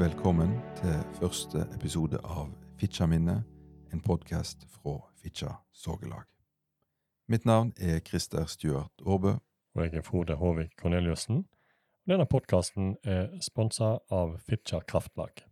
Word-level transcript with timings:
velkommen 0.00 0.54
til 0.78 0.94
første 1.18 1.66
episode 1.74 2.16
av 2.24 2.46
Fitjaminnet, 2.80 3.42
en 3.92 4.00
podkast 4.00 4.62
fra 4.72 4.94
Fitja 5.20 5.50
Sorgelag. 5.76 6.22
Mitt 7.28 7.44
navn 7.44 7.74
er 7.76 7.98
Christer 8.00 8.46
Stuart 8.48 9.02
Aarbø. 9.04 9.34
Og 9.74 9.82
jeg 9.84 9.98
er 10.00 10.06
Frode 10.06 10.38
Håvik 10.40 10.70
Korneliussen. 10.80 11.42
Denne 12.08 12.24
podkasten 12.24 12.94
er 13.04 13.28
sponsa 13.44 13.98
av 14.08 14.38
Fitja 14.46 14.80
Kraftlag. 14.88 15.42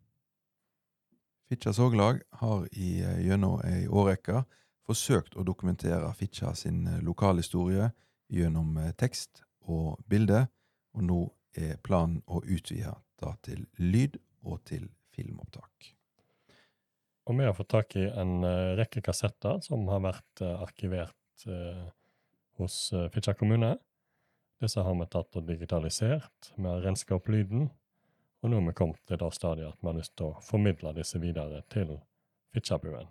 Fitja 1.49 1.75
Sorgelag 1.77 2.23
har 2.41 2.65
i 2.73 3.03
eh, 3.03 3.21
gjennom 3.27 3.61
ei 3.69 3.85
årrekke 3.85 4.47
forsøkt 4.89 5.37
å 5.37 5.45
dokumentere 5.45 6.09
Fitja 6.17 6.55
sin 6.57 6.87
eh, 6.87 7.03
lokalhistorie 7.05 7.91
gjennom 8.33 8.81
eh, 8.81 8.95
tekst 8.97 9.45
og 9.69 10.01
bilde, 10.09 10.47
og 10.97 11.05
nå 11.05 11.21
er 11.53 11.77
planen 11.85 12.23
å 12.25 12.41
utvide 12.49 12.97
det 13.21 13.35
til 13.45 13.67
lyd 13.77 14.17
og 14.47 14.61
til 14.69 14.89
filmopptak. 15.15 15.95
Og 17.29 17.37
vi 17.37 17.45
har 17.45 17.53
fått 17.57 17.69
tak 17.75 17.97
i 18.01 18.07
en 18.09 18.41
uh, 18.41 18.75
rekke 18.79 19.03
kassetter 19.05 19.61
som 19.65 19.85
har 19.93 20.01
vært 20.01 20.43
uh, 20.45 20.63
arkivert 20.65 21.45
uh, 21.49 21.85
hos 22.59 22.89
Fitjar 23.13 23.37
kommune. 23.39 23.75
Disse 24.59 24.83
har 24.83 24.97
vi 24.97 25.07
tatt 25.13 25.37
og 25.39 25.45
digitalisert. 25.47 26.49
Vi 26.57 26.65
har 26.65 26.81
renska 26.83 27.15
opp 27.19 27.29
lyden. 27.31 27.69
Og 28.43 28.51
nå 28.51 28.59
har 28.59 28.67
vi 28.71 28.75
kommet 28.81 28.99
til 29.07 29.21
det 29.21 29.29
stadiet 29.37 29.69
at 29.71 29.79
vi 29.83 29.91
har 29.91 29.99
lyst 29.99 30.17
til 30.19 30.33
å 30.33 30.41
formidle 30.43 30.95
disse 30.97 31.21
videre 31.23 31.61
til 31.71 31.93
Fitjarbuen. 32.55 33.07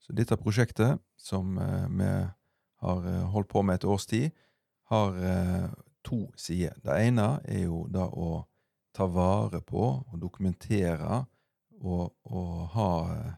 Så 0.00 0.16
dette 0.16 0.38
prosjektet, 0.40 1.02
som 1.20 1.58
vi 1.58 2.08
har 2.84 3.08
holdt 3.34 3.50
på 3.52 3.60
med 3.66 3.80
et 3.80 3.84
års 3.88 4.06
tid, 4.08 4.30
har 4.88 5.16
to 6.04 6.22
sider. 6.36 6.76
Det 6.80 6.96
ene 7.10 7.26
er 7.44 7.66
jo 7.66 7.82
da 7.92 8.06
å 8.08 8.46
ta 8.98 9.06
vare 9.06 9.60
på 9.62 9.84
og 10.02 10.16
dokumentere 10.18 11.20
og, 11.78 12.10
og 12.26 12.64
ha 12.74 12.90
eh, 13.14 13.36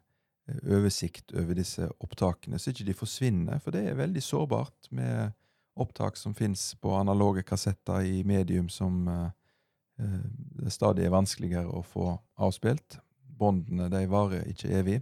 oversikt 0.73 1.35
over 1.37 1.59
disse 1.59 1.89
opptakene, 2.01 2.59
så 2.59 2.73
ikke 2.73 2.89
de 2.89 2.97
forsvinner. 2.97 3.61
For 3.61 3.75
det 3.75 3.85
er 3.87 3.99
veldig 4.01 4.23
sårbart 4.25 4.89
med 4.97 5.37
opptak 5.81 6.17
som 6.17 6.35
fins 6.35 6.73
på 6.81 6.95
analoge 6.97 7.45
kassetter 7.47 8.07
i 8.09 8.23
medium 8.27 8.69
som 8.73 9.05
eh, 9.09 9.29
det 10.01 10.73
stadig 10.73 11.05
er 11.05 11.15
vanskeligere 11.15 11.69
å 11.69 11.85
få 11.85 12.15
avspilt. 12.41 12.99
Båndene 13.21 13.91
de 13.93 14.05
varer 14.09 14.49
ikke 14.49 14.73
evig. 14.81 14.99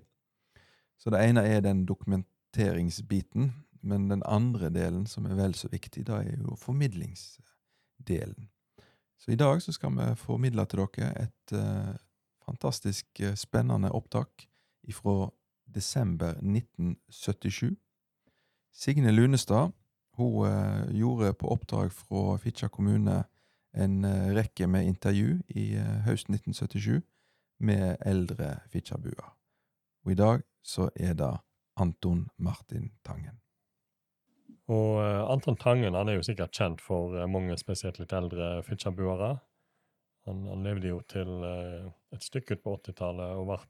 Så 0.98 1.14
det 1.14 1.22
ene 1.22 1.44
er 1.46 1.62
den 1.62 1.84
dokumenteringsbiten, 1.86 3.52
men 3.86 4.08
den 4.10 4.24
andre 4.26 4.72
delen, 4.74 5.06
som 5.06 5.26
er 5.30 5.38
vel 5.38 5.54
så 5.54 5.70
viktig, 5.70 6.02
da 6.08 6.18
er 6.24 6.40
jo 6.42 6.58
formidlingsdelen. 6.58 8.48
Så 9.18 9.32
i 9.32 9.36
dag 9.36 9.62
så 9.62 9.72
skal 9.72 9.96
vi 9.96 10.14
formidle 10.16 10.64
til 10.66 10.84
dere 10.84 11.10
et 11.24 11.52
uh, 11.52 11.94
fantastisk 12.46 13.06
uh, 13.22 13.34
spennende 13.34 13.90
opptak 13.92 14.46
fra 14.94 15.30
desember 15.66 16.38
1977. 16.40 17.74
Signe 18.72 19.12
Lunestad 19.12 19.74
hun 20.18 20.46
uh, 20.46 20.86
gjorde 20.94 21.34
på 21.34 21.50
oppdrag 21.50 21.92
fra 21.92 22.36
Fitjar 22.38 22.68
kommune 22.68 23.24
en 23.74 24.04
rekke 24.34 24.66
med 24.66 24.86
intervju 24.88 25.42
i 25.48 25.76
høsten 26.06 26.34
1977 26.34 27.02
med 27.60 27.96
eldre 28.00 28.56
Fitjarbuer. 28.72 29.34
Og 30.04 30.12
i 30.12 30.16
dag 30.18 30.42
så 30.64 30.88
er 30.96 31.12
det 31.14 31.34
Anton 31.76 32.28
Martin 32.38 32.90
Tangen. 33.04 33.38
Og 34.68 34.98
uh, 35.00 35.24
Anton 35.32 35.56
Tangen 35.56 35.96
han 35.96 36.10
er 36.10 36.18
jo 36.18 36.24
sikkert 36.26 36.56
kjent 36.56 36.82
for 36.84 37.16
uh, 37.16 37.24
mange, 37.30 37.56
spesielt 37.60 38.00
litt 38.00 38.12
eldre 38.12 38.58
Fitjar-boere. 38.66 39.36
Han, 40.28 40.42
han, 40.50 40.64
levde 40.66 40.90
jo 40.90 40.98
til 41.08 41.30
uh, 41.40 41.88
et 42.12 42.24
stykke 42.24 42.58
ut 42.58 42.64
på 42.64 42.74
80-tallet 42.82 43.38
og 43.40 43.48
ble 43.48 43.60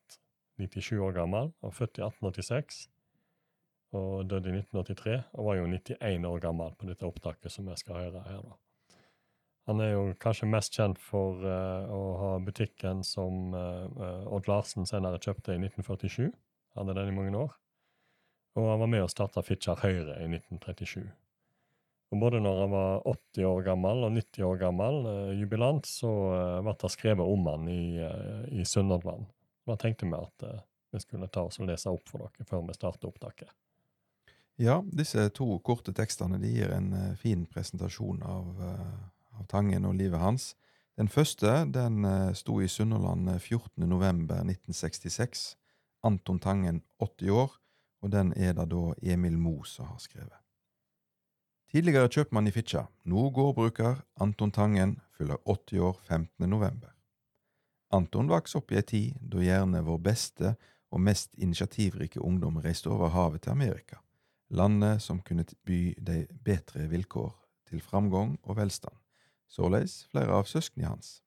97 0.66 0.96
år 1.06 1.14
gammel. 1.20 1.52
Han 1.60 1.70
var 1.70 1.76
født 1.76 2.00
i 2.00 2.06
1886 2.06 2.86
og 3.96 4.26
døde 4.28 4.50
i 4.50 4.58
1983, 4.58 5.12
og 5.38 5.46
var 5.46 5.54
jo 5.56 5.68
91 5.70 6.26
år 6.28 6.40
gammel 6.42 6.74
på 6.76 6.90
dette 6.90 7.06
opptaket 7.08 7.54
som 7.54 7.70
vi 7.70 7.76
skal 7.80 8.02
høre 8.02 8.24
her. 8.26 8.42
da. 8.44 8.98
Han 9.70 9.80
er 9.80 9.94
jo 9.94 10.02
kanskje 10.20 10.48
mest 10.50 10.76
kjent 10.76 11.00
for 11.00 11.40
å 11.40 12.02
ha 12.20 12.34
butikken 12.44 13.00
som 13.04 13.54
Odd 13.56 14.50
Larsen 14.50 14.84
senere 14.88 15.22
kjøpte 15.24 15.56
i 15.56 15.62
1947. 15.62 16.28
Hadde 16.76 16.98
den 16.98 17.14
i 17.14 17.16
mange 17.16 17.46
år 17.46 17.56
og 18.58 18.72
han 18.72 18.82
var 18.82 18.90
med 18.90 19.04
og 19.04 19.12
starta 19.12 19.42
Fitjar 19.46 19.78
Høyre 19.84 20.16
i 20.18 20.26
1937. 20.26 21.06
Og 22.08 22.22
både 22.22 22.40
når 22.40 22.62
han 22.62 22.70
var 22.72 23.02
80 23.10 23.44
år 23.44 23.62
gammel 23.66 24.06
og 24.06 24.14
90 24.16 24.44
år 24.48 24.60
gammel, 24.62 24.98
eh, 25.10 25.40
jubilant, 25.42 25.86
så 25.86 26.12
eh, 26.32 26.60
ble 26.64 26.74
det 26.80 26.90
skrevet 26.94 27.32
om 27.34 27.46
han 27.50 27.68
i, 27.68 27.82
eh, 28.00 28.60
i 28.60 28.64
Sunnhordland. 28.64 29.26
Da 29.68 29.76
tenkte 29.76 30.08
vi 30.08 30.16
at 30.16 30.46
eh, 30.48 30.62
vi 30.94 31.02
skulle 31.04 31.28
ta 31.28 31.44
oss 31.44 31.60
og 31.60 31.68
lese 31.68 31.92
opp 31.92 32.08
for 32.08 32.24
dere 32.24 32.48
før 32.48 32.64
vi 32.64 32.78
starter 32.78 33.10
opptaket. 33.10 33.52
Ja, 34.58 34.80
disse 34.88 35.28
to 35.36 35.60
korte 35.62 35.92
tekstene 35.94 36.40
de 36.42 36.48
gir 36.50 36.72
en 36.74 36.90
fin 37.20 37.44
presentasjon 37.46 38.24
av, 38.26 38.48
av, 39.36 39.44
Tangen 39.46 39.86
og 39.86 39.94
livet 39.94 40.18
hans. 40.18 40.56
Den 40.98 41.06
første 41.12 41.62
den 41.70 42.02
sto 42.34 42.58
i 42.58 42.66
Sunnhordland 42.66 43.30
14.11.1966. 43.36 45.54
Anton 46.02 46.42
Tangen, 46.42 46.82
80 46.98 47.30
år 47.30 47.54
og 48.02 48.12
den 48.12 48.32
er 48.36 48.54
det 48.54 48.68
da 48.70 48.82
Emil 49.02 49.38
Moe 49.38 49.66
som 49.66 49.90
har 49.90 49.98
skrevet. 50.02 50.36
Tidligere 51.68 52.08
kjøpmann 52.08 52.48
i 52.48 52.52
Fitja, 52.54 52.86
nå 53.04 53.28
gårdbruker, 53.36 53.98
Anton 54.16 54.52
Tangen, 54.54 54.94
fyller 55.12 55.36
80 55.44 55.82
år 55.84 55.98
15. 56.06 56.48
november. 56.48 56.94
Anton 57.92 58.28
vokste 58.28 58.60
opp 58.60 58.72
i 58.72 58.78
ei 58.80 58.84
tid 58.84 59.18
da 59.20 59.42
gjerne 59.42 59.82
vår 59.84 59.98
beste 60.04 60.54
og 60.88 61.02
mest 61.04 61.34
initiativrike 61.36 62.20
ungdom 62.24 62.60
reiste 62.64 62.88
over 62.88 63.12
havet 63.12 63.44
til 63.44 63.52
Amerika, 63.52 64.00
landet 64.48 65.02
som 65.04 65.20
kunne 65.20 65.44
by 65.68 65.94
de 66.00 66.22
bedre 66.44 66.88
vilkår 66.88 67.34
til 67.68 67.84
framgang 67.84 68.38
og 68.42 68.56
velstand, 68.56 68.96
såleis 69.48 70.06
flere 70.12 70.40
av 70.40 70.48
søsknene 70.48 70.88
hans. 70.88 71.18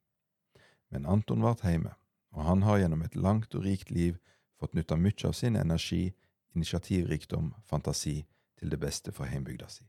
Men 0.90 1.06
Anton 1.06 1.46
vart 1.46 1.62
heime, 1.66 1.94
og 2.34 2.46
han 2.46 2.66
har 2.66 2.82
gjennom 2.82 3.06
et 3.06 3.16
langt 3.16 3.54
og 3.56 3.66
rikt 3.66 3.94
liv 3.94 4.18
fått 4.58 4.74
nytta 4.74 4.98
mye 4.98 5.30
av 5.30 5.38
sin 5.38 5.58
energi 5.58 6.16
initiativrikdom, 6.56 7.54
fantasi 7.66 8.26
til 8.60 8.70
det 8.70 8.80
beste 8.80 9.12
for 9.12 9.30
heimbygda 9.30 9.70
si. 9.70 9.86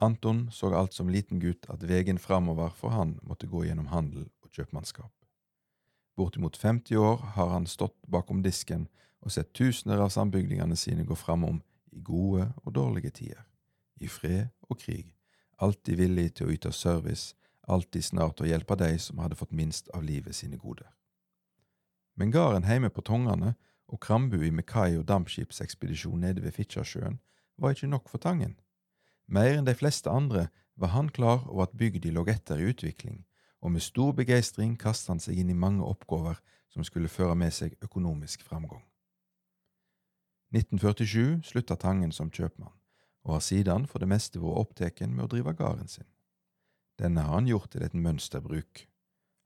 Anton 0.00 0.46
så 0.52 0.70
alt 0.74 0.94
som 0.94 1.08
liten 1.10 1.40
gutt 1.42 1.66
at 1.70 1.82
vegen 1.82 2.18
framover 2.18 2.70
for 2.70 2.94
han 2.94 3.16
måtte 3.22 3.48
gå 3.50 3.64
gjennom 3.66 3.90
handel 3.90 4.28
og 4.44 4.50
kjøpmannskap. 4.54 5.12
Bortimot 6.16 6.56
50 6.56 6.96
år 6.96 7.16
har 7.34 7.48
han 7.48 7.66
stått 7.66 7.96
bakom 8.06 8.42
disken 8.42 8.88
og 9.22 9.34
sett 9.34 9.52
tusener 9.52 9.98
av 10.02 10.12
sambygdingene 10.14 10.76
sine 10.76 11.06
gå 11.06 11.14
framom 11.18 11.60
i 11.90 12.00
gode 12.00 12.48
og 12.64 12.74
dårlige 12.74 13.10
tider, 13.10 13.42
i 14.00 14.06
fred 14.06 14.48
og 14.68 14.78
krig, 14.78 15.14
alltid 15.58 15.98
villig 15.98 16.28
til 16.38 16.48
å 16.48 16.54
yte 16.54 16.72
service, 16.72 17.34
alltid 17.66 18.04
snart 18.04 18.40
å 18.40 18.46
hjelpe 18.46 18.78
de 18.78 18.92
som 19.02 19.18
hadde 19.18 19.38
fått 19.38 19.54
minst 19.54 19.90
av 19.94 20.06
livet 20.06 20.36
sine 20.36 20.56
goder. 20.56 20.86
Men 22.14 22.30
gården 22.34 22.66
heime 22.66 22.90
på 22.90 23.02
Tongane 23.02 23.54
og 23.88 24.00
Krambu 24.00 24.50
med 24.52 24.66
kai- 24.66 24.98
og 24.98 25.08
dampskipsekspedisjon 25.08 26.20
nede 26.20 26.42
ved 26.42 26.52
Fitjarsjøen 26.52 27.20
var 27.58 27.70
ikke 27.70 27.86
nok 27.86 28.08
for 28.08 28.18
Tangen. 28.18 28.58
Mer 29.26 29.58
enn 29.58 29.66
de 29.66 29.74
fleste 29.74 30.10
andre 30.10 30.48
var 30.76 30.94
han 30.94 31.08
klar 31.08 31.48
over 31.48 31.62
at 31.62 31.76
bygda 31.76 32.10
lå 32.10 32.24
etter 32.28 32.60
i 32.60 32.68
utvikling, 32.70 33.24
og 33.60 33.72
med 33.72 33.82
stor 33.82 34.12
begeistring 34.12 34.76
kastet 34.78 35.08
han 35.08 35.20
seg 35.20 35.38
inn 35.40 35.50
i 35.50 35.58
mange 35.58 35.84
oppgaver 35.84 36.38
som 36.68 36.84
skulle 36.84 37.08
føre 37.08 37.34
med 37.34 37.52
seg 37.52 37.74
økonomisk 37.82 38.44
framgang. 38.46 38.84
1947 40.54 41.42
slutta 41.44 41.76
Tangen 41.76 42.12
som 42.12 42.30
kjøpmann, 42.30 42.72
og 43.24 43.34
har 43.36 43.44
siden 43.44 43.86
for 43.86 43.98
det 43.98 44.08
meste 44.08 44.40
vært 44.40 44.62
opptatt 44.62 45.02
med 45.08 45.26
å 45.26 45.32
drive 45.32 45.52
gården 45.52 45.88
sin. 45.88 46.08
Denne 46.98 47.26
har 47.26 47.34
han 47.34 47.46
gjort 47.46 47.70
til 47.72 47.84
et 47.84 47.94
mønsterbruk. 47.94 48.86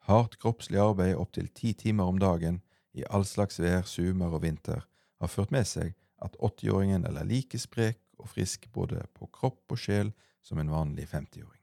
Hardt 0.07 0.39
kroppslig 0.39 0.79
arbeid 0.81 1.17
opptil 1.17 1.49
ti 1.49 1.73
timer 1.75 2.11
om 2.11 2.19
dagen 2.19 2.63
i 2.93 3.05
all 3.09 3.25
slags 3.25 3.61
vær, 3.61 3.83
summer 3.89 4.35
og 4.35 4.43
vinter, 4.45 4.85
har 5.21 5.31
ført 5.31 5.53
med 5.55 5.67
seg 5.69 5.95
at 6.23 6.37
80-åringen 6.39 7.07
er 7.09 7.25
like 7.27 7.59
sprek 7.59 8.01
og 8.19 8.31
frisk 8.31 8.69
både 8.73 9.03
på 9.17 9.29
kropp 9.33 9.73
og 9.73 9.81
sjel 9.81 10.13
som 10.43 10.59
en 10.59 10.71
vanlig 10.71 11.09
50-åring. 11.11 11.61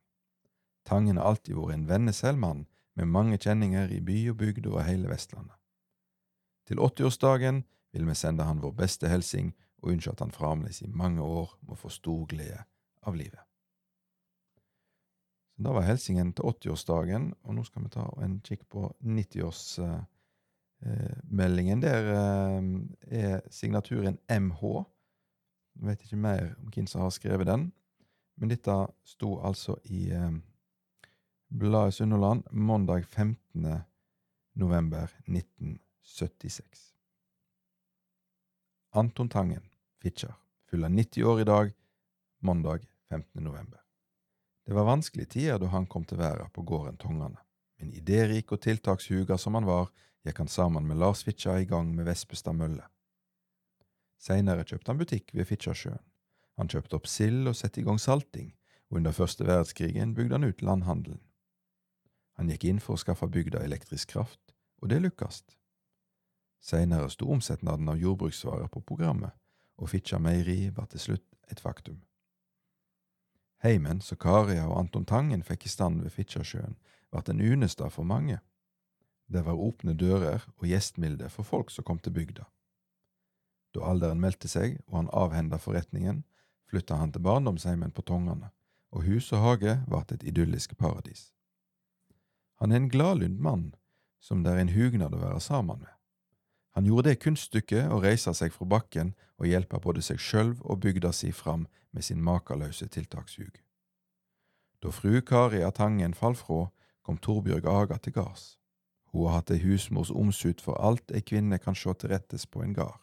Tangen 0.88 1.20
har 1.20 1.30
alltid 1.30 1.56
vært 1.56 1.76
en 1.76 1.88
venneselmann 1.90 2.66
med 2.98 3.12
mange 3.12 3.38
kjenninger 3.38 3.92
i 3.94 4.00
by 4.04 4.20
og 4.31 4.40
bygd 4.40 4.68
over 4.72 4.88
hele 4.88 5.12
Vestlandet. 5.12 5.56
Til 6.68 6.80
80-årsdagen 6.80 7.64
vil 7.94 8.08
vi 8.08 8.16
sende 8.18 8.46
han 8.46 8.62
vår 8.64 8.74
beste 8.78 9.10
hilsing 9.10 9.54
og 9.81 9.94
ønske 9.94 10.12
at 10.12 10.24
han 10.24 10.34
fremdeles 10.36 10.81
i 10.84 10.90
mange 10.92 11.24
år 11.24 11.54
må 11.68 11.78
få 11.80 11.92
stor 11.94 12.26
glede 12.30 12.64
av 13.08 13.16
livet. 13.16 13.40
Så 15.56 15.64
Da 15.64 15.72
var 15.76 15.84
hilsingen 15.84 16.34
til 16.34 16.46
80-årsdagen, 16.46 17.34
og 17.44 17.56
nå 17.56 17.64
skal 17.64 17.84
vi 17.84 17.90
ta 17.92 18.06
en 18.24 18.40
kikk 18.40 18.64
på 18.70 18.94
90-årsdagen 19.04 20.06
Eh, 20.08 20.19
meldingen 21.24 21.81
der 21.81 22.08
eh, 22.14 22.62
er 23.24 23.42
signaturen 23.52 24.20
MH. 24.30 24.62
Jeg 25.80 25.88
vet 25.88 26.04
ikke 26.04 26.20
mer 26.20 26.54
om 26.60 26.72
hvem 26.74 26.88
som 26.88 27.02
har 27.02 27.14
skrevet 27.16 27.48
den, 27.48 27.72
men 28.40 28.52
dette 28.52 28.76
sto 29.08 29.38
altså 29.44 29.78
i 29.86 30.10
eh, 30.16 30.40
bladet 31.50 31.98
Sunnhordland 31.98 32.44
mandag 32.52 33.06
15. 33.06 33.81
november 34.56 35.12
1976. 35.28 36.94
Anton 38.92 39.30
Tangen, 39.30 39.64
Fitjar, 40.02 40.34
fyller 40.70 40.90
90 40.90 41.24
år 41.24 41.42
i 41.42 41.44
dag, 41.44 41.74
mandag 42.42 42.88
15. 43.10 43.44
november. 43.44 43.80
Det 44.66 44.74
var 44.74 44.86
vanskelige 44.86 45.26
tider 45.26 45.60
da 45.60 45.70
han 45.74 45.88
kom 45.88 46.06
til 46.06 46.18
verden 46.18 46.50
på 46.54 46.62
gården 46.62 46.98
Tongane, 46.98 47.38
men 47.80 47.94
idérik 47.94 48.52
og 48.52 48.62
tiltakshuga 48.62 49.38
som 49.38 49.56
han 49.58 49.66
var, 49.66 49.90
gikk 50.25 50.42
han 50.44 50.51
sammen 50.51 50.88
med 50.88 51.00
Lars 51.00 51.24
Fitja 51.24 51.60
i 51.60 51.68
gang 51.69 51.92
med 51.95 52.07
Vespestad 52.10 52.57
mølle. 52.57 52.86
Seinere 54.19 54.66
kjøpte 54.68 54.92
han 54.92 55.00
butikk 55.00 55.31
ved 55.33 55.48
Fitjarsjøen. 55.48 56.04
Han 56.60 56.68
kjøpte 56.68 56.98
opp 56.98 57.07
sild 57.07 57.48
og 57.48 57.56
satte 57.56 57.80
i 57.80 57.86
gang 57.88 58.01
salting, 58.04 58.51
og 58.92 59.00
under 59.00 59.16
første 59.16 59.45
verdenskrigen 59.48 60.16
bygde 60.18 60.36
han 60.36 60.50
ut 60.50 60.63
landhandelen. 60.66 61.21
Han 62.36 62.51
gikk 62.51 62.66
inn 62.68 62.81
for 62.83 62.95
å 62.95 63.00
skaffe 63.00 63.30
bygda 63.31 63.63
elektrisk 63.63 64.12
kraft, 64.16 64.54
og 64.83 64.92
det 64.92 65.00
lykkes. 65.04 65.44
Seinere 66.60 67.07
sto 67.12 67.30
omsetnaden 67.31 67.88
av 67.88 68.00
jordbruksvarer 68.00 68.68
på 68.68 68.83
programmet, 68.83 69.31
og 69.80 69.92
Fitja 69.94 70.19
meieri 70.19 70.69
var 70.75 70.92
til 70.92 71.00
slutt 71.00 71.27
et 71.51 71.63
faktum. 71.63 72.01
Heimen 73.63 74.00
som 74.01 74.19
Karia 74.19 74.68
og 74.68 74.77
Anton 74.80 75.07
Tangen 75.07 75.44
fikk 75.44 75.66
i 75.68 75.71
stand 75.71 76.04
ved 76.04 76.16
Fitjarsjøen, 76.16 76.77
ble 77.12 77.24
en 77.27 77.42
unestad 77.42 77.92
for 77.92 78.07
mange. 78.07 78.39
Det 79.30 79.46
var 79.46 79.62
åpne 79.62 79.94
dører 79.94 80.46
og 80.58 80.66
gjestmilde 80.66 81.30
for 81.30 81.46
folk 81.46 81.70
som 81.70 81.86
kom 81.86 82.00
til 82.02 82.16
bygda. 82.16 82.48
Da 83.78 83.86
alderen 83.86 84.22
meldte 84.22 84.50
seg 84.50 84.80
og 84.88 84.96
han 84.98 85.12
avhenda 85.14 85.60
forretningen, 85.62 86.24
flytta 86.70 86.98
han 86.98 87.14
til 87.14 87.22
barndomsheimen 87.22 87.94
på 87.94 88.02
Tongane, 88.02 88.50
og 88.90 89.06
hus 89.06 89.30
og 89.34 89.44
hage 89.46 89.78
vart 89.88 90.12
et 90.12 90.26
idyllisk 90.26 90.74
paradis. 90.78 91.30
Han 92.58 92.72
er 92.72 92.81
en 92.81 92.90
gladlynt 92.90 93.40
mann 93.40 93.70
som 94.20 94.44
det 94.44 94.52
er 94.52 94.64
en 94.64 94.74
hugnad 94.74 95.14
å 95.14 95.22
være 95.22 95.40
sammen 95.40 95.80
med. 95.80 95.94
Han 96.76 96.86
gjorde 96.86 97.10
det 97.10 97.22
kunststykket 97.24 97.90
å 97.94 98.02
reise 98.04 98.34
seg 98.36 98.54
fra 98.54 98.66
bakken 98.66 99.14
og 99.40 99.48
hjelpe 99.48 99.80
både 99.81 100.04
seg 100.06 100.20
sjøl 100.22 100.56
og 100.62 100.81
bygda 100.84 101.14
si 101.16 101.31
fram 101.31 101.68
med 101.92 102.06
sin 102.06 102.22
makeløse 102.24 102.88
tiltakshug. 102.92 103.62
Da 104.81 104.92
fru 104.92 105.22
Karia 105.22 105.72
Tangen 105.72 106.14
fall 106.14 106.36
fra, 106.40 106.70
kom 107.04 107.18
Torbjørg 107.18 107.66
Aga 107.68 107.98
til 107.98 108.14
gards. 108.14 108.59
Hun 109.12 109.28
har 109.28 109.40
hatt 109.40 109.52
ei 109.54 109.62
husmors 109.64 110.12
omsut 110.12 110.62
for 110.62 110.78
alt 110.78 111.12
ei 111.12 111.22
kvinne 111.26 111.58
kan 111.62 111.78
sjå 111.78 111.96
til 111.98 112.14
rettes 112.14 112.46
på 112.46 112.62
en 112.64 112.76
gard, 112.78 113.00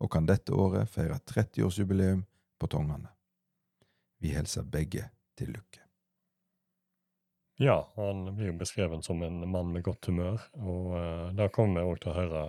og 0.00 0.12
kan 0.12 0.26
dette 0.28 0.54
året 0.54 0.90
feire 0.90 1.20
30-årsjubileum 1.28 2.24
på 2.58 2.70
Tongane. 2.72 3.12
Vi 4.22 4.32
hilser 4.32 4.64
begge 4.64 5.10
til 5.36 5.52
lykke. 5.52 5.82
Ja, 7.60 7.76
han 7.96 8.24
blir 8.34 8.48
jo 8.48 8.58
beskrevet 8.58 9.04
som 9.04 9.22
en 9.22 9.42
mann 9.50 9.72
med 9.74 9.84
godt 9.86 10.08
humør, 10.08 10.40
og 10.58 10.94
uh, 10.96 11.28
det 11.36 11.52
kommer 11.54 11.82
vi 11.82 11.90
òg 11.92 12.00
til 12.02 12.12
å 12.12 12.16
høre 12.16 12.44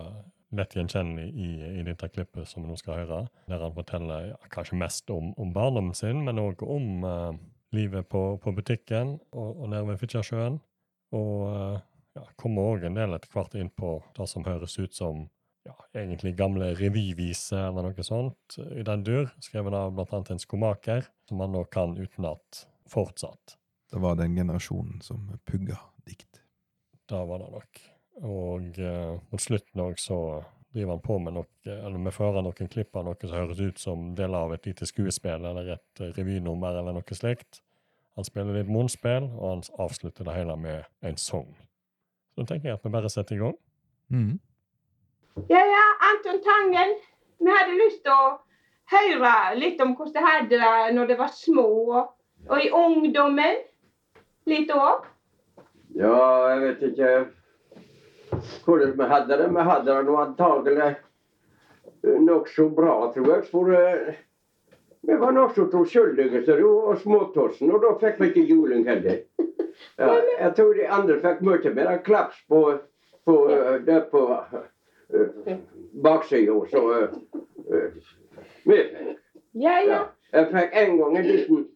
lett 0.54 0.76
gjenkjennelig 0.76 1.28
i, 1.34 1.48
i 1.80 1.84
dette 1.86 2.08
klippet 2.10 2.48
som 2.48 2.64
vi 2.64 2.70
nå 2.70 2.76
skal 2.78 3.02
høre, 3.02 3.20
der 3.50 3.62
han 3.62 3.74
forteller 3.76 4.30
ja, 4.30 4.38
kanskje 4.54 4.78
mest 4.80 5.10
om, 5.12 5.32
om 5.40 5.52
barndommen 5.54 5.96
sin, 5.98 6.22
men 6.26 6.40
òg 6.42 6.62
om 6.66 7.04
uh, 7.06 7.34
livet 7.74 8.08
på, 8.08 8.22
på, 8.42 8.54
butikken 8.54 9.16
og, 9.32 9.50
og 9.50 9.72
nede 9.72 9.88
ved 9.90 10.00
Fitjarsjøen. 10.02 10.60
Og 11.14 11.34
uh, 11.50 11.82
ja, 12.14 12.24
kommer 12.40 12.74
òg 12.74 12.86
en 12.86 12.98
del 12.98 13.16
etter 13.16 13.32
hvert 13.32 13.56
inn 13.58 13.72
på 13.74 13.96
det 14.16 14.28
som 14.30 14.46
høres 14.46 14.78
ut 14.78 14.94
som 14.94 15.26
ja, 15.64 15.74
egentlig 15.96 16.34
gamle 16.38 16.74
revyviser 16.78 17.70
eller 17.70 17.88
noe 17.88 18.06
sånt 18.06 18.58
i 18.76 18.84
den 18.86 19.04
dur, 19.06 19.30
skrevet 19.42 19.76
av 19.76 20.00
annet 20.04 20.34
en 20.34 20.42
skomaker, 20.42 21.06
som 21.28 21.40
man 21.40 21.54
nå 21.56 21.64
kan 21.72 21.96
utenat 21.96 22.66
fortsatt. 22.90 23.56
Det 23.90 24.00
var 24.02 24.18
den 24.18 24.36
generasjonen 24.36 25.00
som 25.02 25.26
pugga 25.48 25.78
dikt. 26.04 26.42
Det 27.08 27.24
var 27.28 27.40
det 27.40 27.50
nok. 27.52 27.80
Og 28.24 28.78
eh, 28.78 29.14
mot 29.30 29.42
slutten 29.42 29.82
òg 29.84 29.98
så 30.00 30.18
driver 30.74 30.96
han 30.96 31.02
på 31.04 31.18
med 31.22 31.36
noe, 31.36 31.48
eller 31.70 32.00
vi 32.08 32.12
fører 32.14 32.42
noen 32.42 32.70
klipp 32.70 32.96
av 32.98 33.06
noe 33.06 33.18
som 33.20 33.36
høres 33.36 33.60
ut 33.60 33.78
som 33.78 34.08
deler 34.18 34.46
av 34.46 34.54
et 34.56 34.66
lite 34.66 34.88
skuespill 34.90 35.46
eller 35.46 35.76
et 35.76 36.02
uh, 36.02 36.10
revynummer 36.16 36.80
eller 36.80 36.96
noe 36.96 37.18
slikt. 37.18 37.60
Han 38.18 38.26
spiller 38.26 38.58
litt 38.58 38.70
munnspill, 38.70 39.28
og 39.38 39.46
han 39.52 39.62
avslutter 39.82 40.26
det 40.26 40.34
hele 40.34 40.56
med 40.58 41.06
en 41.06 41.18
sang. 41.18 41.54
Så 42.34 42.42
da 42.42 42.50
tenker 42.50 42.68
jeg 42.68 42.78
at 42.80 42.86
vi 42.86 42.90
bare 42.90 43.10
setter 43.12 43.36
i 43.36 43.38
gang. 43.44 43.54
Mm. 44.10 44.38
Ja, 45.50 45.60
ja, 45.60 45.84
Anton 46.10 46.40
Tangen. 46.42 46.96
Vi 47.38 47.50
hadde 47.50 47.78
lyst 47.78 48.02
til 48.02 48.14
å 48.14 48.34
høre 48.90 49.34
litt 49.58 49.80
om 49.82 49.94
hvordan 49.94 50.14
de 50.16 50.24
hadde 50.26 50.58
det 50.58 50.94
når 50.96 51.10
de 51.10 51.16
var 51.18 51.30
små, 51.34 51.70
og 52.50 52.58
i 52.58 52.70
ungdommen. 52.74 53.62
Litt 54.50 54.70
òg? 54.74 55.06
Ja, 55.96 56.18
jeg 56.52 56.60
vet 56.64 56.86
ikke 56.90 57.10
hvordan 58.66 58.96
vi 58.98 59.08
hadde 59.14 59.38
det. 59.40 59.48
Vi 59.54 59.66
hadde 59.70 59.90
det 59.94 60.04
nå 60.08 60.18
antagelig 60.20 60.90
nokså 62.02 62.68
bra, 62.74 63.12
tror 63.14 63.30
jeg. 63.30 63.46
For 63.48 63.70
uh, 63.72 64.14
vi 65.06 65.18
var 65.22 65.32
nokså 65.36 65.68
troskyldige 65.72 66.58
og 66.66 66.98
småtossen, 67.00 67.72
og 67.72 67.84
da 67.84 67.94
fikk 68.02 68.20
vi 68.20 68.32
ikke 68.32 68.46
juling 68.50 68.84
heller. 68.88 69.22
Ja, 69.98 70.14
jeg 70.40 70.54
tror 70.56 70.72
de 70.74 70.88
andre 70.90 71.20
fikk 71.22 71.42
mye 71.46 71.74
mer 71.74 71.98
klaps 72.06 72.40
på, 72.48 72.62
på, 73.26 73.36
ja. 73.50 74.00
på 74.10 74.22
uh, 74.26 75.52
baksida, 76.02 76.56
så 76.70 76.82
vi 78.64 78.78
fikk. 78.80 79.14
Ja, 79.54 79.78
ja. 79.86 80.00
Jeg 80.34 80.50
fikk 80.50 80.74
en 80.82 80.96
gang 80.98 81.16
en 81.20 81.28
liten 81.28 81.66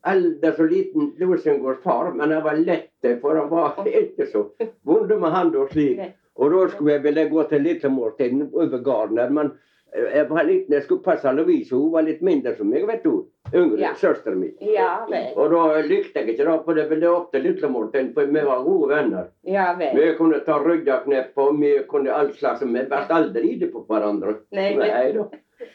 aldri 0.00 0.52
så 0.56 0.62
liten 0.64 1.12
Rosengårds 1.20 1.82
far, 1.82 2.12
men 2.12 2.30
han 2.30 2.44
var 2.44 2.56
lett, 2.56 3.20
for 3.20 3.36
han 3.36 3.50
var 3.50 3.88
ikke 4.02 4.26
så 4.32 4.46
vond 4.82 5.12
med 5.12 5.34
hånda 5.34 5.66
slik. 5.72 6.00
Og 6.40 6.54
da 6.54 6.68
skulle 6.72 6.94
jeg 6.94 7.04
ville 7.04 7.26
gå 7.28 7.42
til 7.50 7.66
lillemåltiden 7.66 8.46
over 8.52 8.78
gården 8.84 9.34
men 9.34 9.50
jeg 9.94 10.28
var 10.30 10.44
liten, 10.46 10.74
jeg 10.74 10.82
skulle 10.84 11.02
passe 11.02 11.32
Lovise, 11.34 11.74
hun 11.74 11.92
var 11.92 12.02
litt 12.06 12.20
mindre 12.22 12.52
som 12.56 12.68
meg, 12.70 12.86
vet 12.86 13.02
du. 13.04 13.26
Yngre, 13.54 13.78
Ja. 13.80 13.92
søsteren 13.98 14.38
min. 14.40 14.52
Ja 14.60 15.04
vel. 15.10 15.32
Og 15.36 15.50
da 15.50 15.80
likte 15.82 16.20
jeg 16.20 16.28
ikke 16.34 16.44
det, 16.46 16.58
for 16.64 16.74
det 16.74 16.88
ville 16.90 17.08
opp 17.10 17.32
til 17.32 17.42
lillemåltiden, 17.42 18.12
for 18.14 18.24
vi 18.26 18.44
var 18.46 18.62
gode 18.64 18.88
venner. 18.94 19.24
Ja 19.44 19.72
vel. 19.78 19.96
Vi 19.96 20.14
kunne 20.18 20.38
ta 20.46 20.58
ryddeknepp, 20.62 21.32
og 21.38 21.58
vi 21.60 21.72
kunne 21.88 22.12
alt 22.14 22.34
slags, 22.38 22.62
vi 22.62 22.84
ble 22.86 23.00
aldri 23.10 23.52
ide 23.56 23.70
på 23.72 23.82
hverandre. 23.88 24.36
Nei, 24.52 24.74
Nei 24.76 25.12
da. 25.12 25.26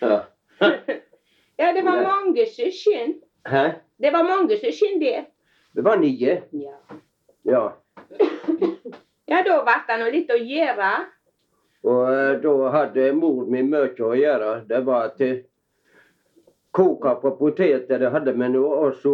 Ja. 0.01 0.21
Ja, 1.57 1.69
det 1.73 1.85
var 1.85 2.01
mange 2.03 2.43
søsken. 2.51 3.13
Hæ? 3.47 3.69
Det 4.01 4.11
var 4.11 4.23
mange 4.27 4.57
søsken 4.59 4.99
det. 4.99 5.25
Det 5.75 5.83
var 5.85 5.95
nye. 6.01 6.41
Ja. 6.51 6.75
Ja. 7.45 7.61
ja, 9.31 9.41
da 9.45 9.59
ble 9.63 9.75
det 9.87 9.97
nå 10.01 10.09
litt 10.11 10.33
å 10.35 10.39
gjøre. 10.39 10.89
Og 11.85 12.13
eh, 12.13 12.37
da 12.41 12.53
hadde 12.73 13.11
mor 13.13 13.45
mi 13.49 13.61
mye 13.65 13.91
å 14.01 14.15
gjøre. 14.17 14.53
Det 14.69 14.81
var 14.87 15.11
til 15.19 15.43
koke 16.75 17.13
på 17.21 17.35
poteter, 17.39 17.99
det 18.01 18.11
hadde 18.11 18.33
vi 18.33 18.49
nå. 18.49 18.63
Og 18.65 18.97
så, 19.03 19.13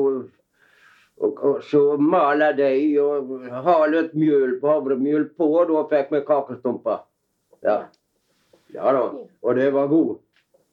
og, 1.19 1.41
og 1.49 1.63
så 1.67 1.83
male 1.99 2.51
de 2.57 2.71
og 3.03 3.33
ha 3.67 3.77
litt 3.91 4.15
mjøl 4.17 4.57
på 4.61 4.71
havremjøl 4.71 5.27
på, 5.35 5.49
og 5.59 5.73
da 5.73 5.85
fikk 5.91 6.15
vi 6.15 6.23
kakestumper. 6.27 7.03
Ja. 7.67 7.77
ja 8.73 8.93
da. 8.95 9.07
Og 9.43 9.59
det 9.59 9.71
var 9.75 9.91
god. 9.91 10.15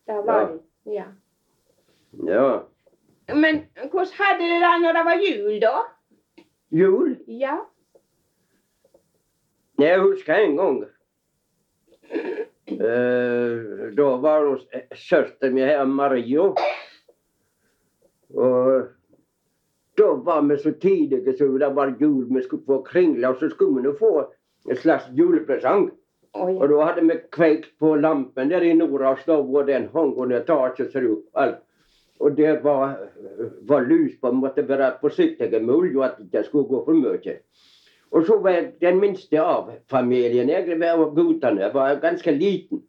Det 0.09 0.21
var 0.27 0.47
det. 0.47 0.61
Ja. 0.95 1.09
Ja. 2.25 2.51
Men 3.29 3.67
hvordan 3.91 4.15
hadde 4.17 4.47
dere 4.47 4.61
det 4.63 4.77
når 4.85 4.97
det 4.97 5.03
var 5.05 5.25
jul, 5.27 5.59
da? 5.61 5.75
Jul? 6.71 7.11
Ja. 7.27 7.59
Jeg 9.79 10.01
husker 10.01 10.35
en 10.35 10.57
gang. 10.57 10.79
Eh, 12.69 13.93
da 13.97 14.09
var 14.21 14.45
hos 14.45 14.67
kjørte 14.93 15.49
vi 15.55 15.65
her, 15.65 15.87
Mario. 15.89 16.51
Og 18.35 18.91
da 19.99 20.09
var 20.27 20.43
vi 20.49 20.59
så 20.61 20.73
tidlige 20.81 21.37
så 21.39 21.49
det 21.59 21.71
var 21.75 21.95
jul. 22.01 22.27
Vi 22.35 22.43
skulle 22.43 22.67
få 22.67 22.83
kringler, 22.87 23.31
og 23.31 23.41
så 23.41 23.49
skulle 23.51 23.83
vi 23.83 23.97
få 23.99 24.13
en 24.69 24.77
slags 24.77 25.09
julepresang. 25.17 25.89
Og 26.35 26.69
da 26.69 26.85
hadde 26.85 27.07
vi 27.09 27.17
kveikt 27.33 27.73
på 27.81 27.95
lampen 27.97 28.51
der 28.51 28.63
i 28.63 28.75
Noras 28.77 29.25
stov, 29.25 29.49
og 29.57 29.67
den 29.67 29.89
hang 29.95 30.15
under 30.17 30.45
taket. 30.45 30.93
det- 30.93 31.25
alt. 31.35 31.59
Og 32.21 32.37
det 32.37 32.65
var, 32.65 32.97
var 33.63 33.81
lys 33.81 34.21
på, 34.21 34.33
måtte 34.33 34.69
være 34.69 34.99
forsiktig 35.01 35.63
med 35.63 35.75
olje, 35.75 36.05
at 36.05 36.17
det 36.19 36.27
ikke 36.27 36.45
skulle 36.45 36.69
gå 36.69 36.85
for 36.85 36.93
mye. 36.93 37.41
Og 38.11 38.25
så 38.27 38.39
var 38.41 38.51
jeg 38.57 38.69
den 38.81 39.01
minste 39.01 39.41
av 39.43 39.71
familien, 39.91 40.49
jeg 40.49 40.79
var 40.81 41.11
guttene, 41.15 41.69
var 41.75 41.99
ganske 42.01 42.33
liten. 42.33 42.83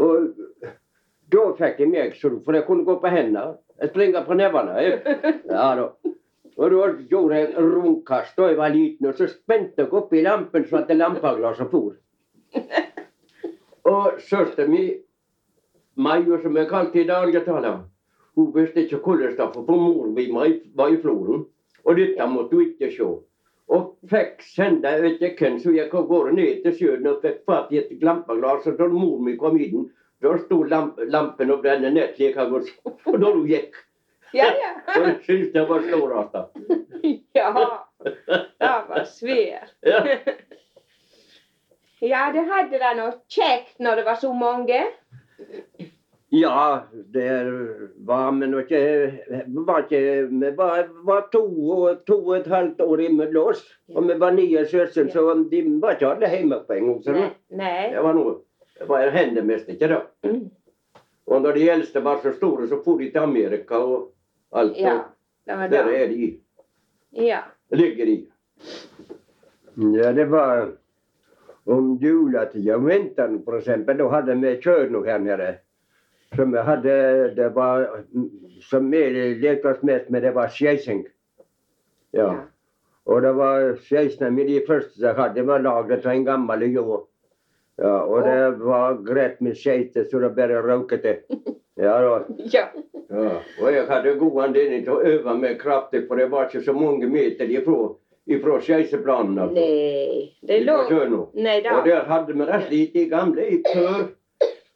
Og 0.00 0.30
da 1.30 1.42
fikk 1.58 1.82
jeg 1.82 1.90
meg, 1.92 2.14
for 2.20 2.56
jeg 2.56 2.64
kunne 2.66 2.86
gå 2.88 2.96
på 3.02 3.12
hendene. 3.12 3.58
Jeg 3.80 3.92
springer 3.92 4.24
på 4.24 4.36
nevene. 4.36 4.78
Jeg. 4.80 5.18
Ja 5.50 5.68
da. 5.76 5.84
Og 6.60 6.72
da 6.72 6.88
gjorde 7.08 7.36
jeg 7.38 7.54
rundkast 7.56 8.36
da 8.36 8.48
jeg 8.50 8.58
var 8.58 8.72
liten, 8.74 9.06
og 9.06 9.14
så 9.16 9.28
spente 9.30 9.80
jeg 9.84 9.92
opp 9.96 10.12
i 10.12 10.24
lampen 10.24 10.66
så 10.68 10.82
at 10.82 10.90
lampeglasset 10.96 11.70
for. 11.72 11.94
Og 13.88 14.18
søsteren 14.20 14.70
min, 14.70 14.90
Maja, 15.96 16.36
som 16.42 16.56
jeg 16.56 16.68
kalte 16.68 17.00
i 17.00 17.06
dag, 17.08 17.32
hun 18.36 18.52
visste 18.54 18.84
ikke 18.84 19.00
hvordan 19.04 19.30
det 19.34 19.38
var, 19.38 19.52
for 19.52 19.76
moren 19.76 20.14
min 20.14 20.34
var 20.76 20.88
i- 20.88 21.00
floren. 21.00 21.46
Og 21.84 21.96
dette 21.96 22.26
måtte 22.28 22.56
hun 22.56 22.66
ikke 22.66 22.90
se. 22.92 23.08
Och 23.70 23.98
fick 24.10 24.42
sända 24.42 24.96
ut 24.98 25.20
däcken 25.20 25.60
gikk 25.60 25.76
jag 25.76 25.90
går 25.90 26.30
ner 26.30 26.54
till 26.62 26.78
sjön 26.78 27.06
och 27.06 27.22
fick 27.22 27.44
fatt 27.44 27.72
i 27.72 27.78
ett 27.78 28.02
lampaglas 28.02 28.66
och 28.66 28.76
då 28.78 28.88
min 29.18 29.38
kom 29.38 29.60
in 29.60 29.92
då 30.20 30.38
stod 30.38 30.68
lamp, 30.68 30.94
lampen 30.98 31.50
och 31.50 31.60
brände 31.60 31.90
ner 31.90 32.06
till 32.06 32.26
jag 32.26 32.50
gå 32.50 32.62
och 33.04 33.20
då 33.20 33.46
gick. 33.46 33.70
Ja, 34.32 34.44
Och 34.44 34.80
ja. 34.86 35.00
det 35.06 35.24
syntes 35.24 35.52
det 35.52 35.64
var 35.66 35.80
storartat. 35.80 36.52
ja. 37.32 37.88
Det 38.58 38.82
var 38.88 39.04
svært. 39.04 39.74
Ja. 39.80 40.16
Ja, 42.00 42.32
det 42.32 42.40
hadde 42.40 42.78
det 42.78 42.94
något 42.94 43.24
kjekt 43.28 43.78
når 43.78 43.96
det 43.96 44.02
var 44.02 44.14
så 44.14 44.32
många. 44.32 44.84
Ja, 46.32 46.84
det 46.92 47.30
var 48.06 48.32
men 48.32 48.52
ikke 48.60 48.80
var 49.66 49.80
ikke 49.82 50.00
Vi 50.30 50.50
var, 50.56 50.84
var 51.02 51.24
to, 51.32 51.42
to 52.06 52.18
og 52.20 52.36
et 52.36 52.46
halvt 52.46 52.80
år 52.80 53.00
imellom 53.08 53.48
oss. 53.50 53.64
Og 53.94 54.06
vi 54.06 54.14
var 54.20 54.36
nye 54.36 54.62
søsken, 54.70 55.10
så 55.10 55.24
de 55.50 55.62
var 55.82 55.96
ikke 55.96 56.12
alle 56.12 56.30
hjemme 56.30 56.60
på 56.68 56.76
en 56.76 56.86
gang. 56.86 57.00
Så 57.02 57.14
nei, 57.16 57.30
nei. 57.58 57.88
det 57.94 58.04
var 58.04 58.14
noe 58.14 58.36
Det 58.78 58.86
var 58.88 59.10
hender 59.10 59.42
mest 59.44 59.68
ikke, 59.68 59.88
da. 59.90 59.98
Mm. 60.24 60.44
Og 61.30 61.42
når 61.42 61.58
de 61.58 61.64
eldste 61.70 62.02
var 62.04 62.22
så 62.22 62.32
store, 62.36 62.68
så 62.70 62.78
for 62.84 63.02
de 63.02 63.10
til 63.10 63.20
Amerika 63.26 63.80
og 63.82 64.12
alt. 64.54 64.78
Ja, 64.78 64.94
det 65.46 65.56
var 65.58 65.68
Der 65.68 65.88
det. 65.90 65.96
er 66.02 66.08
de. 66.14 66.28
Ja. 67.26 67.40
Ligger 67.74 68.06
de. 68.06 68.16
Ja, 69.98 70.12
det 70.12 70.30
var 70.30 70.70
om 71.66 71.98
juletida, 72.02 72.76
om 72.76 72.86
vinteren 72.86 73.42
f.eks. 73.46 73.68
Da 73.86 74.08
hadde 74.14 74.38
vi 74.40 74.54
kjønn 74.62 75.02
her 75.04 75.18
nede. 75.18 75.50
Som 76.36 76.52
vi 76.52 76.58
hadde 76.62 76.94
Det 77.34 77.48
var 77.54 78.04
Som 78.62 78.90
vi 78.90 79.02
lekte 79.40 79.72
oss 79.72 79.82
mest 79.82 80.10
med, 80.10 80.22
det 80.22 80.34
var 80.36 80.48
skeising. 80.48 81.04
Ja. 82.12 82.34
Og 83.06 83.22
det 83.22 83.32
var 83.34 83.76
skeisene 83.86 84.30
mine 84.30 84.52
de 84.52 84.66
første 84.66 85.00
jeg 85.00 85.16
hadde, 85.16 85.46
var 85.46 85.62
laget 85.64 86.04
av 86.06 86.12
en 86.12 86.26
gammel 86.26 86.66
ljå. 86.68 87.00
Ja, 87.80 87.94
og 88.04 88.26
det 88.26 88.60
var 88.60 88.98
greit 89.06 89.40
med 89.40 89.56
skeiter 89.56 90.04
så 90.10 90.20
det 90.20 90.34
bare 90.36 90.62
røket 90.62 91.02
det. 91.02 91.16
Ja. 91.80 91.96
Ja. 92.52 92.66
Ja, 93.10 93.30
og 93.62 93.72
jeg 93.72 93.86
hadde 93.88 94.12
god 94.20 94.42
anledning 94.44 94.82
til 94.84 94.92
å 94.92 95.00
øve 95.00 95.32
meg 95.40 95.56
kraftig, 95.62 96.02
for 96.06 96.20
det 96.20 96.28
var 96.30 96.46
ikke 96.46 96.60
så 96.62 96.74
mange 96.76 97.08
meter 97.10 97.48
ifra, 97.50 97.94
ifra 98.28 98.58
skeiseplanen. 98.62 99.38
Altså. 99.40 99.56
Nei, 99.56 100.26
Det 100.46 100.58
lå... 100.66 100.76
låg... 100.90 101.14
da. 101.14 101.22
Nej 101.40 101.62
Og 101.72 101.88
der 101.88 102.04
hadde 102.10 102.36
vi 102.36 102.46
rett 102.52 102.72
i 103.00 103.06
gamle 103.08 103.46
i 103.48 103.62
før. 103.64 104.10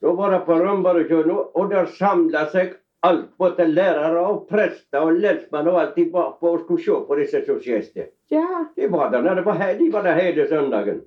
Da 0.03 0.13
var 0.13 0.31
det 0.31 0.41
på 0.47 0.57
Rømbaretjørno, 0.59 1.37
og 1.55 1.71
der 1.71 1.87
samla 1.99 2.47
seg 2.53 2.75
alt, 3.05 3.31
både 3.39 3.67
lærere 3.69 4.21
og 4.27 4.47
prester 4.49 5.05
og 5.05 5.19
lensmenn 5.21 5.69
og 5.69 5.81
alt. 5.81 5.97
De 5.97 6.07
var 6.13 6.37
på 6.41 6.55
og 6.55 6.63
skulle 6.65 6.85
se 6.85 7.01
på 7.09 7.19
disse 7.21 7.43
som 7.47 7.61
skjedde. 7.61 8.09
Ja. 8.33 8.65
De 8.77 8.89
var 8.93 9.11
der 9.13 9.23
nede. 9.23 9.45
de 9.79 9.93
var 9.93 10.03
der 10.03 10.21
hele 10.21 10.49
søndagen. 10.49 11.03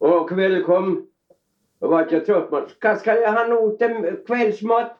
Og 0.00 0.28
kvelden 0.28 0.64
kom, 0.64 1.06
og 1.80 1.90
var 1.90 2.06
ikke 2.06 2.24
trøtt. 2.26 2.50
Men 2.52 2.66
hva 2.82 2.94
skal 2.98 3.22
jeg 3.22 3.32
ha 3.32 3.46
nå 3.48 3.60
til 3.78 3.96
kveldsmat? 4.26 4.94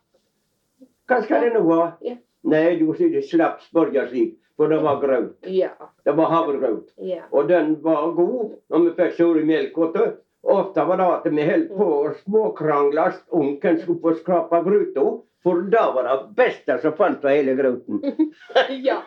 Hva 1.08 1.22
skal 1.22 1.46
jeg 1.46 1.54
nå 1.54 1.64
ha? 1.72 1.90
Ja. 2.02 2.16
Nei, 2.48 2.78
du 2.78 2.92
slapp 3.22 3.62
spørre 3.66 4.06
slik, 4.08 4.36
for 4.56 4.70
det 4.70 4.78
var 4.82 5.00
grøt. 5.02 5.46
Ja. 5.46 5.70
Det 6.04 6.14
var 6.16 6.30
havregrøt. 6.30 6.94
Ja. 7.02 7.24
Og 7.32 7.48
den 7.48 7.76
var 7.82 8.12
god 8.14 8.54
når 8.70 8.84
vi 8.84 8.94
fikk 9.02 9.16
sur 9.16 9.44
melk. 9.44 9.74
du. 9.74 10.04
Ofte 10.48 10.84
var 10.88 10.96
det 10.96 11.06
at 11.12 11.26
vi 11.28 11.44
holdt 11.44 11.72
på 11.76 11.86
å 11.92 12.12
småkrangle. 12.22 13.08
Onken 13.36 13.80
skulle 13.82 14.00
få 14.04 14.14
skrape 14.16 14.60
gryta, 14.64 15.04
for 15.44 15.66
det 15.72 15.82
var 15.94 16.08
det 16.08 16.16
beste 16.38 16.78
som 16.82 16.94
fant 16.96 17.20
på 17.22 17.32
hele 17.32 17.56
groten. 17.58 18.00
Ja. 18.88 19.02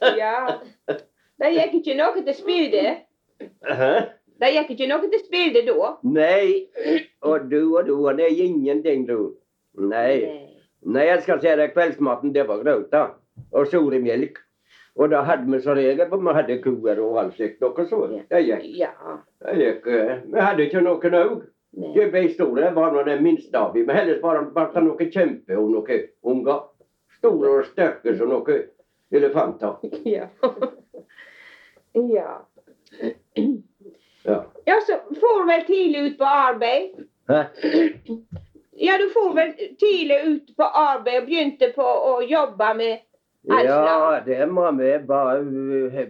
Ja. 0.00 0.34
Det 1.40 1.50
gikk 1.54 1.74
ikke 1.80 1.96
noe 1.98 2.22
til 2.24 2.36
spydet. 2.36 3.02
Det 4.40 4.52
gikk 4.54 4.70
ikke 4.74 4.88
noe 4.88 5.08
til 5.12 5.22
spydet 5.24 5.66
da. 5.68 5.90
Nei, 6.08 6.68
og 7.24 7.48
du 7.50 7.58
og 7.78 7.88
du, 7.88 7.94
og 7.98 8.16
det 8.20 8.28
er 8.28 8.44
ingenting, 8.46 9.06
du. 9.08 9.34
Nei. 9.80 10.46
Nei, 10.80 11.04
jeg 11.10 11.24
skal 11.26 11.40
si 11.42 11.52
deg, 11.60 11.74
kveldsmaten, 11.74 12.32
det 12.36 12.46
var 12.48 12.62
grøt, 12.64 12.88
da. 12.92 13.02
Og 13.52 13.68
soremelk. 13.72 14.40
Og 15.00 15.08
da 15.10 15.22
hadde 15.24 15.48
vi 15.48 15.60
som 15.64 15.78
regel, 15.78 16.10
vi 16.12 16.34
hadde 16.36 16.58
kuer 16.64 16.98
og 17.00 17.30
slikt, 17.32 17.60
noe 17.64 17.86
så. 17.88 18.00
Det 18.28 18.42
gikk. 18.44 18.66
Ja. 18.76 18.90
Det 19.46 19.54
gikk. 19.62 19.86
eh, 19.86 20.18
Vi 20.34 20.40
hadde 20.44 20.66
ikke 20.66 20.82
noen 20.84 21.16
òg. 21.22 21.40
De 22.12 22.22
store, 22.34 22.72
var 22.74 22.92
nå 22.92 23.04
den 23.06 23.22
minste 23.22 23.56
av 23.58 23.72
dem. 23.74 23.86
Men 23.86 23.96
ellers 24.02 24.20
var 24.22 24.40
det 24.40 24.52
bare 24.54 24.82
noen 24.84 25.10
kjempe 25.14 25.56
og 25.56 25.70
noen 25.72 26.04
unger. 26.34 26.60
Store 27.20 27.52
og 27.60 27.64
sterke 27.70 28.16
som 28.18 28.28
noen 28.34 28.66
elefanter. 29.12 29.78
Ja. 30.04 30.28
Ja. 31.94 32.36
Ja. 34.22 34.44
Ja, 34.66 34.76
så 34.86 34.98
for 35.20 35.46
vel 35.48 35.62
tidlig 35.66 36.00
ut 36.10 36.18
på 36.18 36.24
arbeid. 36.28 36.90
Hæ? 37.30 37.40
Ja, 38.80 38.98
du 38.98 39.08
får 39.14 39.32
vel 39.34 39.52
tidlig 39.80 40.18
ut 40.26 40.52
på 40.56 40.64
arbeid 40.64 41.22
og 41.22 41.26
begynte 41.30 41.70
på 41.74 41.82
å 41.86 42.12
jobbe 42.26 42.68
med 42.78 42.98
Ja, 43.48 44.20
det 44.24 44.48
må 44.48 44.70
vi. 44.76 44.98
Bare, 45.06 45.42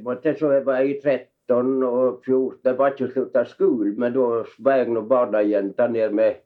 måtte 0.02 0.34
så 0.38 0.50
jeg 0.52 0.66
var 0.66 0.80
i 0.82 0.96
13 1.02 1.84
og 1.84 2.22
14. 2.26 2.58
Jeg 2.64 2.78
var 2.78 2.94
ikke 2.94 3.10
slutta 3.12 3.44
skolen, 3.46 3.94
men 4.00 4.14
da 4.14 4.42
var 4.58 4.80
jeg 4.80 4.90
nå 4.90 5.04
barnejente 5.06 5.88
nede 5.88 6.14
med 6.14 6.40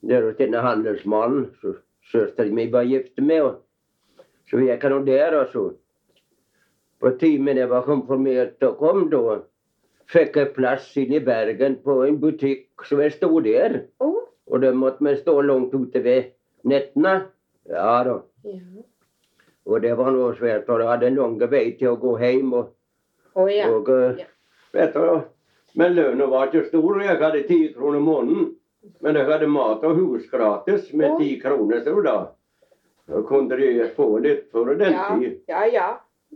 der 0.00 0.24
hos 0.24 0.36
denne 0.38 0.62
handelsmannen 0.62 1.50
som 1.60 1.76
søsteren 2.12 2.54
min 2.54 2.72
var 2.72 2.86
gift 2.88 3.18
med. 3.18 3.58
Så 4.48 4.62
jeg 4.64 4.80
nå 4.90 5.04
der, 5.04 5.44
så 5.52 5.72
På 7.00 7.10
timen 7.10 7.56
jeg 7.56 7.70
var 7.70 7.84
konfirmert 7.86 8.62
og 8.62 8.78
kom, 8.78 9.04
da 9.10 9.36
fikk 10.10 10.36
jeg 10.36 10.48
plass 10.56 10.96
inne 10.96 11.20
i 11.20 11.24
Bergen 11.24 11.76
på 11.84 12.02
en 12.02 12.18
butikk 12.18 12.82
som 12.88 12.98
jeg 12.98 13.12
sto 13.12 13.40
der. 13.40 13.84
Og 14.00 14.62
da 14.62 14.72
måtte 14.74 15.04
vi 15.04 15.14
stå 15.16 15.40
langt 15.40 15.74
ute 15.74 16.02
ved 16.02 16.32
nettene. 16.64 17.28
Ja 17.70 18.02
da. 18.04 18.16
ja. 18.44 18.82
Og 19.68 19.82
det 19.84 19.92
var 19.98 20.12
noe 20.14 20.32
svært, 20.36 20.64
for 20.66 20.80
jeg 20.80 20.88
hadde 20.88 21.10
en 21.10 21.18
lang 21.18 21.34
vei 21.52 21.66
til 21.76 21.92
å 21.92 21.98
gå 22.00 22.14
hjem. 22.22 22.54
Og, 22.56 22.70
oh, 23.36 23.48
ja. 23.52 23.68
og 23.68 23.90
eh, 23.92 24.22
Ja. 24.22 24.26
vet 24.72 24.94
du, 24.94 25.20
Men 25.76 25.94
lønna 25.94 26.26
var 26.26 26.48
ikke 26.48 26.64
stor. 26.70 27.02
Jeg 27.04 27.20
hadde 27.20 27.42
ti 27.46 27.58
kroner 27.76 28.00
måneden. 28.00 28.54
Men 29.04 29.18
jeg 29.20 29.28
hadde 29.28 29.46
mat 29.52 29.84
og 29.84 29.98
hus 29.98 30.24
gratis 30.30 30.92
med 30.96 31.18
ti 31.20 31.34
oh. 31.36 31.42
kroner. 31.42 31.82
Så 31.84 32.00
da, 32.02 32.16
da 33.08 33.22
kunne 33.28 33.56
de 33.60 33.90
få 33.96 34.08
litt 34.24 34.48
for 34.50 34.72
den 34.74 34.92
Ja, 34.96 35.08
tid. 35.18 35.40
ja. 35.48 35.64
ja. 35.66 35.88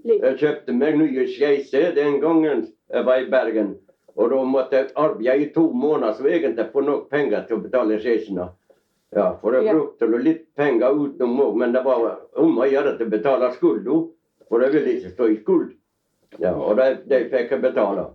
Litt. 0.05 0.23
Jeg 0.23 0.39
kjøpte 0.41 0.73
meg 0.73 0.97
nye 0.97 1.27
skeiser 1.29 1.93
den 1.97 2.21
gangen 2.21 2.67
jeg 2.93 3.05
var 3.05 3.21
i 3.21 3.29
Bergen. 3.33 3.75
Og 4.17 4.31
da 4.33 4.39
måtte 4.45 4.77
jeg 4.77 4.93
arbeide 4.97 5.47
i 5.47 5.51
to 5.53 5.67
måneder 5.73 6.13
så 6.17 6.29
egentlig 6.29 6.69
få 6.73 6.85
nok 6.85 7.09
penger 7.13 7.47
til 7.49 7.57
å 7.59 7.63
betale 7.65 7.99
skeisene. 8.01 8.51
Ja, 9.15 9.27
for 9.41 9.53
jeg 9.53 9.75
brukte 9.75 10.09
nå 10.09 10.19
litt 10.25 10.45
penger 10.57 10.97
utenom 10.97 11.41
òg, 11.45 11.57
men 11.61 11.75
det 11.75 11.83
var 11.85 12.05
om 12.41 12.57
å 12.59 12.69
gjøre 12.69 12.95
å 12.97 13.09
betale 13.13 13.51
skulda. 13.53 13.99
For 14.49 14.65
jeg 14.65 14.73
ville 14.73 14.95
ikke 14.97 15.13
stå 15.13 15.29
i 15.29 15.37
skuld. 15.41 15.71
Ja, 16.41 16.53
og 16.57 16.77
det, 16.81 16.89
det 17.09 17.27
fikk 17.33 17.53
jeg 17.53 17.63
betale. 17.63 18.07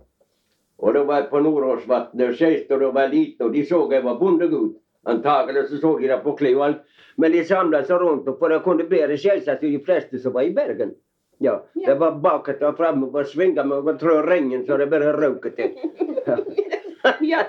Og 0.78 0.94
da 0.94 1.02
var 1.06 1.22
jeg 1.22 1.30
på 1.30 1.40
Nordåsvatnet 1.42 2.30
og 2.30 2.36
skeiste, 2.38 2.74
og 2.74 2.82
da 2.82 2.90
var 2.94 3.06
jeg 3.06 3.14
liten, 3.14 3.46
og 3.46 3.54
de 3.54 3.64
så 3.66 3.80
jeg 3.92 4.04
var 4.06 4.18
bondegutt. 4.18 4.76
Antagelig 5.08 5.68
så 5.68 5.78
så 5.80 5.92
de 5.98 6.10
det 6.10 6.18
på 6.22 6.34
klærne. 6.38 6.82
Men 7.18 7.34
de 7.34 7.44
samla 7.46 7.84
seg 7.86 8.02
rundt, 8.02 8.26
for 8.38 8.54
jeg 8.54 8.62
kunne 8.66 8.86
bedre 8.90 9.18
skeise 9.18 9.54
enn 9.54 9.62
de 9.62 9.82
fleste 9.86 10.18
som 10.22 10.34
var 10.34 10.46
i 10.46 10.54
Bergen. 10.54 10.94
Ja, 11.38 11.60
Ja. 11.74 11.92
Det 11.92 11.98
var 12.00 12.18
bakover 12.18 12.72
og 12.72 12.76
framover, 12.78 13.24
svinga 13.24 13.62
meg 13.64 13.78
over 13.78 13.94
trå 13.98 14.22
ringen 14.26 14.66
så 14.66 14.76
det 14.76 14.90
bare 14.90 15.14
røk 15.14 15.46
til. 15.54 15.74
Ja. 17.20 17.46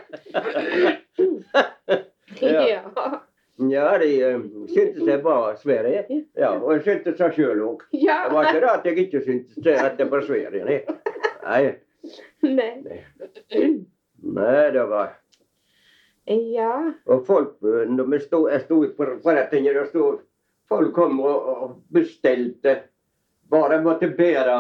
Ja. 2.42 3.26
Ja. 3.60 3.98
De 3.98 4.36
uh, 4.36 4.68
syntes 4.68 5.08
jeg 5.08 5.24
var 5.24 5.56
Sverige. 5.60 6.26
Ja, 6.38 6.54
og 6.56 6.74
jeg 6.74 6.84
syntes 6.84 7.18
det 7.20 7.32
sjøl 7.36 7.62
òg. 7.66 7.84
Det 7.92 8.32
var 8.32 8.48
ikke 8.48 8.62
det 8.64 8.72
at 8.72 8.86
jeg 8.88 8.98
ikke 9.06 9.22
syntes 9.26 9.64
det 9.64 9.76
at 9.84 9.98
det 10.00 10.08
var 10.12 10.24
Sverige. 10.24 10.64
Nei. 10.66 10.80
Nei. 12.44 12.72
Nei. 14.24 14.72
Det 14.72 14.86
var 14.90 15.18
Ja. 16.30 16.94
Og 17.06 17.26
folk 17.26 17.56
eh, 17.66 17.88
når 17.90 18.06
vi 18.12 18.20
stod, 18.20 18.52
Jeg 18.52 18.62
sto 18.62 18.84
på 18.98 19.06
forretninger 19.24 19.80
og 19.82 19.88
stod 19.88 20.20
Folk 20.70 20.94
kom 20.94 21.20
og, 21.20 21.48
og 21.50 21.72
bestilte. 21.90 22.76
Bare 23.50 23.82
måtte 23.82 24.12
bære 24.14 24.58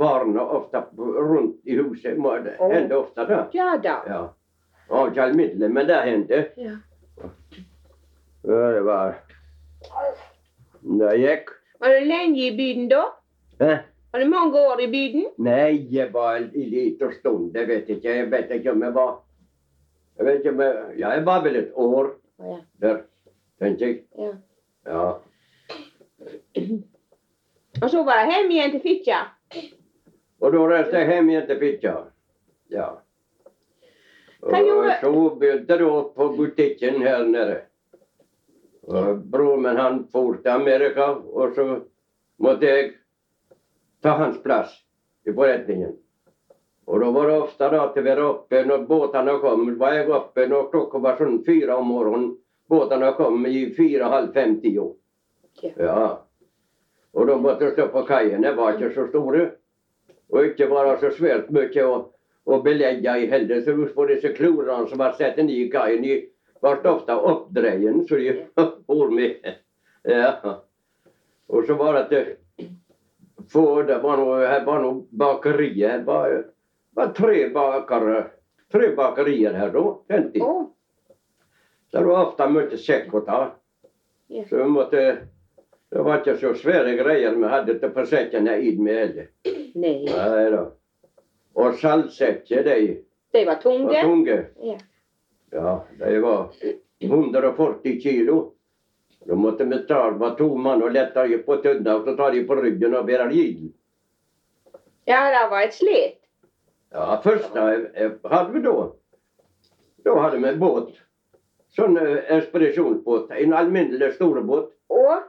varene 0.00 0.40
ofte 0.40 0.80
rundt 0.96 1.60
i 1.68 1.76
huset. 1.76 2.16
Det 2.16 2.54
hendte 2.72 2.96
ofte, 2.96 3.26
da. 3.28 3.42
Ja 3.52 3.76
da. 3.76 3.98
Ja. 4.08 4.22
Og 4.88 5.10
ikke 5.10 5.22
alminnelig, 5.22 5.70
men 5.70 5.86
det 5.86 6.00
hendte. 6.06 6.46
Ja. 6.56 6.78
Ja, 8.42 8.72
det 8.72 8.80
var 8.80 9.14
Det 10.80 11.16
gikk. 11.16 11.50
Var 11.78 11.88
du 11.88 12.04
lenge 12.06 12.46
i 12.46 12.56
byen 12.56 12.88
da? 12.88 13.02
Hæ? 13.58 13.76
Var 14.12 14.18
det 14.18 14.28
mange 14.28 14.60
år 14.60 14.80
i 14.80 14.88
byen? 14.90 15.26
Nei, 15.38 15.86
jeg 15.90 16.12
var 16.12 16.36
en 16.36 16.50
liten 16.54 17.12
stund. 17.12 17.54
Jeg 17.56 17.68
vet 17.68 17.88
ikke. 17.88 18.08
Jeg 18.08 18.30
vet 18.30 18.50
ikke 18.50 18.72
om 18.72 18.82
jeg 18.82 18.94
var 18.94 19.20
Jeg 20.18 20.26
vet 20.26 20.38
ikke 20.38 20.50
om 20.50 20.60
jeg 20.60 20.98
Ja, 20.98 21.08
jeg 21.10 21.26
var 21.26 21.42
vel 21.44 21.56
et 21.56 21.70
år 21.74 22.10
ja. 22.38 22.56
der, 22.80 22.98
tenkte 23.58 23.86
jeg. 23.86 24.02
Ja. 24.18 24.32
Ja. 24.86 25.12
Og 27.82 27.90
så 27.90 28.02
var 28.04 28.20
det 28.20 28.34
hjem 28.34 28.50
igjen 28.50 28.70
til 28.70 28.82
Fitja? 28.82 29.22
Og 30.40 30.52
da 30.52 30.66
reiste 30.68 30.98
jeg 30.98 31.08
hjem 31.14 31.30
igjen 31.30 31.46
til 31.46 31.58
Fitja. 31.58 31.94
Ja. 32.70 32.88
Og 34.42 34.50
så 35.00 35.34
begynte 35.40 35.78
då 35.78 36.12
på 36.16 36.28
butikken 36.36 37.02
her 37.02 37.24
nere. 37.24 37.60
Och 38.86 39.18
bror 39.18 39.56
min 39.56 39.76
han 39.76 40.06
for 40.12 40.34
til 40.42 40.50
Amerika 40.50 41.10
og 41.14 41.54
så 41.54 41.66
måtte 42.42 42.66
jeg 42.66 42.88
ta 44.02 44.16
hans 44.18 44.40
plass 44.42 44.72
i 45.26 45.32
forretningen. 45.32 45.92
Og 46.86 47.00
da 47.00 47.10
var 47.14 47.28
det 47.28 47.36
ofte 47.44 47.68
da 47.70 47.84
til 47.94 48.02
vi 48.02 48.10
være 48.10 48.24
oppe 48.26 48.64
når 48.66 48.86
båtene 48.88 49.36
kom, 49.40 49.68
var 49.78 49.94
jeg 49.94 50.10
oppe 50.10 50.46
når 50.50 50.70
klokka 50.72 50.98
var 50.98 51.20
sånn 51.20 51.38
fyra 51.46 51.78
om 51.78 51.92
morgenen. 51.94 52.32
Båtene 52.68 53.12
kom 53.14 53.46
i 53.46 53.68
fyra, 53.76 54.08
halv 54.10 54.32
fem, 54.34 54.58
tio. 54.60 54.96
Ja. 55.62 56.24
Og 57.12 57.28
da 57.28 57.36
måtte 57.38 57.70
stå 57.72 57.86
på 57.92 58.02
kajen, 58.08 58.42
de 58.42 58.54
var 58.56 58.74
ikke 58.74 58.90
så 58.96 59.06
store. 59.12 59.44
Og 60.32 60.48
ikke 60.48 60.70
være 60.70 60.98
så 60.98 61.12
svært 61.14 61.50
mye 61.54 61.86
å, 61.86 61.96
å 62.48 62.60
belegge 62.64 63.14
i 63.20 63.28
heller. 63.30 63.62
Så 63.62 63.76
husk 63.76 63.94
på 63.94 64.08
disse 64.10 64.32
klorene 64.34 64.88
som 64.90 64.98
var 64.98 65.14
satt 65.18 65.38
i 65.44 65.66
kaien 65.70 66.06
var 66.62 66.86
ofte 66.86 67.12
oppdreien, 67.14 68.02
så 68.08 68.16
de 68.56 68.74
for 68.86 69.10
med. 69.10 69.54
Ja. 70.04 70.60
Og 71.48 71.66
så 71.66 71.74
var 71.74 71.92
det 71.92 72.00
att 72.00 72.10
det- 72.10 72.36
det 73.86 73.98
var 74.02 74.16
noe, 74.16 74.46
Her 74.46 74.64
var 74.64 74.80
noe 74.82 75.04
bakerier, 75.10 75.98
det 75.98 76.04
var, 76.06 76.44
var 76.94 77.12
tre 77.12 77.48
bakere. 77.50 78.30
tre 78.72 78.94
bakerier 78.96 79.52
her 79.52 79.70
da. 79.70 79.82
Kjente 80.08 80.38
jag. 80.38 80.70
Så 81.90 81.98
det 81.98 82.04
var 82.06 82.26
ofte 82.26 82.46
mye 82.48 82.76
sekk 82.78 83.12
å 83.14 83.20
ta. 83.26 83.40
Så 84.48 84.56
vi 84.56 84.64
måtte, 84.64 85.02
det 85.92 86.02
var 86.06 86.22
ikke 86.22 86.38
så 86.40 86.54
svære 86.56 86.94
grejer 86.96 87.34
vi 87.36 87.48
hadde 87.52 87.74
til 87.82 88.06
säckarna 88.06 88.56
i 88.56 88.76
med 88.78 88.96
heller. 88.96 89.26
Nei. 89.74 90.04
Nei 90.08 90.50
da. 90.54 90.62
Og 91.54 91.74
saltsekker, 91.82 92.62
det 92.64 92.78
De 93.32 93.44
var 93.44 93.54
var 93.54 93.60
tunge. 93.62 94.02
tunga. 94.02 94.38
Ja. 95.52 95.84
de 95.98 96.04
det 96.04 96.20
var 96.20 96.48
140 97.00 98.00
kilo. 98.00 98.52
Da 99.26 99.34
måtte 99.34 99.64
vi 99.64 99.78
ta, 99.78 100.10
var 100.10 100.30
tog 100.30 100.58
man 100.58 100.82
och 100.82 100.90
lättar 100.90 101.26
ju 101.26 101.38
på 101.38 101.56
tønna, 101.56 101.96
og 101.96 102.04
så 102.04 102.16
tar 102.16 102.32
de 102.32 102.44
på 102.44 102.54
ryggen 102.56 102.94
og 102.94 103.06
bärar 103.06 103.30
in. 103.30 103.72
ja, 105.04 105.30
det 105.30 105.50
var 105.50 105.62
et 105.62 105.74
slet. 105.74 106.18
Ja, 106.92 107.20
først 107.24 107.54
hadde 107.56 108.18
hade 108.24 108.52
vi 108.52 108.60
da. 108.60 108.92
Da 110.04 110.14
hadde 110.20 110.38
vi 110.38 110.56
båt. 110.58 110.90
Sånn 111.72 111.96
ekspedisjonsbåt. 112.28 113.30
En 113.30 113.52
alminnelig 113.52 114.12
stor 114.14 114.40
båt. 114.42 114.72
Åh, 114.88 115.22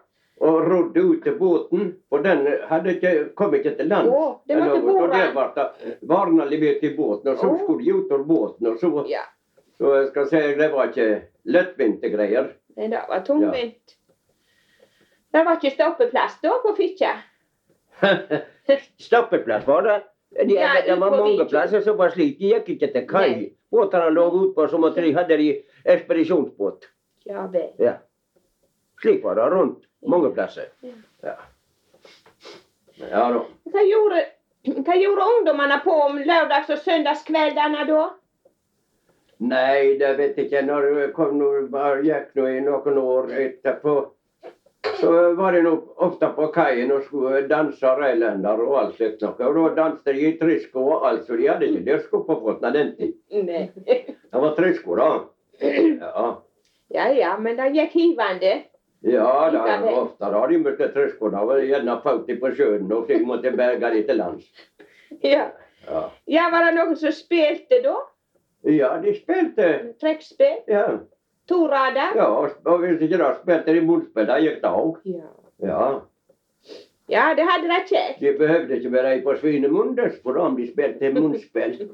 og 0.43 0.65
rodde 0.67 0.99
ut 0.99 1.23
til 1.23 1.35
båten. 1.39 1.93
for 2.09 2.19
den 2.19 2.47
hadde 2.67 2.95
ikke, 2.95 3.29
kom 3.35 3.53
ikke 3.55 3.75
til 3.77 3.87
land. 3.87 4.09
Åh, 4.09 4.35
det 4.47 4.55
var 4.55 4.81
bo 4.81 5.07
der. 5.07 5.69
varna 6.01 6.45
levererat 6.45 6.83
i 6.83 6.95
båten 6.97 7.31
og 7.31 7.37
så 7.39 7.47
Åh. 7.47 7.63
skulle 7.63 7.83
de 7.83 7.91
ut 7.91 8.11
av 8.11 8.25
båten 8.27 8.67
og 8.67 8.79
så. 8.79 9.05
ja. 9.07 9.21
Så 9.77 9.95
jeg 9.95 10.07
skal 10.07 10.27
si 10.27 10.35
säga 10.35 10.57
det 10.57 10.71
var 10.71 10.87
ikke 10.87 11.21
lettvinte 11.43 12.09
greier. 12.09 12.53
grejer. 12.75 12.89
Det 12.89 13.05
var 13.09 13.19
tungvint. 13.25 13.95
Det 15.33 15.45
var 15.45 15.57
ikke 15.57 15.73
stoppeplass 15.75 16.39
da 16.41 16.57
på 16.61 16.75
Fitje? 16.77 17.13
stoppeplass 18.99 19.67
var 19.67 19.81
det. 19.81 20.01
Det, 20.33 20.53
Ja, 20.53 20.69
det 20.85 20.99
var 20.99 21.09
mange 21.17 21.45
plasser 21.45 21.81
som 21.81 21.97
var 21.97 22.09
slik. 22.09 22.39
De 22.39 22.53
gikk 22.53 22.69
ikke 22.69 22.89
til 22.93 23.07
kaj. 23.09 23.33
Båtene 23.71 24.09
lå 24.09 24.27
ute 24.33 24.67
som 24.69 24.83
at 24.83 24.95
de 24.95 25.13
hadde 25.13 25.37
de 25.37 25.49
ekspedisjonsbåt. 25.85 26.85
Ja, 27.25 27.47
vel. 27.47 27.69
Ja. 27.79 27.93
Slik 29.01 29.23
var 29.23 29.35
det 29.35 29.49
rundt 29.51 29.85
mange 30.07 30.31
plasser. 30.33 30.69
Ja. 30.81 30.93
Ja. 31.23 31.35
Ja 32.95 33.29
då. 33.33 33.45
Vad 33.63 33.87
gjorde, 33.87 34.25
gjorde 34.95 35.21
ungdommene 35.37 35.79
på 35.83 35.91
om 35.91 36.17
lørdags- 36.17 36.69
og 36.69 36.77
søndagskveldene 36.77 37.85
då? 37.85 38.13
Nej, 39.43 39.97
det 39.99 40.13
vet 40.17 40.37
jeg 40.37 40.45
ikke. 40.45 40.61
Når 40.65 40.85
jeg 40.99 41.13
kom 41.13 41.39
bara 41.71 42.01
gick 42.01 42.35
nu 42.35 42.45
i 42.47 42.59
noen 42.63 42.97
år 42.97 43.31
etterpå. 43.43 43.95
Så 44.99 45.33
var 45.35 45.51
det 45.51 45.63
nog 45.63 45.93
ofte 46.03 46.27
på 46.35 46.47
kajen 46.55 46.91
og 46.91 47.03
skulle 47.03 47.47
dansa 47.47 47.95
og 47.95 48.77
alt 48.79 48.95
slikt 48.95 49.19
sånt. 49.19 49.39
Og 49.39 49.55
da 49.55 49.75
danset 49.81 50.15
de 50.15 50.27
i 50.27 50.37
trisko 50.39 50.83
og 50.95 51.07
alt, 51.07 51.25
så 51.27 51.35
de 51.39 51.47
hadde 51.47 51.67
ikke 51.67 51.85
dyrsko 51.87 52.23
på 52.27 52.37
av 52.53 52.73
den 52.73 52.95
tid. 52.95 53.13
Nei. 53.31 53.69
Det 53.87 54.41
var 54.45 54.55
trisko 54.55 54.95
da. 54.95 55.09
Ja, 55.59 56.27
Ja, 56.93 57.07
ja, 57.09 57.37
men 57.39 57.57
det 57.57 57.71
gikk 57.73 57.93
hivande. 57.97 58.63
ja 59.01 59.49
da, 59.51 59.79
ofte 59.91 60.25
hade 60.25 60.47
de 60.51 60.57
møtt 60.57 60.93
trisko. 60.93 61.29
Det 61.29 61.45
var 61.47 61.59
gärna 61.59 62.01
fauti 62.01 62.35
på 62.39 62.51
sjön 62.51 62.91
og 62.91 63.07
fick 63.07 63.25
måtte 63.25 63.51
berge 63.51 63.89
de 63.93 64.03
til 64.07 64.17
lands. 64.17 64.45
Ja. 65.21 65.49
Ja, 65.87 66.09
ja, 66.25 66.49
var 66.51 66.63
det 66.63 66.75
noen 66.77 66.95
som 66.95 67.11
spilte 67.11 67.81
då? 67.83 67.97
Ja 68.63 68.93
de 69.03 69.15
spilte. 69.17 69.67
Trekkspill? 70.01 70.61
Ja, 70.67 70.85
Torada? 71.47 72.09
ja 72.15 72.25
og 72.65 72.79
hvis 72.79 73.01
ikke 73.01 73.17
da 73.19 73.33
spilte 73.41 73.73
de 73.75 73.81
munspel, 73.85 74.27
det 74.29 74.41
gikk 74.45 74.61
det 74.63 74.71
òg. 74.71 74.97
Ja. 75.05 75.29
Ja. 75.63 75.85
Ja, 77.11 77.23
det 77.35 77.43
hadde 77.43 77.67
det 77.67 77.81
käckt. 77.89 78.19
De 78.21 78.31
behøvde 78.37 78.77
ikke 78.77 78.91
være 78.91 79.21
på 79.25 79.33
Svinemundes 79.41 80.13
for 80.23 80.37
om 80.39 80.55
de 80.57 80.67
spilte 80.71 81.09
munspel. 81.13 81.75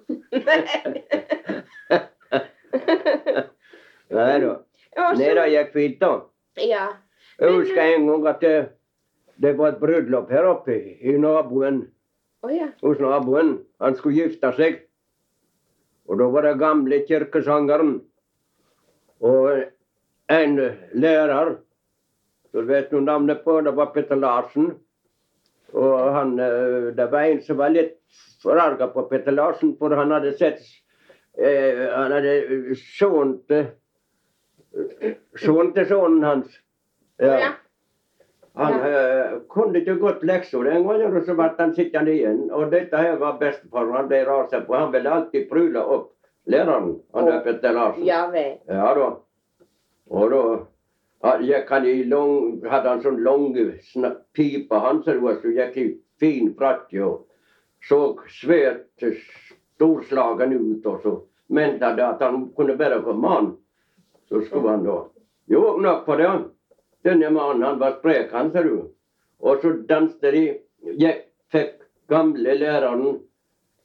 Nei 4.10 4.40
da. 4.42 4.54
Nei, 4.98 5.34
Nej 5.34 5.50
gikk 5.54 5.72
fint 5.74 6.00
da. 6.02 6.12
ja. 6.62 6.88
Jeg 7.40 7.54
husker 7.56 7.82
en 7.96 8.08
gang 8.10 8.26
at 8.28 8.42
det, 8.44 8.56
det 9.42 9.54
var 9.58 9.68
et 9.74 9.80
bryllup 9.80 10.30
her 10.34 10.44
oppe 10.50 10.76
i 11.02 11.14
naboen, 11.18 11.86
Oh, 12.44 12.52
ja. 12.56 12.70
hos 12.82 13.00
naboen. 13.04 13.58
Han 13.82 13.96
skulle 13.96 14.16
gifta 14.16 14.52
sig. 14.56 14.78
Och 16.10 16.18
da 16.18 16.30
var 16.30 16.42
det 16.44 16.54
gamle 16.58 16.98
kirkesangeren 17.06 18.00
og 19.22 19.60
en 20.34 20.56
lærer 20.98 21.58
Du 22.52 22.62
vet 22.66 22.90
du 22.90 22.98
navnet 23.02 23.44
på, 23.46 23.62
det 23.62 23.72
var 23.78 23.94
Peter 23.94 24.16
Larsen. 24.18 24.72
Og 25.74 26.14
han, 26.14 26.40
eh, 26.40 26.90
det 26.98 27.12
var 27.12 27.22
en 27.22 27.42
som 27.46 27.58
var 27.58 27.70
litt 27.70 28.00
forarga 28.42 28.88
på 28.88 29.04
Peter 29.12 29.32
Larsen 29.32 29.76
for 29.78 29.94
han 29.94 30.12
hadde 30.12 30.34
sett, 30.38 30.58
eh, 31.38 31.86
han 31.94 32.12
hadde 32.12 32.74
sønnen 32.74 33.38
til 35.76 35.86
sønnen 35.86 36.24
hans. 36.24 36.58
Ja. 37.20 37.38
Ja. 37.40 37.54
Han 38.60 38.74
eh, 38.74 39.38
kunne 39.50 39.80
ikke 39.80 39.94
gått 40.02 40.24
läxor 40.28 40.68
en 40.68 40.84
gång 40.84 41.04
og 41.08 41.24
så 41.24 41.36
ble 41.38 41.52
han 41.58 41.70
sittende 41.76 42.12
igjen. 42.12 42.42
Og 42.52 42.72
detta 42.74 43.00
her 43.00 43.16
var 43.22 43.38
bästfar, 43.40 43.88
han 43.96 44.10
ble 44.10 44.26
rasende 44.28 44.66
på. 44.68 44.76
Han 44.76 44.92
ville 44.92 45.14
alltid 45.16 45.48
pryla 45.50 45.84
opp 45.86 46.10
læreren. 46.46 47.00
han 47.14 47.26
där 47.26 47.38
Åh. 47.38 47.44
Peter 47.44 47.74
Larsson. 47.74 48.06
Ja. 48.06 48.32
Ja 48.68 48.94
da. 48.96 49.08
Og 50.10 50.32
da 50.32 51.38
gikk 51.40 51.70
han 51.70 51.86
i 51.86 52.04
lang, 52.04 52.62
hadde 52.68 52.90
han 52.90 53.02
sånn 53.04 53.24
lång 53.24 53.56
sna- 53.94 54.18
han 54.70 55.04
som 55.04 55.28
så 55.42 55.48
gick 55.48 55.78
i 55.78 55.98
fin 56.20 56.56
frack 56.56 56.94
og 56.94 57.26
såg 57.90 58.26
svært 58.28 59.04
storslagen 59.76 60.54
ut 60.54 60.86
og 60.86 61.02
så 61.04 61.22
mente 61.48 61.86
han 61.86 62.00
at 62.00 62.22
han 62.22 62.50
kunne 62.56 62.78
være 62.80 63.02
på 63.04 63.14
man. 63.14 63.58
Så 64.30 64.42
skulle 64.42 64.70
han 64.70 64.84
da 64.84 65.04
jo 65.48 65.78
nok 65.78 66.06
på 66.06 66.16
det. 66.16 66.32
Denne 67.04 67.30
mannen 67.30 67.64
han 67.64 67.80
var 67.80 67.98
sprek 68.00 68.32
han 68.36 68.52
ser 68.52 68.64
du. 68.64 68.90
Og 69.40 69.62
så 69.62 69.74
danset 69.88 70.34
de, 70.34 70.44
Jeg 71.00 71.16
fikk 71.52 71.84
gamle 72.08 72.54
læreren, 72.56 73.20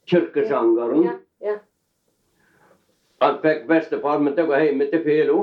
kirkesangeren. 0.07 1.03
Ja, 1.03 1.15
ja. 1.41 1.55
Han 3.21 3.39
fikk 3.43 3.67
bestefar 3.67 4.19
min 4.19 4.35
til 4.35 4.45
å 4.45 4.51
gå 4.51 4.59
hjem 4.63 4.83
til 4.91 5.03
Felo. 5.03 5.39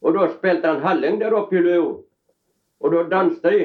Og 0.00 0.16
da 0.16 0.28
spilte 0.32 0.68
han 0.68 0.84
Halling 0.84 1.20
der 1.20 1.36
oppe 1.36 1.58
i 1.58 1.64
Løo. 1.64 1.90
Og 2.80 2.92
da 2.92 3.04
danset 3.08 3.52
de. 3.52 3.64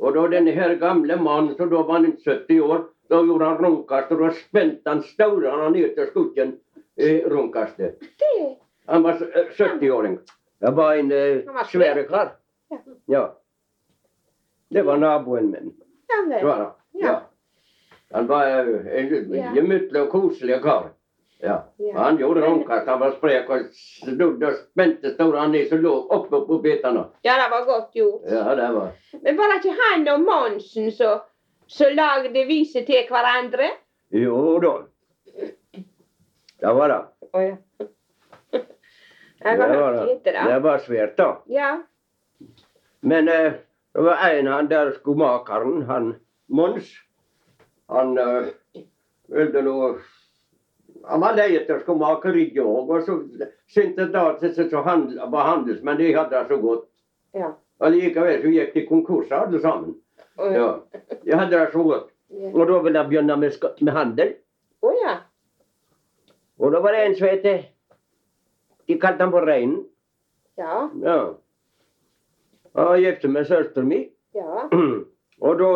Og 0.00 0.14
da 0.16 0.26
denne 0.32 0.54
her 0.56 0.74
gamle 0.80 1.16
mannen, 1.20 1.56
som 1.56 1.68
da 1.70 1.82
var 1.82 1.98
han 1.98 2.08
inte 2.12 2.24
70 2.24 2.60
år, 2.64 2.86
da 3.08 3.20
gjorde 3.22 3.44
han 3.44 3.58
runkast 3.58 4.12
og 4.12 4.22
da 4.24 4.30
spände 4.34 4.90
han 4.90 5.02
staurene 5.02 5.70
ned 5.70 5.94
til 5.94 6.08
skutten 6.10 6.56
i 6.96 7.20
rundkastet. 7.30 8.02
Han 8.86 9.02
var 9.02 9.20
eh, 9.22 9.52
70-åring. 9.52 10.18
Det 10.60 10.70
var 10.70 10.94
en 10.94 11.12
uh, 11.12 11.42
Han 11.46 11.54
var. 12.08 12.36
Ja. 13.06 13.38
Det 14.68 14.82
var 14.82 14.96
naboen 14.96 15.50
min. 15.50 15.74
Var 16.42 16.58
det. 16.58 16.70
Ja. 16.92 17.20
Han 18.10 18.26
var 18.26 18.68
uh, 18.68 18.86
en 18.86 19.54
gemyttlig 19.54 20.02
og 20.02 20.10
koselig 20.10 20.62
karl. 20.62 20.88
Ja. 21.40 21.64
Han 21.94 22.16
gjorde 22.16 22.40
rundkast. 22.40 22.88
han 22.88 23.00
var 23.00 23.10
sprek 23.10 23.50
og 23.50 23.58
snodde 24.02 24.46
og 24.46 24.54
spente 24.56 25.12
store 25.14 25.48
ner 25.48 25.68
som 25.68 25.82
låg 25.84 26.12
oppe 26.12 26.40
på 26.48 26.58
bitene. 26.64 27.04
Ja, 27.22 27.36
det 27.42 27.50
var 27.52 27.66
godt 27.66 27.92
gjort. 27.94 28.22
Ja, 28.30 28.54
det 28.54 28.70
var. 28.72 28.90
Men 29.22 29.36
var 29.36 29.52
det 29.52 29.58
ikke 29.60 29.76
han 29.82 30.08
og 30.08 30.20
Månsen 30.20 30.92
så, 30.92 31.18
så 31.66 31.90
lagde 31.92 32.46
viser 32.48 32.86
til 32.88 33.04
hverandre? 33.10 33.68
Jo 34.10 34.58
da. 34.62 34.74
Det 36.60 36.74
var 36.80 36.88
det. 36.88 37.02
Oh, 37.32 37.42
ja. 37.44 37.56
Det 39.42 39.56
var 39.58 39.68
hørt 39.68 40.08
lite, 40.08 40.32
det 40.32 40.44
Det 40.48 40.60
var 40.64 40.78
svært, 40.78 41.16
da. 41.18 41.28
Ja. 41.46 41.70
Men 43.00 43.28
eh, 43.28 43.52
det 43.94 44.02
var 44.04 44.22
en 44.30 44.46
han 44.46 44.68
der 44.70 44.92
skomakeren, 44.96 45.82
han 45.88 46.14
Måns. 46.48 46.88
han 47.88 48.18
uh, 48.18 48.46
ville 49.28 49.62
nå 49.62 49.98
Han 51.08 51.20
var 51.20 51.34
lei 51.36 51.56
etter 51.56 51.78
skomakeri 51.82 52.48
òg, 52.58 52.88
og 52.90 53.02
så 53.06 53.16
syntes 53.70 54.10
da 54.12 54.24
at 54.32 54.40
disse 54.42 54.68
som 54.70 54.84
handl- 54.84 55.20
var 55.30 55.44
handelsmenn, 55.50 55.98
de 55.98 56.12
hadde 56.14 56.30
det 56.34 56.48
så 56.48 56.56
godt. 56.62 56.88
Ja. 57.34 57.52
Allikevel 57.80 58.42
så 58.42 58.50
gikk 58.50 58.74
de 58.74 58.86
konkurs 58.88 59.30
alle 59.30 59.60
sammen. 59.60 59.94
Oh, 60.38 60.52
Ja. 60.52 60.80
De 61.24 61.32
hadde 61.36 61.50
det 61.60 61.72
så 61.72 61.82
godt. 61.82 62.10
Ja. 62.30 62.50
Og 62.54 62.66
da 62.68 62.78
ville 62.82 62.98
de 62.98 63.08
begynne 63.08 63.36
med, 63.36 63.52
med 63.80 63.92
handel. 63.92 64.34
Å 64.82 64.92
ja. 65.02 65.14
Og 66.58 66.72
da 66.72 66.80
var 66.80 66.92
det 66.92 67.04
en 67.06 67.14
som 67.14 67.28
het 67.28 67.46
De 68.86 68.98
kalte 68.98 69.24
han 69.24 69.34
for 69.34 69.46
Reinen. 69.46 69.84
Ja. 70.56 70.88
Ja. 71.02 71.18
Han 72.76 73.00
gifte 73.02 73.28
med 73.28 73.46
søsteren 73.46 73.88
min. 73.88 74.08
Ja. 74.34 74.68
Og 75.46 75.58
da 75.60 75.70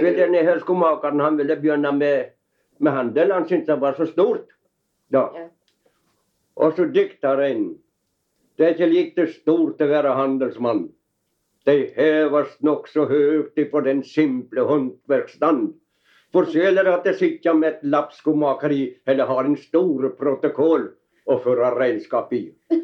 ville 0.00 0.16
denne 0.16 0.42
her 0.44 0.60
skomakeren 0.60 1.20
han 1.20 1.38
ville 1.38 1.56
begynne 1.56 1.92
med, 1.96 2.32
med 2.78 2.92
handel. 2.92 3.32
Han 3.32 3.46
syntes 3.48 3.66
det 3.66 3.80
var 3.80 3.96
så 3.96 4.06
stort. 4.06 4.48
Da. 5.12 5.28
Ja. 5.36 5.46
Og 6.56 6.74
så 6.76 6.84
dikta 6.84 7.36
Reinen. 7.36 7.76
Det 8.58 8.66
er 8.66 8.74
ikke 8.74 8.90
like 8.92 9.26
stort 9.32 9.80
å 9.80 9.88
være 9.88 10.12
handelsmann. 10.16 10.90
De 11.66 11.76
heves 11.96 12.56
nokså 12.60 13.06
høyt 13.08 13.58
på 13.70 13.80
den 13.86 14.02
simple 14.04 14.64
håndverksstand. 14.66 15.70
For 16.32 16.48
selv 16.48 16.80
er 16.80 16.88
det 16.88 16.94
at 16.96 17.06
det 17.06 17.14
sitter 17.18 17.56
med 17.56 17.68
et 17.68 17.86
lappskomakeri 17.92 18.82
eller 19.06 19.28
har 19.28 19.44
en 19.44 19.56
stor 19.56 20.08
protokoll 20.18 20.90
å 21.26 21.38
føre 21.44 21.74
regnskap 21.78 22.32
i. 22.32 22.46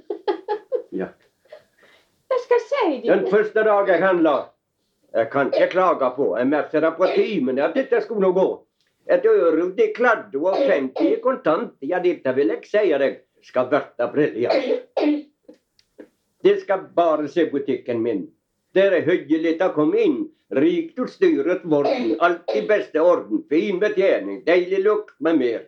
Ja. 0.99 1.11
Skal 2.45 2.61
si 2.65 3.01
Den 3.05 3.27
det. 3.27 3.31
første 3.31 3.61
dagen 3.67 3.93
jeg 3.93 4.01
handla 4.01 4.33
Jeg 5.13 5.29
kan 5.31 5.51
ikke 5.53 5.67
klage 5.75 6.09
på. 6.17 6.31
Jeg 6.39 6.49
merket 6.49 6.83
det 6.83 6.91
på 6.97 7.09
timen 7.13 7.61
at 7.61 7.77
dette 7.77 8.01
skulle 8.05 8.31
gå. 8.33 8.47
Et 9.09 9.25
øre 9.29 9.69
de 9.77 9.87
kladde 9.97 10.41
og 10.41 10.57
50 10.57 11.13
i 11.13 11.21
kontant. 11.21 11.75
Ja, 11.81 12.01
dette 12.01 12.33
vil 12.37 12.53
jeg 12.55 12.65
si 12.69 12.89
deg 13.05 13.21
skal 13.45 13.69
bli 13.69 14.09
briljant. 14.13 15.29
Det 16.45 16.61
skal 16.61 16.89
bare 16.95 17.29
se 17.29 17.47
butikken 17.51 18.03
min. 18.03 18.27
Der 18.75 18.93
er 18.93 19.07
hyggelig 19.07 19.57
å 19.65 19.73
komme 19.77 20.01
inn. 20.05 20.19
Rikt 20.55 20.99
utstyret 21.01 21.65
vorden. 21.69 22.15
Alt 22.25 22.49
i 22.57 22.63
beste 22.69 23.01
orden. 23.01 23.43
Fin 23.51 23.81
betjening. 23.81 24.43
Deilig 24.47 24.85
lukt 24.85 25.15
med 25.21 25.41
mer. 25.41 25.67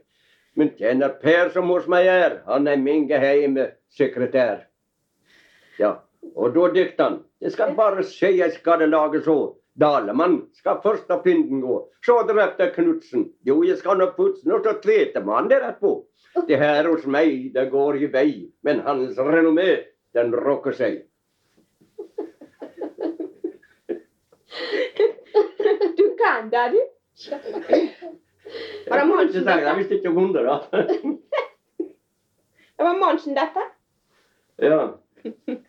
Men 0.56 0.72
tjener 0.76 1.14
Per 1.22 1.50
som 1.54 1.70
hos 1.70 1.86
meg 1.90 2.08
er, 2.10 2.40
han 2.46 2.66
er 2.68 2.80
min 2.80 3.06
geheime 3.08 3.70
sekretær. 3.96 4.66
Ja, 5.78 5.96
og 6.34 6.54
da 6.56 6.68
dikter 6.74 7.04
han. 7.04 7.18
Det 7.40 7.52
skal 7.54 7.76
bare 7.76 8.04
jeg 8.04 8.52
skal 8.52 8.82
det 8.82 8.90
lage 8.90 9.22
så. 9.24 9.38
Dalemann 9.80 10.48
skal 10.52 10.80
først 10.82 11.10
av 11.10 11.22
pinden 11.24 11.60
gå, 11.62 11.76
så 12.04 12.20
deretter 12.28 12.72
Knutsen. 12.74 13.30
Jo, 13.46 13.62
jeg 13.64 13.78
skal 13.78 14.00
nå 14.00 14.10
putse, 14.16 14.44
og 14.50 14.66
så 14.66 14.74
treter 14.82 15.24
man 15.24 15.48
det 15.48 15.60
rett 15.62 15.78
på. 15.80 15.94
Det 16.48 16.58
her 16.58 16.88
hos 16.90 17.06
meg, 17.06 17.52
det 17.54 17.70
går 17.70 18.02
i 18.02 18.10
vei, 18.12 18.32
men 18.66 18.82
hans 18.84 19.16
renommé, 19.16 19.70
den 20.14 20.34
rokker 20.34 20.76
seg. 20.76 21.06
Du 25.96 26.06
kan 26.18 26.50
det, 26.52 26.66
du. 26.74 26.80
Var 28.88 28.98
det 28.98 29.06
Monsen, 29.06 29.44
Jeg 29.46 29.60
dette? 29.62 29.76
visste 29.78 29.94
ikke 29.98 30.10
hundre, 30.16 30.42
da. 30.42 30.56
Det 32.80 32.86
var 32.86 32.98
Monsen, 32.98 33.34
dette? 33.36 33.66
Ja. 34.58 34.80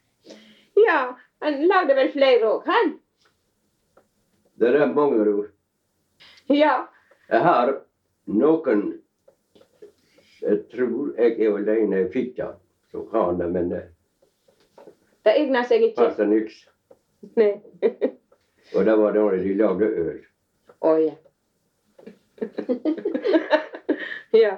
Ja. 0.87 0.99
Han 1.43 1.57
lagde 1.67 1.95
vel 1.97 2.11
flere 2.13 2.47
òg, 2.47 2.65
han? 2.65 2.93
Det 4.61 4.69
er 4.77 4.85
mange 4.93 5.19
ord. 5.33 5.47
Ja. 6.49 6.85
Jeg 7.29 7.41
har 7.41 7.71
noen 8.25 8.83
Jeg 10.41 10.59
tror 10.71 11.11
jeg 11.17 11.35
er 11.41 11.57
alene 11.57 11.99
i 12.05 12.09
fitta 12.13 12.47
som 12.91 13.07
har 13.11 13.33
det, 13.39 13.49
men 13.53 13.69
det 13.69 13.81
Det 15.25 15.33
egner 15.37 15.63
seg 15.69 15.81
ikke. 15.89 15.97
passer 16.01 16.25
niks. 16.25 16.61
Og 18.75 18.85
det 18.87 18.95
var 18.97 19.11
da 19.13 19.25
de 19.35 19.53
lagde 19.59 19.85
øl. 20.05 20.21
Å 20.81 20.95
ja. 21.01 21.13
ja. 24.43 24.57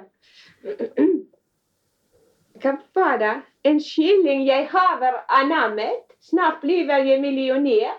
Hva 2.62 2.74
var 2.96 3.18
det? 3.20 3.34
En 3.64 3.80
skilling 3.80 4.44
jeg 4.46 4.68
haver 4.72 5.22
anammet, 5.28 6.04
snart 6.20 6.60
blir 6.64 6.88
jeg 6.88 7.20
millionær. 7.20 7.96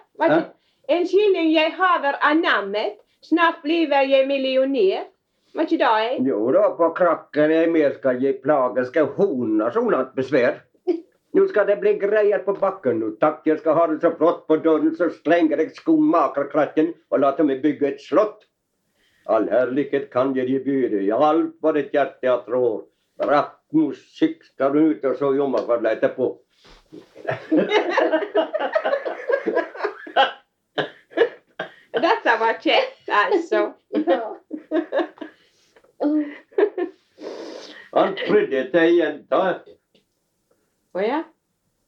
En 0.90 1.08
skilling 1.10 1.52
jeg 1.54 1.74
haver 1.78 2.18
anammet, 2.22 2.98
snart 3.26 3.62
blir 3.66 3.90
jeg 3.90 4.28
millionær. 4.30 5.10
Var 5.56 5.64
ikke 5.64 5.80
det 5.80 5.92
jeg? 6.04 6.16
Jo 6.28 6.40
da, 6.52 6.70
på 6.76 6.90
krakken 6.98 7.52
er 7.56 7.70
mer 7.72 7.94
skal 7.96 8.24
jeg 8.24 8.42
plage, 8.44 8.86
skal 8.90 9.06
hun 9.16 9.62
ha 9.64 9.70
sånt 9.72 10.16
besvær. 10.18 10.66
Nå 11.36 11.44
skal 11.52 11.68
det 11.68 11.82
bli 11.82 11.98
greier 12.00 12.44
på 12.46 12.54
bakken 12.56 13.02
nå, 13.02 13.10
takk. 13.20 13.42
Jeg 13.48 13.60
skal 13.60 13.76
ha 13.76 13.86
det 13.92 13.98
så 14.04 14.14
flott 14.16 14.46
på 14.48 14.56
døren, 14.64 14.94
så 14.96 15.10
slenger 15.12 15.60
jeg 15.60 15.74
skomakerkratten 15.76 16.94
og 17.12 17.24
later 17.24 17.48
meg 17.48 17.64
bygge 17.64 17.90
et 17.90 18.04
slott. 18.04 18.46
All 19.26 19.48
herlighet 19.50 20.10
kan 20.14 20.36
jeg 20.38 20.48
gi 20.48 20.60
byde, 20.66 21.02
ja, 21.08 21.18
alt 21.18 21.56
hva 21.62 21.72
ditt 21.74 21.94
hjerte 21.96 22.28
jeg 22.28 22.44
trår. 22.46 22.84
Rapp 23.26 23.56
musikk 23.74 24.44
skal 24.46 24.74
du 24.76 24.80
ut 24.92 25.06
og 25.08 25.16
så 25.18 25.34
jommerkvadla 25.36 25.90
etterpå. 25.96 26.28
Dette 32.06 32.32
var 32.40 32.54
kjekt, 32.62 33.10
altså. 33.10 33.74
Han 37.96 38.16
prydde 38.20 38.62
til 38.74 38.98
jenta 39.00 39.42
Å 40.96 41.00
ja. 41.02 41.24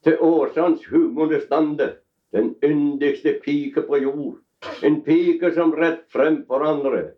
til 0.03 0.17
Åsans 0.23 0.85
humorstande, 0.89 1.87
den 2.33 2.55
yndigste 2.63 3.37
pike 3.43 3.81
på 3.87 4.01
jord. 4.03 4.39
En 4.83 5.01
pike 5.05 5.51
som 5.53 5.75
rett 5.75 6.07
frem 6.11 6.45
for 6.47 6.65
andre. 6.65 7.16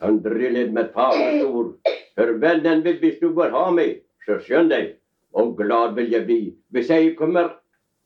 Han 0.00 0.20
drillet 0.22 0.72
med 0.72 0.92
fagert 0.94 1.44
ord. 1.46 1.72
Hør 2.18 2.34
vennen 2.42 2.84
vil 2.84 2.98
hvis 3.02 3.18
du 3.22 3.30
bør 3.34 3.54
ha 3.54 3.64
meg, 3.74 4.02
så 4.26 4.38
skjønn 4.42 4.70
deg, 4.70 4.92
og 5.34 5.56
glad 5.58 5.96
vil 5.98 6.12
jeg 6.12 6.26
bli 6.26 6.42
hvis 6.74 6.90
jeg 6.92 7.16
kommer 7.18 7.56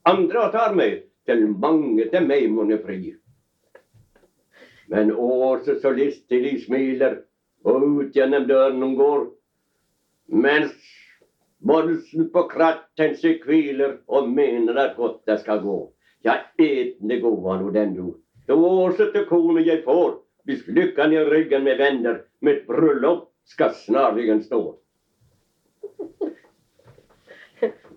andre 0.08 0.46
og 0.46 0.54
tar 0.54 0.74
meg 0.76 1.02
til 1.28 1.44
mange 1.48 2.06
til 2.12 2.26
meg 2.26 2.48
monne 2.50 2.78
fri. 2.82 3.12
Men 4.92 5.12
Åse 5.12 5.78
så 5.80 5.92
listelig 5.96 6.64
smiler, 6.66 7.22
og 7.64 7.84
ut 7.84 8.16
gjennom 8.16 8.48
døren 8.48 8.82
hun 8.82 8.96
går, 8.98 9.22
mens 10.32 10.74
Bolsen 11.62 12.26
på 12.34 12.42
kratten 12.50 13.12
seg 13.14 13.44
hviler 13.46 14.00
og 14.10 14.26
mener 14.34 14.80
at 14.82 14.96
godt 14.96 15.20
det 15.30 15.38
skal 15.44 15.60
gå. 15.62 15.76
Ja, 16.26 16.40
etende 16.58 17.20
god 17.22 17.38
var 17.44 17.60
nå 17.60 17.70
den 17.70 17.94
du. 17.94 18.08
Så 18.46 18.56
Åse 18.58 19.12
til 19.14 19.28
kone 19.28 19.62
jeg 19.62 19.84
får, 19.84 20.16
hvis 20.48 20.66
lykken 20.66 21.12
i 21.12 21.24
ryggen 21.24 21.64
med 21.64 21.78
venner, 21.78 22.22
mitt 22.40 22.66
bryllup 22.66 23.28
skal 23.44 23.74
snarligen 23.74 24.42
stå. 24.42 24.62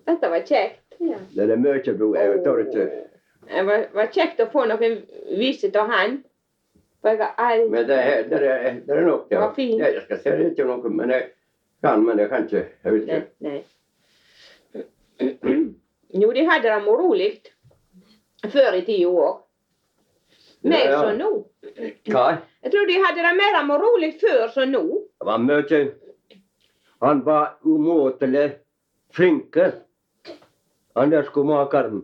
Dette 0.06 0.28
var 0.30 0.46
kjekt. 0.46 0.82
Ja. 0.98 1.18
Det 1.34 1.50
er 1.50 1.58
mye 1.60 1.92
blod, 1.98 2.16
jeg 2.16 2.42
tar 2.44 2.62
ikke. 2.62 2.86
Det 3.46 3.62
var, 3.66 3.86
var 3.94 4.12
kjekt 4.14 4.40
å 4.42 4.48
få 4.50 4.64
noen 4.70 5.00
viser 5.38 5.74
av 5.78 5.90
han. 5.92 6.20
For 7.02 7.14
jeg 7.14 7.32
har 7.38 7.64
Men 7.70 7.86
det 7.88 7.96
er, 8.02 8.22
det 8.30 8.38
er, 8.42 8.78
det 8.86 8.94
er 8.96 9.06
nok, 9.06 9.26
ja. 9.30 9.40
Var 9.44 9.54
fin. 9.58 9.74
Ja, 9.78 9.90
Jeg 9.94 10.06
skal 10.06 10.22
se 10.22 10.36
det 10.38 10.52
til 10.58 10.70
noe, 10.70 10.90
men 10.90 11.12
jeg 11.14 11.28
kan, 11.84 12.04
men 12.06 12.18
jeg 12.22 12.30
kan 12.32 12.46
ikke. 12.46 12.64
Jeg 12.84 12.94
vet 12.94 13.02
ikke. 13.08 13.26
nei. 13.46 13.58
Jo, 16.16 16.30
de 16.32 16.44
hadde 16.48 16.70
det 16.70 16.84
moro 16.84 17.10
før 18.46 18.76
i 18.78 18.84
tida 18.86 19.08
òg. 19.10 19.42
Mer 20.66 20.84
Ja, 20.84 20.90
ja. 20.90 21.00
som 21.02 21.18
nå. 21.20 21.30
Hva? 22.10 22.26
Jeg 22.64 22.72
tror 22.72 22.88
de 22.88 22.98
hadde 23.04 23.22
det 23.26 23.34
mer 23.38 23.58
rolig 23.82 24.12
før 24.20 24.48
som 24.54 24.70
nå. 24.72 24.82
Det 25.20 25.26
var 25.28 25.38
mye. 25.38 25.80
Han 27.04 27.22
var 27.26 27.56
umåtelig 27.64 28.46
flink, 29.14 29.56
han 30.96 31.10
der 31.12 31.26
skomakeren. 31.28 32.02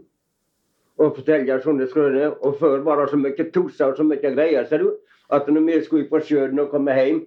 Og 1.00 1.16
forteller 1.16 1.62
sånne 1.64 1.88
skrøner. 1.88 2.36
Og 2.44 2.58
før 2.60 2.84
var 2.84 3.00
det 3.00 3.10
så 3.10 3.18
mye 3.18 3.48
tusser 3.54 3.90
og 3.90 3.96
så 3.96 4.04
mye 4.06 4.20
greier, 4.34 4.66
ser 4.68 4.84
du, 4.84 4.92
at 5.32 5.48
når 5.48 5.66
vi 5.66 5.80
skulle 5.86 6.08
på 6.10 6.20
sjøen 6.20 6.60
og 6.60 6.70
komme 6.70 6.94
hjem, 6.94 7.22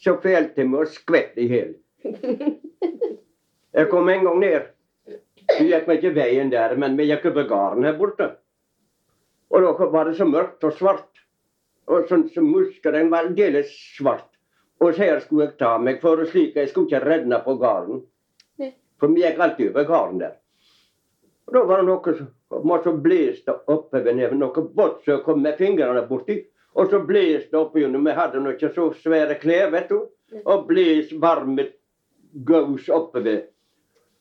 så 0.00 0.16
felte 0.22 0.64
vi 0.64 0.80
og 0.80 0.88
skvett 0.88 1.36
i 1.38 1.46
hjel. 1.50 1.74
Jeg 3.76 3.88
kom 3.92 4.08
en 4.08 4.24
gang 4.26 4.38
ned. 4.40 4.70
Vi 5.58 5.68
gikk 5.70 5.88
ikke 5.92 6.14
veien 6.16 6.50
der, 6.50 6.74
men 6.80 6.96
vi 6.98 7.06
gikk 7.10 7.28
over 7.30 7.46
gården 7.50 7.84
her 7.86 7.98
borte. 7.98 8.32
Og 9.50 9.62
da 9.64 9.88
var 9.92 10.08
det 10.08 10.16
så 10.18 10.26
mørkt 10.28 10.64
og 10.64 10.76
svart. 10.78 11.08
Og 11.90 12.06
sånn 12.08 12.28
som 12.34 12.46
muskelen 12.46 13.10
var 13.10 13.26
aldeles 13.26 13.72
svart. 13.96 14.28
Og 14.80 14.94
så 14.94 15.10
her 15.10 15.20
skulle 15.24 15.48
jeg 15.48 15.58
ta 15.60 15.74
meg 15.78 15.98
for 16.00 16.22
slik 16.28 16.56
jeg 16.56 16.70
skulle 16.70 16.88
ikke 16.88 17.02
redne 17.04 17.40
på 17.44 17.56
gården. 17.60 18.04
For 19.00 19.12
vi 19.12 19.24
gikk 19.24 19.40
alltid 19.40 19.72
over 19.72 19.88
gården 19.88 20.22
der. 20.22 20.36
Og 21.48 21.56
da 21.56 21.64
var 21.66 21.80
det 21.80 21.88
noe 21.88 22.14
som 22.14 22.28
så 22.50 23.54
oppe 23.74 24.00
ved 24.04 24.16
neven, 24.16 24.38
noe 24.38 24.64
vått 24.76 25.04
som 25.04 25.22
kom 25.24 25.42
med 25.42 25.58
fingrene 25.58 26.02
borti. 26.06 26.38
Og 26.78 26.90
så 26.90 27.00
blåste 27.02 27.50
det 27.50 27.58
oppi 27.58 27.84
under. 27.84 28.00
Vi 28.06 28.14
hadde 28.14 28.40
nå 28.40 28.54
ikke 28.54 28.70
så 28.74 28.90
svære 29.02 29.38
klær, 29.42 29.70
vet 29.74 29.88
du. 29.90 30.06
Og 30.44 30.66
bles 30.68 31.10
varme 31.18 31.66
gaus 32.46 32.88
oppover. 32.88 33.48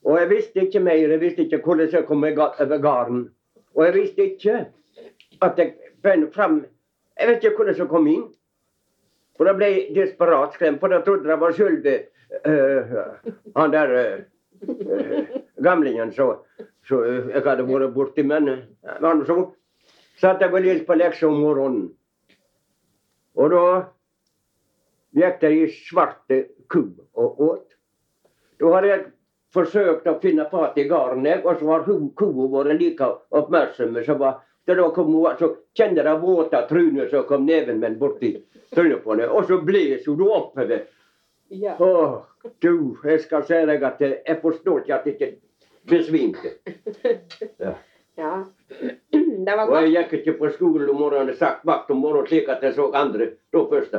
Og 0.06 0.18
jeg 0.18 0.30
visste 0.32 0.66
ikke 0.66 0.82
mer. 0.82 0.98
Jeg 0.98 1.22
visste 1.22 1.46
ikke 1.46 1.62
hvordan 1.66 1.94
jeg 1.94 2.08
kom 2.08 2.24
over 2.24 2.78
gården. 2.82 3.28
Og 3.76 3.86
jeg 3.86 3.94
visste 4.00 4.26
ikke 4.32 4.58
at 5.42 5.60
jeg 5.60 5.76
fant 6.04 6.34
fram 6.36 6.66
Jeg 7.20 7.28
vet 7.28 7.44
ikke 7.44 7.58
hvordan 7.60 7.76
jeg 7.76 7.92
kom 7.92 8.08
inn. 8.08 8.28
For 9.36 9.48
da 9.48 9.54
ble 9.56 9.68
jeg 9.68 9.96
desperat 9.96 10.54
skremt, 10.56 10.80
for 10.80 10.92
da 10.92 11.02
trodde 11.04 11.28
jeg 11.28 11.40
var 11.40 11.56
sjølve 11.56 11.96
uh, 12.48 12.94
han 13.56 13.74
der 13.74 13.92
uh, 13.96 15.34
gamlingen 15.64 16.14
eh, 16.16 17.30
jeg 17.34 17.44
hadde 17.44 17.68
vært 17.68 17.94
borti. 17.94 18.24
Men 18.24 18.48
han 18.84 19.26
så 19.28 19.38
satt 20.20 20.42
jeg 20.42 20.54
og 20.54 20.64
leste 20.64 20.88
på 20.88 20.96
lekser 20.96 21.28
om 21.28 21.40
morgenen. 21.44 21.90
Og 23.36 23.52
da 23.52 23.64
gikk 25.20 25.44
jeg 25.44 25.60
i 25.60 25.70
svarte 25.88 26.42
kubb 26.72 27.00
og 27.16 27.40
åt. 27.40 27.66
Da 28.60 28.74
hadde 28.76 28.92
jeg 28.92 29.06
forsøkt 29.56 30.08
å 30.08 30.20
finne 30.22 30.46
fat 30.52 30.78
i 30.78 30.86
gården, 30.90 31.26
jeg, 31.26 31.42
og 31.46 31.58
så 31.58 31.72
har 31.72 31.88
kua 32.20 32.50
vært 32.54 32.80
like 32.82 33.08
oppmerksom. 33.40 33.98
Så, 34.06 34.18
var, 34.20 34.44
så, 34.70 34.76
da 34.76 34.90
kom 34.90 35.14
hun, 35.14 35.38
så 35.40 35.48
kjente 35.74 36.04
jeg 36.06 36.22
våte 36.22 36.60
trynet 36.70 37.10
som 37.10 37.24
kom 37.26 37.46
neven 37.46 37.80
min 37.82 37.96
borti 37.98 38.36
trynet 38.76 39.04
på 39.04 39.16
henne. 39.16 39.26
Og 39.34 39.48
så 39.50 39.58
blåser 39.66 40.12
hun 40.12 40.28
oppover. 40.30 40.84
Ja. 41.50 41.74
Åh, 41.80 42.20
du, 42.62 42.98
jeg 43.04 43.24
skal 43.24 43.48
si 43.48 43.58
deg 43.66 43.86
at 43.88 44.04
jeg 44.06 44.36
forstår 44.44 44.84
ikke 44.84 45.00
at 45.00 45.08
jeg 45.10 45.16
ikke 45.16 45.30
besvimte. 45.90 46.52
ja. 47.58 47.74
ja. 48.22 48.34
Det 49.10 49.56
var 49.58 49.66
godt. 49.66 49.74
Og 49.74 49.90
jeg 49.90 50.06
gikk 50.06 50.14
ikke 50.20 50.36
på 50.38 50.52
skolen 50.54 50.92
om 50.94 51.02
morgenen, 51.02 51.34
sagt 51.40 51.66
vakt 51.66 51.90
om 51.90 52.04
morgenen 52.04 52.30
slik 52.30 52.52
at 52.54 52.62
jeg 52.62 52.76
så 52.78 52.92
andre 52.94 53.32
da 53.50 53.64
først. 53.72 53.96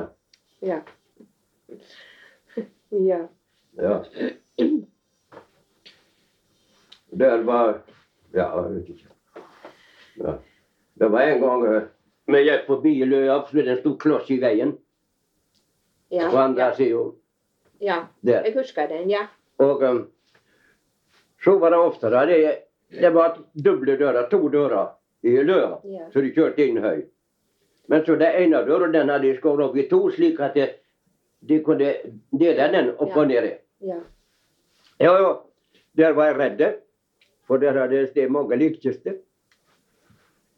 Ja. 0.63 0.79
Ja. 2.95 3.25
Ja. 3.81 3.99
Der 7.11 7.43
var 7.43 7.81
Ja, 8.35 8.47
jeg 8.63 8.75
vet 8.77 8.89
ikke. 8.95 9.09
Ja. 10.23 10.37
Det 11.01 11.09
var 11.09 11.21
en 11.33 11.41
gang 11.41 11.63
vi 12.31 12.41
gikk 12.45 12.67
forbi 12.69 12.93
Løa, 13.09 13.41
så 13.49 13.63
det 13.65 13.79
sto 13.81 13.97
kloss 13.99 14.29
i 14.31 14.37
veien 14.43 14.77
Ja. 16.11 16.27
på 16.31 16.37
andre 16.39 16.63
ja. 16.69 16.75
sida 16.75 17.05
ja. 17.81 17.97
der. 18.21 18.45
Jeg 18.45 18.55
husker 18.59 18.89
den, 18.91 19.11
ja. 19.11 19.27
Og 19.59 19.83
um, 19.83 20.01
så 21.45 21.55
var 21.59 21.71
det 21.71 21.79
ofte 21.79 22.11
da, 22.11 22.25
det, 22.27 22.59
det 22.91 23.13
var 23.15 23.39
doble 23.55 23.97
dører, 23.97 24.29
to 24.31 24.49
dører 24.49 24.91
i 25.23 25.37
Løa, 25.43 25.79
Ja. 25.85 26.11
så 26.13 26.21
de 26.21 26.33
kjørte 26.35 26.67
inn 26.67 26.83
høy. 26.83 27.05
Men 27.89 28.05
så 28.07 28.17
den 28.21 28.37
ene 28.43 28.65
døra 28.67 28.91
den 28.93 29.09
hadde 29.09 29.27
de 29.29 29.39
skåret 29.39 29.65
opp 29.71 29.77
i 29.77 29.89
to, 29.89 30.03
slik 30.11 30.41
at 30.41 30.55
de, 30.55 30.69
de 31.49 31.63
kunne 31.65 31.95
dele 32.33 32.69
den 32.73 32.93
opp 32.99 33.09
Ja. 33.09 33.21
og 33.23 33.27
ned. 33.29 33.51
Ja. 33.81 34.01
Ja, 35.01 35.17
ja. 35.23 35.33
Der 35.97 36.13
var 36.13 36.27
jeg 36.27 36.39
redd, 36.39 36.63
for 37.47 37.57
der 37.59 37.73
hadde 37.81 38.07
det 38.15 38.31
mange 38.31 38.57
likkjester. 38.57 39.17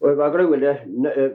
Og 0.03 0.09
jeg 0.09 0.17
var 0.19 0.33
gruelig 0.35 0.71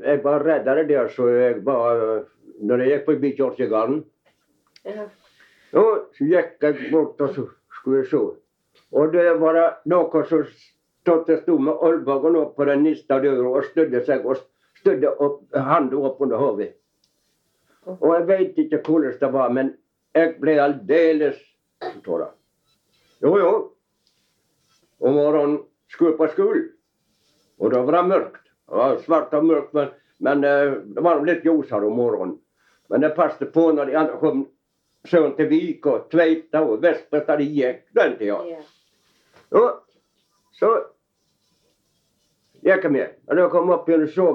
Jeg 0.04 0.24
var 0.24 0.44
reddere 0.44 0.84
der 0.88 1.08
så 1.08 1.28
jeg 1.32 1.64
var 1.66 2.24
når 2.60 2.82
jeg 2.82 2.90
gikk 2.90 3.04
forbi 3.06 3.30
kirkegården. 3.36 4.00
Ja. 4.84 5.06
Og 5.78 6.08
så 6.16 6.26
gikk 6.26 6.62
jeg 6.62 6.90
bort 6.92 7.20
og 7.20 7.34
så 7.34 7.46
skulle 7.78 8.02
jeg 8.02 8.10
se. 8.10 8.20
Og 8.92 9.12
det 9.12 9.24
var 9.40 9.58
noen 9.88 10.26
som 10.28 10.44
stod 10.44 11.30
stod 11.42 11.60
med 11.64 11.80
albuen 11.82 12.36
opp 12.36 12.56
på 12.56 12.66
den 12.68 12.82
nista 12.84 13.20
døra 13.22 13.48
og 13.48 13.64
stødde 13.70 14.02
seg 14.04 14.26
og 14.26 14.42
stødde 14.80 15.14
opp, 15.16 15.40
handa 15.54 15.96
opp 15.96 16.20
under 16.20 16.36
hodet. 16.36 16.72
Og 17.86 18.10
jeg 18.14 18.26
veit 18.28 18.58
ikke 18.58 18.82
hvordan 18.84 19.16
det 19.20 19.32
var, 19.32 19.52
men 19.52 19.72
jeg 20.14 20.34
ble 20.42 20.58
aldeles 20.60 21.38
tåra. 22.04 22.28
Jo, 23.22 23.32
jo. 23.38 23.52
Om 25.00 25.14
morgenen 25.14 25.58
skulle 25.88 26.12
jeg 26.12 26.18
på 26.18 26.28
skolen. 26.34 26.68
Og 27.58 27.72
da 27.72 27.80
var 27.86 27.96
det 27.96 28.04
mørkt. 28.10 28.47
Det 28.68 28.76
var 28.76 28.98
svart 29.04 29.34
og 29.34 29.44
mørkt, 29.48 29.72
men, 29.74 29.88
men 30.20 30.44
eh, 30.44 30.74
det 30.94 31.04
var 31.04 31.22
litt 31.24 31.44
ljusere 31.46 31.86
om 31.88 31.96
morgenen. 31.96 32.36
Men 32.88 33.04
det 33.04 33.14
passet 33.16 33.52
på 33.52 33.70
når 33.72 33.90
de 33.90 33.96
andre 34.00 34.18
kom 34.20 34.46
søren 35.08 35.34
til 35.38 35.48
Vik 35.50 35.86
og 35.88 36.08
Tveita 36.12 36.60
og 36.64 36.82
Vestbø, 36.82 37.20
der 37.26 37.40
de 37.40 37.48
gikk 37.52 37.82
den 37.96 38.16
tida. 38.20 38.38
Ja. 39.52 39.66
Så 40.58 40.70
gikk 42.64 42.84
jeg 42.84 42.92
med. 42.92 43.14
Og 43.28 43.36
da 43.36 43.44
jeg 43.46 43.52
kom 43.54 43.70
opp 43.74 43.88
igjen 43.88 44.04
og 44.08 44.12
så 44.14 44.28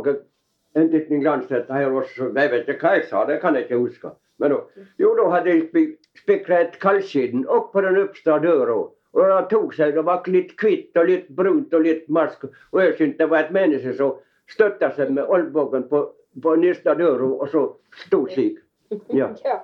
en 0.74 0.88
liten 0.90 1.22
glansdette 1.22 1.74
her 1.76 1.92
også. 1.94 2.32
Jeg 2.34 2.52
vet 2.54 2.70
ikke 2.74 2.88
hva 2.88 2.96
jeg 2.98 3.08
sa, 3.10 3.26
det 3.30 3.40
kan 3.44 3.56
jeg 3.58 3.68
ikke 3.68 3.82
huske. 3.84 4.14
Men 4.42 4.56
da, 4.56 4.62
jo, 5.02 5.12
da 5.20 5.28
hadde 5.36 5.52
jeg 5.52 5.66
spi- 5.68 6.22
spikra 6.24 6.64
et 6.64 6.80
kaldskinn 6.82 7.44
opp 7.46 7.70
på 7.76 7.84
den 7.86 8.00
øverste 8.00 8.40
døra. 8.42 8.80
Og 9.14 9.30
de 9.30 9.42
tok 9.50 9.76
seg, 9.78 9.94
det 9.94 10.04
var 10.08 10.26
litt 10.34 10.56
hvitt 10.58 10.98
og 10.98 11.10
litt 11.10 11.28
brunt 11.38 11.74
og 11.74 11.86
litt 11.86 12.08
marsk. 12.10 12.48
Og 12.74 12.80
jeg 12.82 12.96
syntes 12.98 13.20
det 13.20 13.30
var 13.30 13.44
et 13.44 13.54
menneske 13.54 13.94
som 13.98 14.16
støtta 14.50 14.90
seg 14.96 15.14
med 15.14 15.30
olbuen 15.30 15.86
på, 15.90 16.02
på 16.42 16.56
neste 16.62 16.96
døra, 16.98 17.30
og 17.38 17.46
så 17.54 17.68
sto 18.06 18.26
slik. 18.32 18.60
Ja, 19.10 19.32
ja. 19.42 19.56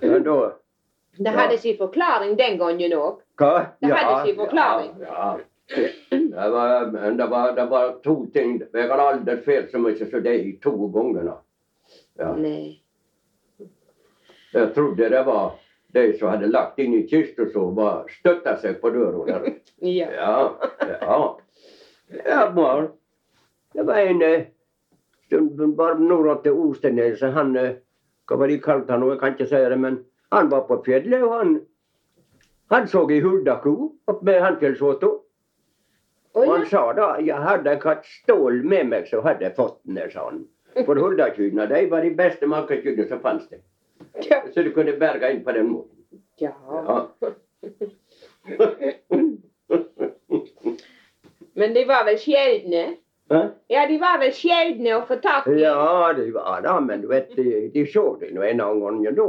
men 0.00 0.24
da 0.26 0.56
Det 1.14 1.32
hadde 1.36 1.58
sin 1.58 1.76
forklaring 1.78 2.32
den 2.38 2.56
gangen 2.58 2.94
òg. 2.98 3.20
Hva? 3.38 3.52
Det 3.78 3.92
hadde 3.92 4.16
sin 4.24 4.38
forklaring. 4.40 4.90
Ja, 5.04 5.28
ja. 5.70 5.92
Det, 6.10 6.48
var, 6.50 6.86
men 6.90 7.16
det, 7.16 7.26
var, 7.30 7.52
det 7.54 7.66
var 7.70 7.92
to 8.02 8.16
ting. 8.34 8.58
Jeg 8.72 8.88
har 8.90 9.02
aldri 9.02 9.36
feilt 9.46 9.70
så 9.70 9.78
mye 9.82 9.98
som 9.98 10.22
det 10.22 10.34
to 10.62 10.74
ganger. 10.94 11.30
Ja. 12.18 12.32
Nei. 12.34 12.82
Jeg 14.52 14.74
trodde 14.74 15.10
det 15.10 15.22
var 15.26 15.56
de 15.94 16.18
som 16.18 16.28
hadde 16.32 16.50
lagt 16.50 16.78
inn 16.82 16.94
i 16.94 17.06
kista, 17.08 17.46
som 17.52 17.74
var 17.76 18.06
støtta 18.10 18.56
seg 18.60 18.80
på 18.80 18.90
der. 18.90 19.52
Ja. 19.80 20.08
Ja, 20.10 20.56
ja. 20.80 21.16
Ja, 22.24 22.50
bare. 22.54 22.88
Det 23.74 23.84
var 23.86 23.98
en 24.00 24.22
eh, 24.22 24.46
stund 25.26 25.76
bare 25.76 25.98
nordover 26.00 26.42
til 26.42 26.52
Osternes. 26.52 27.20
Han 27.20 27.56
eh, 27.56 27.74
var 28.30 28.48
de 28.48 28.58
kalte 28.60 28.92
han 28.92 29.00
nå? 29.00 29.10
Jeg 29.12 29.20
kan 29.20 29.34
ikke 29.34 29.48
si 29.50 29.62
det, 29.70 29.78
men 29.78 29.98
han 30.32 30.50
var 30.50 30.64
på 30.66 30.80
fjellet, 30.86 31.22
og 31.22 31.34
han 31.38 31.58
han 32.70 32.88
så 32.88 33.04
ei 33.10 33.20
huldaku 33.22 33.74
oppe 34.10 34.24
med 34.26 34.40
Handfjellsåta. 34.42 35.06
Å 35.06 36.42
Og 36.42 36.50
han 36.50 36.64
sa 36.66 36.80
da 36.96 37.12
jeg 37.22 37.38
hadde 37.44 37.76
en 37.76 37.84
hatt 37.84 38.08
stål 38.10 38.62
med 38.66 38.90
meg, 38.90 39.06
så 39.06 39.20
hadde 39.22 39.46
jeg 39.46 39.54
fått 39.56 39.78
den, 39.84 40.00
sa 40.10 40.24
han. 40.30 40.42
For 40.88 40.98
huldakyene 41.02 41.68
de 41.70 41.84
var 41.92 42.02
de 42.02 42.10
beste 42.18 42.48
makekyrne 42.50 43.06
som 43.08 43.22
fantes. 43.22 43.48
det. 43.50 43.62
Ja. 44.30 44.42
Så 44.54 44.62
du 44.62 44.70
kunne 44.72 44.92
berga 44.96 45.30
inn 45.30 45.44
på 45.44 45.52
den 45.52 45.68
måten. 45.68 45.96
ja. 46.40 46.52
Ja. 46.70 47.32
Men 51.54 51.74
de 51.74 51.84
var 51.84 52.04
vel 52.04 52.18
sjeldne? 52.18 52.84
Hæ? 53.30 53.40
Ja, 53.66 53.86
de 53.88 53.96
var 53.98 54.20
vel 54.22 54.30
sjeldne 54.36 54.92
å 54.94 55.02
få 55.08 55.16
tak 55.22 55.48
i? 55.50 55.56
Ja, 55.64 56.12
det 56.14 56.28
var 56.34 56.60
det, 56.62 56.74
men 56.86 57.00
du 57.02 57.08
vet, 57.10 57.32
de, 57.34 57.46
de 57.74 57.82
så 57.90 58.04
det 58.20 58.30
nå 58.36 58.44
en 58.46 58.60
annen 58.62 59.00
gang 59.02 59.16
da. 59.16 59.26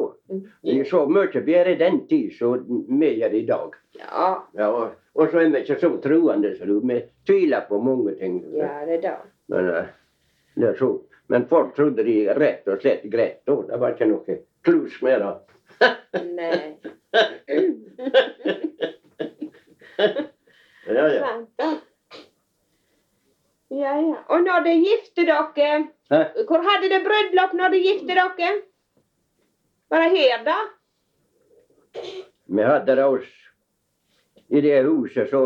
De 0.69 0.76
så 0.86 1.06
mye 1.10 1.41
bedre 1.47 1.73
den 1.80 2.04
tid 2.10 2.36
som 2.38 2.84
vi 3.00 3.13
gjør 3.21 3.34
i 3.39 3.43
dag. 3.47 3.78
Ja, 3.97 4.30
Ja, 4.60 4.69
og, 5.17 5.32
så 5.32 5.41
er 5.41 5.50
vi 5.50 5.63
ikke 5.63 5.80
så 5.82 5.89
troende, 6.04 6.54
så 6.60 6.67
du, 6.69 6.76
vi 6.86 7.00
tviler 7.26 7.65
på 7.69 7.80
mange 7.82 8.13
ting. 8.19 8.38
ja 8.54 8.84
det 8.86 9.00
da. 9.08 9.15
Men, 9.50 9.69
eh, 9.80 9.89
det 10.56 10.67
er 10.73 10.78
så. 10.78 10.91
men 11.28 11.47
folk 11.47 11.73
trodde 11.76 12.04
de 12.04 12.19
rett 12.38 12.67
og 12.67 12.82
slett 12.84 13.04
greit 13.10 13.41
da. 13.50 13.56
Det 13.71 13.80
var 13.82 13.95
ikke 13.95 14.12
noe 14.12 14.38
klus 14.67 14.99
med 15.06 15.21
det. 15.23 15.34
Nei. 16.36 16.77
Ja, 20.88 21.08
ja. 21.13 21.32
Ja, 23.69 23.93
ja. 23.99 24.17
Og 24.32 24.41
når 24.45 24.63
de 24.63 24.73
gifte 24.80 25.25
dere, 25.27 25.80
Hæ? 26.12 26.19
hvor 26.47 26.63
hadde 26.63 26.88
dere 26.89 27.03
bryllup 27.03 27.53
når 27.60 27.73
de 27.75 27.82
gifte 27.84 28.08
dere? 28.15 28.51
Var 29.91 30.03
det 30.03 30.12
her, 30.15 30.43
da? 30.47 30.56
Vi 32.47 32.63
hadde 32.63 32.95
det 32.95 33.06
oss 33.06 33.27
i 34.47 34.62
det 34.63 34.77
huset 34.88 35.30
så 35.32 35.41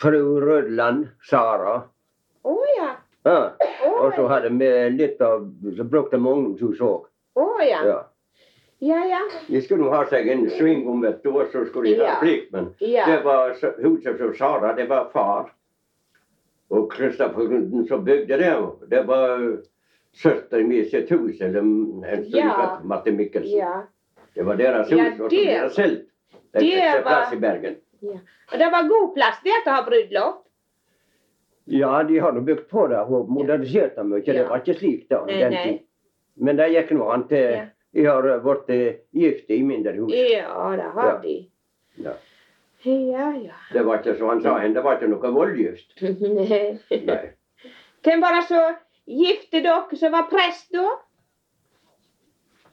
fru 0.00 0.40
Rødland, 0.40 1.06
Sara. 1.28 1.82
Å 2.44 2.56
ja. 2.78 2.90
Ja. 3.28 3.38
Oh, 3.84 4.06
Og 4.06 4.14
så 4.16 4.24
hadde 4.32 4.48
vi 4.56 4.68
litt 4.96 5.20
av 5.20 5.42
Så 5.76 5.84
brukte 5.84 6.16
vi 6.16 6.30
ungdomshus 6.30 6.80
òg. 6.80 7.04
Å 7.36 7.48
ja. 7.60 7.82
Ja. 7.84 7.98
Ja, 8.80 8.98
ja. 9.04 9.20
De 9.48 9.60
skulle 9.62 9.90
ha 9.92 10.04
seg 10.08 10.28
en 10.32 10.46
sving 10.50 10.86
om 10.88 11.02
et 11.04 11.26
år, 11.28 11.48
så 11.52 11.66
skulle 11.68 11.90
de 11.92 11.98
ha 12.00 12.06
Ja. 12.14 12.18
plikt. 12.20 12.52
Men 12.52 12.74
Ja. 12.80 13.04
det 13.06 13.24
var 13.24 13.50
huset 13.82 14.18
som 14.18 14.34
Sara, 14.34 14.72
det 14.76 14.88
var 14.88 15.10
far. 15.12 15.50
Og 16.70 16.90
Kristoffer 16.92 17.46
Grunden 17.50 17.86
som 17.88 18.04
bygde 18.04 18.36
det, 18.38 18.54
det 18.90 19.02
var 19.06 19.58
søsteren 20.14 20.68
min 20.68 20.84
sitt 20.88 21.10
hus, 21.10 21.40
eller 21.40 21.58
en 21.60 22.24
Ja. 22.28 22.38
ja. 22.38 22.78
Marte 22.84 23.12
Mikkelsen. 23.12 23.58
ja. 23.58 23.82
Det 24.34 24.44
var 24.46 24.56
deres 24.56 24.88
hus, 24.90 24.98
Ja, 24.98 25.24
og 25.24 25.30
det- 25.30 25.38
de 25.38 25.44
hadde 25.58 25.70
solgt. 25.74 26.06
De 26.52 26.58
det 26.58 26.60
fikk 26.60 26.72
seg 26.92 27.04
var- 27.04 27.10
plass 27.10 27.32
i 27.32 27.36
Bergen. 27.36 27.76
Og 28.52 28.58
det 28.58 28.70
var 28.72 28.88
god 28.88 29.14
plass 29.14 29.40
der 29.44 29.60
til 29.64 29.72
å 29.72 29.74
ha 29.74 29.82
bryllup? 29.84 30.36
Ja, 31.66 32.02
de 32.02 32.18
har 32.18 32.32
nå 32.32 32.40
bygd 32.40 32.68
på 32.68 32.88
det 32.88 32.98
og 32.98 33.28
modernisert 33.28 33.94
det 33.96 34.04
mye. 34.06 34.22
Ja. 34.26 34.32
Det 34.32 34.48
var 34.48 34.58
ikke 34.60 34.78
slik 34.78 35.08
da. 35.08 35.24
Nei, 35.26 35.48
nei. 35.50 35.82
Men 36.38 36.56
det 36.56 36.70
gikk 36.72 36.90
nå 36.96 37.10
an 37.12 37.28
til 37.28 37.52
Ja. 37.52 37.64
Jeg 37.96 38.06
har 38.06 38.26
vært 38.44 38.66
blitt 38.68 39.00
gift 39.16 39.50
i 39.50 39.62
mindre 39.66 39.96
hus. 39.96 40.12
Ja, 40.14 40.70
det 40.78 40.90
har 40.94 41.16
de. 41.24 41.36
Ja. 42.04 42.14
Ja, 42.82 43.26
ja. 43.36 43.56
Det 43.72 43.82
var 43.84 43.98
ikke 43.98 44.14
som 44.16 44.30
han 44.30 44.40
sa, 44.40 44.54
det 44.62 44.84
var 44.84 44.96
ikke 44.96 45.10
noe 45.10 45.32
voldgift. 45.34 45.90
Nei. 47.10 47.20
Hvem 48.06 48.22
var 48.22 48.38
det 48.38 48.46
som 48.48 48.78
gifte 49.10 49.60
dere 49.60 49.98
som 50.00 50.14
var 50.14 50.30
prest 50.30 50.70
da? 50.72 50.86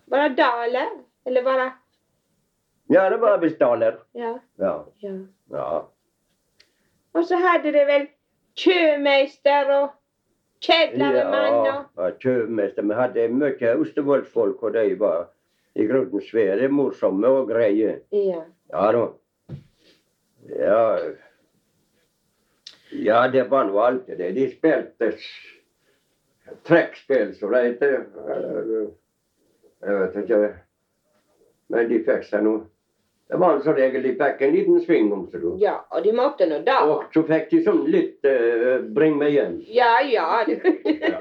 Var 0.08 0.24
det 0.30 0.38
Daler? 0.38 0.94
Eller 1.28 1.44
var 1.44 1.60
det 1.64 1.72
Ja, 2.96 3.10
det 3.10 3.18
var 3.20 3.42
visst 3.42 3.60
Daler. 3.60 4.00
Ja. 4.16 4.38
Ja. 4.56 4.86
ja. 5.04 5.16
ja. 5.52 5.68
Og 7.14 7.26
så 7.28 7.40
hadde 7.42 7.74
de 7.76 7.84
vel 7.90 8.08
kjømeister 8.58 9.74
og 9.76 9.90
kjedleremann 10.64 11.58
Ja, 11.66 11.76
og 11.97 11.97
ja, 12.18 12.22
kjøpmester. 12.24 12.84
Vi 12.84 12.94
hadde 12.98 13.28
mye 13.30 13.74
Austevoll-folk, 13.78 14.64
og 14.64 14.74
de 14.74 14.96
var 15.00 15.28
i 15.78 15.86
grunnen 15.86 16.22
svære, 16.22 16.68
morsomme 16.74 17.28
og 17.28 17.50
greie. 17.52 18.00
Ja. 18.12 18.42
Ja 18.74 18.92
da. 18.92 19.08
Ja 20.58 21.00
Ja, 22.92 23.28
det 23.28 23.50
var 23.52 23.66
nå 23.68 23.78
alltid 23.80 24.18
det. 24.18 24.32
De 24.36 24.46
spilte 24.52 25.12
trekkspill, 26.64 27.36
som 27.36 27.52
det 27.52 27.64
heter. 27.66 28.06
Jeg 29.84 30.00
vet 30.00 30.16
ikke. 30.24 30.40
Men 31.70 31.90
de 31.90 31.98
fikk 32.08 32.24
seg 32.24 32.44
noe 32.48 32.62
Det 33.28 33.36
var 33.42 33.58
som 33.60 33.76
regel 33.76 34.06
de 34.06 34.14
fikk 34.16 34.42
en 34.42 34.54
liten 34.56 34.78
sving 34.86 35.10
om 35.12 35.26
seg. 35.28 35.44
ja, 35.60 35.82
og 35.92 36.04
de 36.06 36.14
måtte 36.16 36.48
nå 36.48 36.62
da. 36.64 36.78
Og 36.88 37.12
så 37.14 37.26
fikk 37.28 37.50
de 37.52 37.60
sånn 37.66 37.84
litt 37.92 38.24
uh, 38.24 38.80
bring 38.96 39.18
meg 39.20 39.34
hjem. 39.36 39.58
Ja, 39.68 39.98
ja. 40.08 40.46
Ja. 40.48 41.20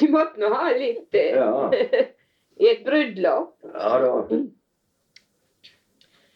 De 0.00 0.08
måtte 0.08 0.40
nå 0.40 0.48
ha 0.52 0.70
litt 0.76 1.14
eh, 1.14 1.36
Ja. 1.36 1.70
i 2.62 2.68
et 2.68 2.84
bryllup. 2.84 3.54
Ja 3.74 3.98
da. 4.02 4.12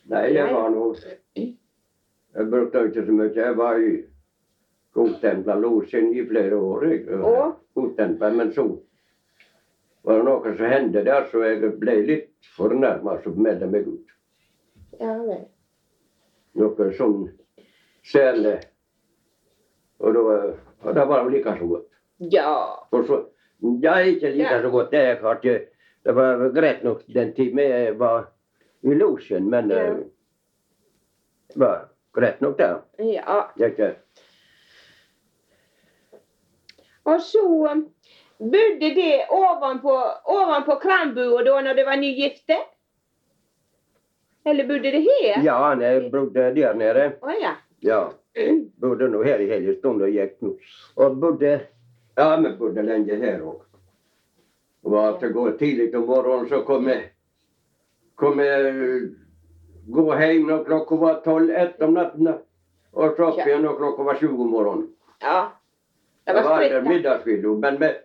Nei, 0.06 0.24
det 0.32 0.44
var 0.52 0.70
noe 0.70 0.94
Jeg 1.36 2.50
brukte 2.50 2.84
ikke 2.88 3.04
så 3.06 3.14
mye. 3.14 3.30
Jeg 3.34 3.56
var 3.58 3.80
i 3.82 3.92
godtempla 4.96 5.56
losjen 5.60 6.12
i 6.16 6.24
flere 6.26 6.56
år. 6.56 6.86
Godtempla, 7.76 8.30
men 8.32 8.52
så 8.56 8.66
var 10.06 10.20
det 10.20 10.26
noe 10.28 10.54
som 10.54 10.70
hendte 10.70 11.02
der, 11.06 11.26
så 11.30 11.42
jeg 11.42 11.72
ble 11.80 11.96
litt 12.06 12.50
fornærma, 12.56 13.18
så 13.24 13.32
meldte 13.34 13.66
meg 13.70 13.88
ut. 13.90 14.14
Ja 15.00 15.16
vel. 15.18 15.42
Noe 16.56 16.92
sånn 16.96 17.26
særlig. 18.06 18.60
Og 20.00 20.14
da 20.14 20.38
og 20.86 20.94
da 20.94 21.04
var 21.04 21.24
det 21.24 21.32
like 21.32 21.56
så 21.58 21.66
godt. 21.66 21.88
Ja. 22.18 22.52
Og 22.92 23.04
så, 23.08 23.18
ja, 23.82 23.94
ikke 23.98 24.30
like 24.30 24.42
Ja. 24.42 24.62
så 24.62 24.70
godt. 24.70 24.90
Det, 24.90 24.98
er 25.00 25.14
klart. 25.20 25.42
det 26.04 26.14
var 26.14 26.48
greit 26.54 26.84
nok 26.84 27.02
den 27.14 27.32
timen 27.34 27.64
jeg 27.70 27.98
var 27.98 28.26
i 28.82 28.94
losjen, 28.94 29.50
men 29.50 29.70
Ja. 29.70 29.76
eh, 29.86 29.96
det 31.48 31.56
var 31.60 31.88
greit 32.14 32.40
nok 32.40 32.58
det. 32.58 32.74
ja. 32.98 33.42
Det 33.58 33.70
ikke 33.70 33.94
Og 37.04 37.20
så 37.22 37.38
um, 37.72 37.84
bodde 38.38 38.88
det 38.94 39.20
ovenpå, 39.30 39.94
ovenpå 40.24 40.74
Krambua 40.82 41.42
da 41.46 41.60
når 41.62 41.74
det 41.78 41.84
var 41.86 41.96
nygifte? 41.96 42.56
Eller 44.46 44.66
bodde 44.66 44.90
det 44.92 45.02
her? 45.06 45.42
Ja, 45.44 45.54
han 45.68 46.10
bodde 46.10 46.50
der 46.54 46.74
nede. 46.74 47.12
Oh, 47.22 47.32
ja. 47.42 47.54
Ja. 47.82 48.00
Bodde 48.80 49.08
nå 49.08 49.22
her 49.22 49.38
i 49.38 49.46
hele 49.50 49.76
stund 49.78 50.02
og 50.02 50.10
gikk 50.10 50.36
nå. 50.42 50.56
Og 50.96 51.16
bodde 51.20 51.60
Ja, 52.16 52.36
men 52.40 52.56
bodde 52.58 52.82
lenge 52.82 53.18
her 53.20 53.42
òg. 53.44 53.62
Og 54.86 54.92
var 54.92 55.18
å 55.20 55.30
gå 55.34 55.44
tidlig 55.60 55.90
om 55.98 56.06
morgenen, 56.08 56.48
så 56.48 56.62
kom 56.64 56.88
jeg 56.88 57.10
kom 58.16 58.40
jeg 58.40 59.10
gå 59.92 60.06
hjem 60.16 60.46
når 60.48 60.64
klokka 60.64 60.98
var 61.02 61.20
tolv-ett 61.24 61.82
om 61.84 61.94
natten. 61.98 62.32
Og 62.96 63.16
så 63.16 63.28
opp 63.28 63.42
igjen 63.44 63.66
når 63.66 63.76
klokka 63.80 64.06
var 64.08 64.20
sju 64.20 64.30
om 64.32 64.50
morgenen. 64.50 64.90
ja. 65.22 65.38
Det 66.26 66.32
var 66.34 66.42
var 66.42 66.70
da. 66.70 66.80
middagsvideo, 66.82 67.54
men 67.58 67.78
med, 67.78 67.98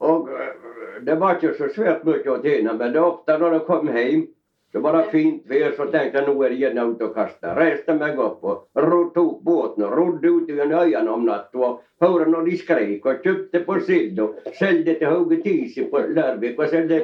og 0.00 0.28
øh, 0.28 1.04
det 1.06 1.14
var 1.20 1.36
ikke 1.36 1.52
så 1.54 1.68
svært 1.70 2.00
mye 2.04 2.26
å 2.26 2.40
tjene, 2.42 2.72
men 2.74 2.90
det 2.92 2.98
er 2.98 3.04
ofte 3.06 3.36
når 3.38 3.52
jeg 3.52 3.64
kom 3.68 3.90
hjem, 3.94 4.24
så 4.72 4.80
var 4.80 4.96
det 4.96 5.10
fint 5.12 5.42
vær, 5.48 5.74
så 5.76 5.84
tenkte 5.92 6.20
jeg 6.20 6.26
nå 6.26 6.34
er 6.42 6.52
det 6.52 6.58
gjerne 6.62 6.84
ute 6.88 7.04
og 7.04 7.16
kaste. 7.16 7.50
Reiste 7.58 7.92
meg 7.98 8.20
opp 8.24 8.44
og 8.48 8.84
ro, 8.86 9.00
tok 9.12 9.42
båten 9.44 9.84
og 9.84 9.96
rodde 9.98 10.30
ut 10.32 10.48
i 10.48 10.56
øyene 10.56 11.12
om 11.12 11.26
natta 11.28 11.60
og 11.60 11.82
hørte 12.00 12.30
når 12.32 12.48
de 12.48 12.56
skrek 12.60 13.04
og 13.06 13.20
kjøpte 13.26 13.60
på 13.66 13.76
sild 13.84 14.22
og 14.24 14.38
solgte 14.56 14.96
til 14.96 15.12
Hauge 15.12 15.42
Tisi 15.44 15.84
på 15.90 16.00
Larvik 16.16 16.58
og 16.58 16.72
solgte 16.72 17.02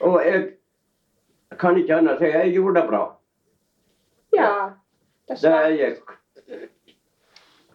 Og 0.00 0.24
jeg 0.24 0.46
kan 1.60 1.76
ikke 1.76 1.98
annet 2.00 2.18
si 2.18 2.30
jeg 2.32 2.54
gjorde 2.56 2.80
det 2.80 2.88
bra. 2.88 3.02
Ja. 4.32 4.52
Det 5.28 5.52
er 5.52 5.68
jeg. 5.68 5.98
gikk. 6.00 6.16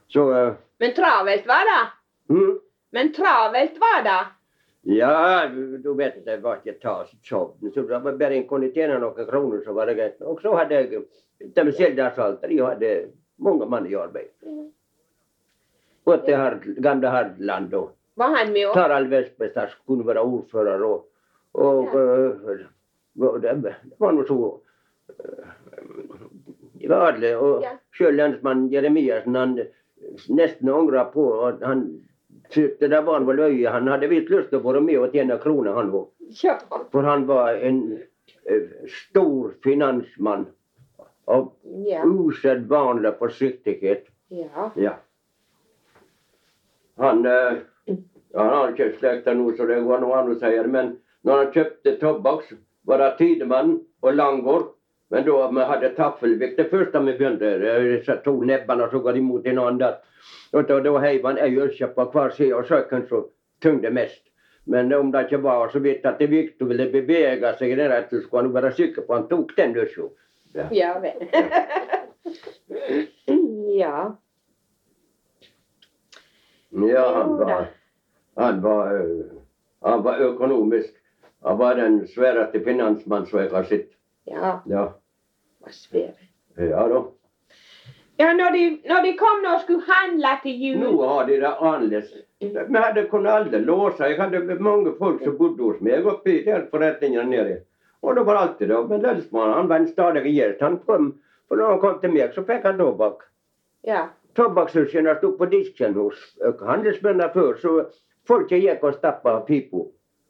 Så 0.07 0.23
uh, 0.33 0.55
Men 0.79 0.93
travelt 0.97 1.47
var 1.47 1.69
det. 1.69 1.83
Mm? 2.33 2.57
Men 2.91 3.13
travelt 3.13 3.77
var 3.79 4.01
det. 4.03 4.19
Ja, 4.87 5.47
du, 5.83 5.93
vet 5.93 6.15
at 6.21 6.25
det 6.25 6.37
var 6.39 6.61
ikke 6.61 6.77
tas 6.79 7.09
jobb. 7.27 7.57
Så 7.73 7.81
det 7.83 7.97
var 7.99 8.13
bare 8.15 8.37
en 8.37 8.45
kunne 8.47 8.69
tjene 8.71 9.01
noen 9.01 9.27
kroner, 9.27 9.59
så 9.65 9.73
var 9.75 9.89
det 9.89 9.97
greit. 9.97 10.21
Og 10.23 10.39
så 10.39 10.53
hadde 10.55 10.77
jeg 10.79 11.01
de 11.57 11.73
Seldalsalter, 11.75 12.47
de 12.47 12.61
hadde 12.63 12.91
mange 13.43 13.67
mann 13.67 13.89
i 13.89 13.97
arbeid. 13.99 14.31
Og 16.07 16.23
til 16.23 16.39
Hard, 16.39 16.63
gamle 16.79 17.11
Hardland 17.11 17.75
og 17.75 17.91
Var 18.17 18.31
han 18.33 18.53
med 18.53 18.69
òg? 18.69 18.73
Tarald 18.73 19.11
Vestbestad 19.11 19.75
kunne 19.85 20.07
være 20.07 20.23
ordfører 20.23 20.85
og, 20.87 21.03
og 21.53 21.91
ja. 21.93 22.55
og 23.27 23.41
det, 23.43 23.75
var 23.99 24.15
noe 24.15 24.25
så 24.25 24.37
Det 26.79 26.89
var 26.89 27.11
alle. 27.11 27.35
Og 27.37 27.67
sjøl 27.93 28.15
lensmann 28.17 28.69
Jeremiassen, 28.71 29.35
han 29.35 29.59
nesten 30.31 30.71
angra 30.71 31.09
på 31.11 31.27
at 31.49 31.61
han 31.67 31.83
syntes 32.53 32.89
det 32.91 33.01
var 33.05 33.25
vel 33.27 33.35
løye. 33.41 33.69
Han 33.71 33.87
hadde 33.87 34.09
visst 34.11 34.29
lyst 34.29 34.49
til 34.51 34.59
å 34.59 34.65
være 34.67 34.81
med 34.83 34.99
og 34.99 35.11
tjene 35.15 35.37
kroner, 35.41 35.73
han 35.77 35.91
òg. 35.91 36.07
Ja. 36.43 36.57
For 36.91 37.03
han 37.07 37.25
var 37.29 37.55
en 37.63 37.81
eh, 38.45 38.69
stor 38.87 39.53
finansmann 39.63 40.47
av 41.27 41.51
Ja. 41.85 42.03
usedvanlig 42.05 43.13
forsiktighet. 43.19 44.07
ja. 44.29 44.71
Ja. 44.75 44.95
Han, 46.97 47.25
eh, 47.25 47.57
han 48.35 48.47
har 48.49 48.71
ikke 48.73 48.93
slekta 48.97 49.33
nå, 49.37 49.51
så 49.57 49.67
det 49.69 49.83
går 49.85 49.99
noe 50.01 50.17
annet 50.17 50.37
å 50.37 50.39
si. 50.41 50.69
Men 50.71 50.95
når 51.27 51.43
han 51.43 51.51
kjøpte 51.53 51.93
tobakk, 52.01 52.47
var 52.87 52.97
det 53.03 53.11
Tidemann 53.19 53.75
og 54.01 54.15
Langård. 54.15 54.71
Men 55.09 55.25
da 55.25 55.51
vi 55.51 55.61
hadde 55.71 55.95
taffelvikt. 55.95 56.57
det 56.57 56.69
første 56.69 56.99
vi 56.99 57.17
begynte, 57.17 57.45
eh, 57.45 57.97
disse 57.97 58.17
to 58.23 58.43
nebbene 58.43 58.89
som 58.91 59.01
går 59.01 59.17
imot 59.17 59.43
hverandre. 59.43 59.97
Da, 60.51 60.61
da 60.61 60.99
heiv 60.99 61.25
han 61.25 61.37
ei 61.37 61.55
ølse 61.55 61.87
på 61.87 62.11
hver 62.11 62.29
side 62.35 62.55
av 62.55 62.67
søkken 62.67 63.07
som 63.07 63.25
tyngde 63.61 63.91
mest. 63.91 64.23
Men 64.65 64.93
om 64.93 65.11
det 65.11 65.25
ikke 65.25 65.43
var 65.43 65.69
så 65.71 65.79
vidt 65.79 66.05
at 66.05 66.19
det 66.19 66.27
viktig 66.27 66.67
ville 66.67 66.89
bevege 66.91 67.53
seg 67.59 67.77
der 67.77 67.91
at 67.95 68.11
du 68.11 68.21
skulle 68.21 68.53
være 68.53 68.71
sikker 68.75 69.07
på 69.07 69.15
han 69.15 69.27
tok 69.29 69.55
den 69.57 69.77
ølsa. 69.79 70.09
Ja 70.75 70.97
vel. 70.99 71.23
ja. 73.79 74.11
Ja, 76.69 77.13
han 77.13 77.37
var, 77.39 77.67
han 78.37 78.63
var, 78.63 78.93
øh, 78.93 79.25
han 79.85 80.03
var 80.03 80.19
økonomisk. 80.19 80.93
Han 81.45 81.57
var 81.57 81.73
den 81.73 82.07
sværeste 82.07 82.63
finansmannen 82.63 83.29
som 83.29 83.39
jeg 83.39 83.49
har 83.51 83.63
sett. 83.63 83.96
Ja. 84.27 84.59
Ja, 84.69 84.85
Var 85.63 85.71
svære. 85.71 86.27
ja 86.57 86.87
da. 86.91 87.03
Ja, 88.19 88.31
når 88.33 88.51
de, 88.55 88.61
når 88.89 89.03
de 89.05 89.11
kom 89.17 89.43
og 89.45 89.59
skulle 89.61 89.83
handle 89.87 90.31
til 90.43 90.61
jul 90.63 90.79
Nå 90.81 90.93
har 91.07 91.27
de 91.27 91.35
det 91.41 91.51
annerledes. 91.61 92.13
Vi 92.41 92.49
hadde 92.81 93.03
kunnet 93.11 93.31
aldri 93.31 93.59
låse. 93.61 94.03
Jeg 94.09 94.17
hadde 94.21 94.55
mange 94.59 94.93
folk 94.97 95.21
som 95.23 95.37
bodde 95.37 95.63
hos 95.63 95.81
meg 95.85 96.05
oppi 96.09 96.39
i 96.39 96.45
den 96.45 96.65
forretningen 96.71 97.29
nede. 97.29 97.59
Og 98.01 98.15
det 98.15 98.25
var 98.25 98.35
alltid 98.41 98.69
det. 98.73 98.79
Men 98.89 99.01
lønnsmannen 99.05 99.69
var 99.69 99.75
en 99.83 99.87
stadig 99.87 100.23
gjest. 100.33 100.61
Han 100.61 100.79
kom, 100.85 101.11
for 101.47 101.57
når 101.61 101.69
han 101.75 101.79
kom 101.83 101.99
til 102.01 102.13
meg, 102.17 102.33
så 102.33 102.43
fikk 102.45 102.65
han 102.65 102.77
tobakk. 102.81 103.21
Ja. 103.85 104.07
Tobakkssushien 104.37 105.07
sto 105.17 105.31
på 105.37 105.45
disken 105.53 105.93
hos 105.97 106.17
ø, 106.41 106.51
handelsmennene 106.65 107.29
før, 107.33 107.53
så 107.61 107.75
folket 108.27 108.61
gikk 108.65 108.83
og 108.85 108.97
stappa 108.97 109.39
pipa. 109.47 109.85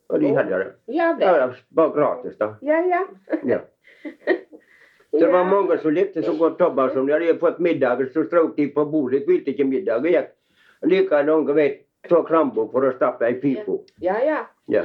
Og 0.10 0.22
de 0.24 0.30
hadde 0.36 0.60
det. 0.60 0.70
Ja 0.88 1.10
Ja, 1.20 1.34
det 1.48 1.64
var 1.76 1.90
gratis, 1.96 2.38
da. 2.40 2.54
Ja, 2.62 2.80
ja. 2.88 3.02
Ja. 3.44 3.60
Det 5.18 5.28
var 5.32 5.48
mange 5.50 5.78
som 5.82 5.94
likte 5.96 6.22
så 6.24 6.34
godt 6.38 6.58
tobakk 6.60 6.94
som 6.94 7.08
de 7.08 7.16
hadde 7.16 7.40
fått 7.42 7.60
middag, 7.64 8.04
så 8.14 8.26
strøk 8.28 8.56
de 8.58 8.68
på 8.76 8.86
bordet, 8.92 9.24
kvilte 9.26 9.54
ikke 9.54 9.66
middag. 9.66 10.04
og 10.04 10.12
gikk 10.12 10.34
like 10.84 11.24
langt 11.26 11.50
vei 11.56 11.68
fra 12.08 12.22
Krambo 12.28 12.68
for 12.72 12.86
å 12.86 12.94
stappe 12.96 13.26
ei 13.26 13.40
pipe. 13.42 13.80
Ja, 14.04 14.20
ja. 14.24 14.44
Ja. 14.68 14.84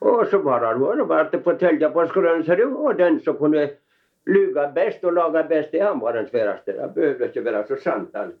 Og 0.00 0.26
så 0.30 0.38
var 0.44 0.60
det 0.60 0.74
det 0.98 1.08
var 1.08 1.30
å 1.32 1.42
fortelle 1.42 1.90
på 1.90 2.06
Skrønserud, 2.10 2.74
og 2.76 2.98
den 2.98 3.20
som 3.24 3.38
kunne 3.38 3.68
luge 4.26 4.66
best 4.74 5.04
og 5.04 5.14
laga 5.16 5.42
best, 5.48 5.72
det 5.72 5.80
han 5.80 6.00
var 6.00 6.18
den 6.18 6.28
sværeste. 6.28 6.74
Det 6.76 6.90
behøvde 6.94 7.30
ikke 7.30 7.44
være 7.44 7.64
så 7.68 7.80
sant 7.80 8.14
alt. 8.14 8.36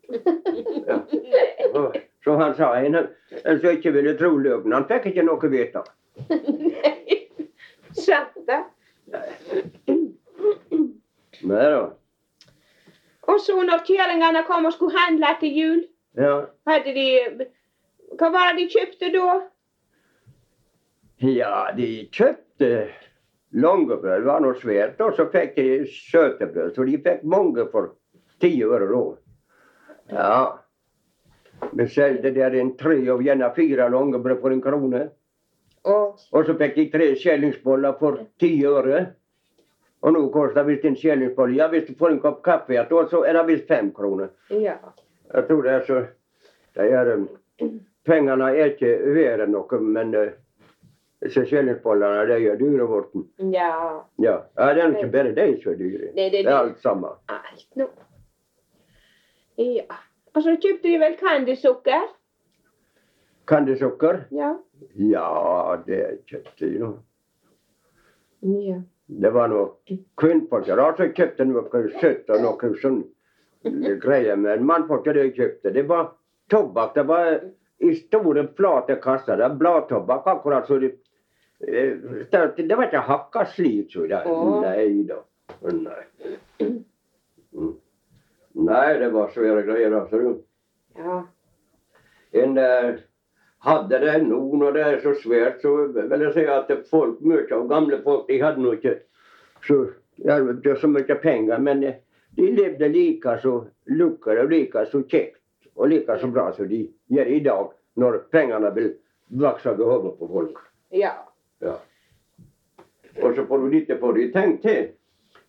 Ja. 0.86 1.00
Så 2.26 2.34
han 2.34 2.56
sa, 2.58 2.72
en, 2.82 2.96
en 3.44 3.58
som 3.62 3.70
ikke 3.70 3.92
ville 3.94 4.16
tro 4.18 4.32
løgnen, 4.34 4.72
han 4.74 4.88
fikk 4.90 5.12
ikke 5.12 5.22
noe 5.22 5.50
vite. 5.52 5.78
Sant 7.94 8.34
det. 8.48 8.64
Nej 11.42 11.70
da. 11.70 11.90
Og 13.26 13.40
så 13.40 13.56
når 13.62 13.82
kärringarna 13.86 14.42
kom 14.46 14.66
og 14.66 14.72
skulle 14.72 14.98
handla 14.98 15.34
til 15.40 15.56
jul, 15.58 15.84
Ja. 16.16 16.46
hadde 16.66 16.92
de... 16.94 17.46
Hva 18.16 18.28
var 18.32 18.52
det 18.54 18.62
de 18.62 18.68
kjøpte 18.72 19.10
da? 19.12 19.32
Ja, 21.20 21.66
de 21.76 21.88
kjøpte 22.12 22.88
langebrød. 23.52 24.20
det 24.22 24.24
var 24.30 24.40
noe 24.40 24.54
svært. 24.60 25.00
Og 25.00 25.12
så 25.16 25.26
fikk 25.32 25.56
de 25.56 25.86
søtebrød. 25.90 26.74
så 26.74 26.84
de 26.86 26.96
fikk 27.04 27.24
mange 27.24 27.66
for 27.72 27.90
10 28.40 28.62
øre 28.64 28.88
da. 28.92 29.02
Ja. 30.12 30.46
Vi 31.72 31.86
solgte 31.88 32.34
der 32.34 32.54
en 32.60 32.76
tre 32.76 32.96
og 33.12 33.22
gjerne 33.22 33.52
fire 33.56 33.90
langebrød 33.90 34.40
for 34.40 34.50
en 34.50 34.62
krona. 34.62 35.08
Och, 35.86 36.18
Och 36.30 36.46
så 36.46 36.54
fikk 36.58 36.76
jeg 36.76 36.92
tre 36.92 37.14
skjellingsboller 37.14 37.92
for 38.00 38.18
ti 38.40 38.50
øre. 38.66 39.06
Og 40.02 40.12
nå 40.12 40.28
koster 40.34 40.66
visst 40.66 40.84
en 40.84 40.96
skjellingsbolle 40.98 41.56
ja 41.56 41.68
visst 41.72 41.88
du 41.88 41.94
får 41.98 42.10
en 42.10 42.20
kopp 42.20 42.42
kaffe, 42.44 42.86
då 42.90 43.08
så 43.10 43.22
er 43.24 43.32
det 43.32 43.44
visst 43.46 43.68
fem 43.68 43.92
kroner. 43.94 44.28
ja. 44.50 44.76
Jeg 45.34 45.46
tror 45.48 45.62
det 45.62 45.70
er 45.72 45.80
så, 45.86 46.00
det 46.74 46.92
er, 46.92 47.06
eh, 47.12 47.68
pengarna 48.04 48.50
är 48.50 48.70
inte 48.70 48.96
värda 48.96 49.46
noe, 49.46 49.78
men 49.80 50.14
uh, 50.14 50.28
skjellingsbollene 51.28 52.26
de 52.26 52.46
er 52.46 52.56
dyre, 52.56 52.86
ju. 53.14 53.24
Ja, 53.52 54.04
Ja, 54.16 54.42
ja 54.56 54.74
det 54.74 54.82
er 54.82 54.94
ikke 54.94 55.12
bare 55.12 55.32
de 55.34 55.62
som 55.62 55.72
er 55.72 55.76
dyre. 55.76 56.12
det 56.14 56.26
är 56.26 56.30
det. 56.30 56.42
Det 56.42 56.52
er 56.52 56.56
alt 56.56 56.78
sammen. 56.82 57.10
Alt 57.26 57.74
nå. 57.74 57.88
Ja. 59.56 59.96
Og 60.34 60.42
så 60.42 60.56
kjøpte 60.56 60.88
de 60.88 60.98
vel 60.98 61.16
candysocker? 61.16 62.06
Candysocker? 63.46 64.24
Ja. 64.30 64.52
Ja, 64.94 65.82
det 65.86 66.02
kjøpte 66.26 66.66
jeg 66.66 66.80
nå. 66.82 66.92
Ja. 68.66 68.80
Det 69.06 69.30
var 69.30 69.48
noe 69.48 69.96
kvinnfolk. 70.18 70.66
Jag 70.68 70.76
har 70.82 71.12
köpte 71.14 71.44
noe 71.46 71.82
sött 72.00 72.30
og 72.30 72.42
noe 72.42 72.72
sån 72.82 73.04
grejer 74.02 74.36
men 74.36 74.64
mannfolket 74.66 75.14
det 75.14 75.30
kjøpte, 75.36 75.70
Det 75.70 75.82
var 75.88 76.12
tobak. 76.50 76.94
Det 76.94 77.02
var 77.06 77.40
i 77.78 77.94
store, 77.94 78.46
flate 78.56 78.96
kasser. 79.02 79.36
Det 79.36 79.48
var 79.48 79.56
bladtobak 79.56 80.26
akkurat 80.26 80.66
så 80.66 80.78
det 80.78 80.92
eh, 81.66 82.56
det 82.56 82.76
var 82.76 82.86
ikke 82.86 83.06
hakka 83.08 83.44
slik, 83.46 83.92
så 83.92 84.06
det. 84.06 84.22
Åh. 84.26 84.62
da. 85.06 85.22
Nei. 85.62 86.02
Nei, 88.56 88.96
Mm. 88.96 89.00
Det 89.00 89.08
var 89.12 89.28
svære 89.28 89.62
grejer 89.62 89.92
alltså. 89.92 90.18
du. 90.18 90.42
Ja. 90.96 91.26
En 92.32 92.58
eh, 92.58 92.96
hade 93.66 93.98
det 93.98 94.18
nå 94.22 94.40
når 94.60 94.76
det 94.76 94.82
er 94.86 94.98
så 95.02 95.12
svært, 95.18 95.62
så 95.62 95.88
vil 95.94 96.24
jeg 96.26 96.34
si 96.36 96.44
at 96.46 96.68
folk, 96.90 97.18
mye 97.20 97.46
av 97.50 97.64
gamle 97.70 97.98
folk, 98.04 98.28
de 98.28 98.38
hadde 98.42 98.62
nå 98.62 98.76
ikke 98.76 98.98
så, 99.66 99.80
det 100.16 100.76
så 100.80 100.90
mye 100.90 101.16
penger, 101.22 101.58
men 101.58 101.82
eh, 101.84 101.98
de 102.36 102.50
levde 102.52 102.88
lika 102.92 103.38
så 103.42 103.56
lyckade 103.90 104.44
og 104.44 104.52
lika 104.52 104.84
så 104.86 105.02
kjekt 105.02 105.40
og 105.74 105.90
lika 105.90 106.18
så 106.20 106.30
bra 106.30 106.50
som 106.54 106.68
de 106.68 106.84
gjør 107.12 107.32
i 107.32 107.40
dag, 107.44 107.72
når 107.96 108.18
pengene 108.30 108.70
vil 108.76 108.92
vokse 109.42 109.72
over 109.72 109.90
hodet 109.92 110.14
på 110.18 110.28
folk. 110.30 110.60
Ja. 110.94 111.12
Ja. 111.64 111.78
Og 113.22 113.34
så 113.34 113.46
får 113.48 113.58
du 113.58 113.68
lite 113.72 113.96
på 113.96 114.12
det. 114.12 114.30
Tenk 114.32 114.62
til 114.62 114.92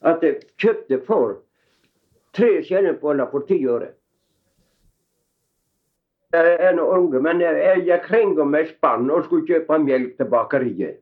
at 0.01 0.21
de 0.23 0.33
kjøpte 0.57 0.99
for 1.05 1.37
tre 2.35 2.63
kärnbollar 2.63 3.29
på 3.31 3.43
ti 3.47 3.59
öre. 3.67 3.91
En 6.35 6.79
unge 6.79 7.19
men 7.23 7.39
jeg 7.39 7.83
gikk 7.87 8.07
kringade 8.09 8.45
med 8.51 8.71
spann 8.73 9.11
og 9.11 9.23
skulle 9.25 9.47
kjøpe 9.47 9.77
melk 9.79 10.17
til 10.17 10.27
bakeriet. 10.31 10.97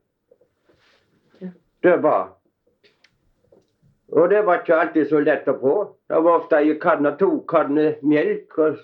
Det 1.81 1.95
var. 2.03 2.35
Og 4.13 4.29
det 4.29 4.43
var 4.45 4.61
ikke 4.61 4.77
alltid 4.77 5.09
så 5.09 5.19
lett 5.25 5.47
å 5.49 5.55
få. 5.61 5.73
Det 6.09 6.19
var 6.21 6.43
ofte 6.43 6.61
i 6.61 6.75
kanne 6.81 7.15
to 7.17 7.39
kanner 7.49 7.97
melk 8.05 8.57
og 8.61 8.77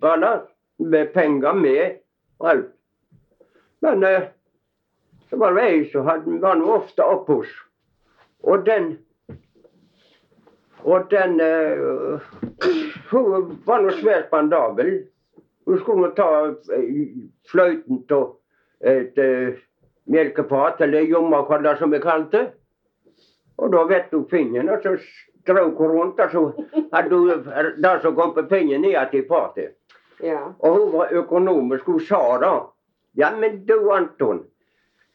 bare 0.00 0.34
med 0.78 1.14
penger 1.14 1.56
med 1.56 1.96
og 2.40 2.50
alt. 2.52 2.70
Men 3.80 4.04
eh, 4.04 4.28
det 5.30 5.36
var 5.36 5.52
väl 5.52 5.90
så 5.92 6.02
hade 6.02 6.38
var 6.40 6.54
nog 6.54 6.68
ofte 6.68 7.02
oppe 7.02 7.32
hos. 7.32 7.48
Og 8.42 8.66
den 8.66 8.98
Og 10.82 11.10
den 11.10 11.40
eh, 11.40 12.20
Hun 13.10 13.60
var 13.66 13.82
nå 13.82 13.90
svært 13.90 14.28
spandabel. 14.28 15.09
Hon 15.70 15.78
skulle 15.78 16.08
ta 16.18 16.28
fløyten 17.46 18.00
av 18.10 18.24
et 18.90 19.18
melkefat, 20.10 20.80
eller 20.82 21.06
jommakollar 21.06 21.76
som 21.78 21.92
vi 21.94 22.00
kalte 22.02 22.38
det. 22.38 22.48
Og 23.60 23.70
da 23.70 23.84
vet 23.86 24.10
hun 24.10 24.24
pinnen, 24.26 24.70
og 24.72 24.82
så 24.82 24.96
strøk 24.98 25.78
hun 25.78 25.92
rundt, 25.94 26.20
og 26.20 26.32
så 26.32 26.42
hadde 26.94 27.20
hun 27.20 27.44
det 27.84 27.92
som 28.02 28.16
kom 28.16 28.32
på 28.34 28.48
pinnen, 28.50 28.82
ned 28.82 29.12
til 29.12 29.28
fatet. 29.28 29.76
Ja. 30.24 30.48
Og 30.58 30.78
hun 30.78 30.92
var 30.96 31.14
økonomisk. 31.22 31.86
Hun 31.86 32.00
sa 32.00 32.38
da 32.42 32.54
ja 33.16 33.30
men 33.36 33.64
du 33.66 33.90
Anton, 33.90 34.44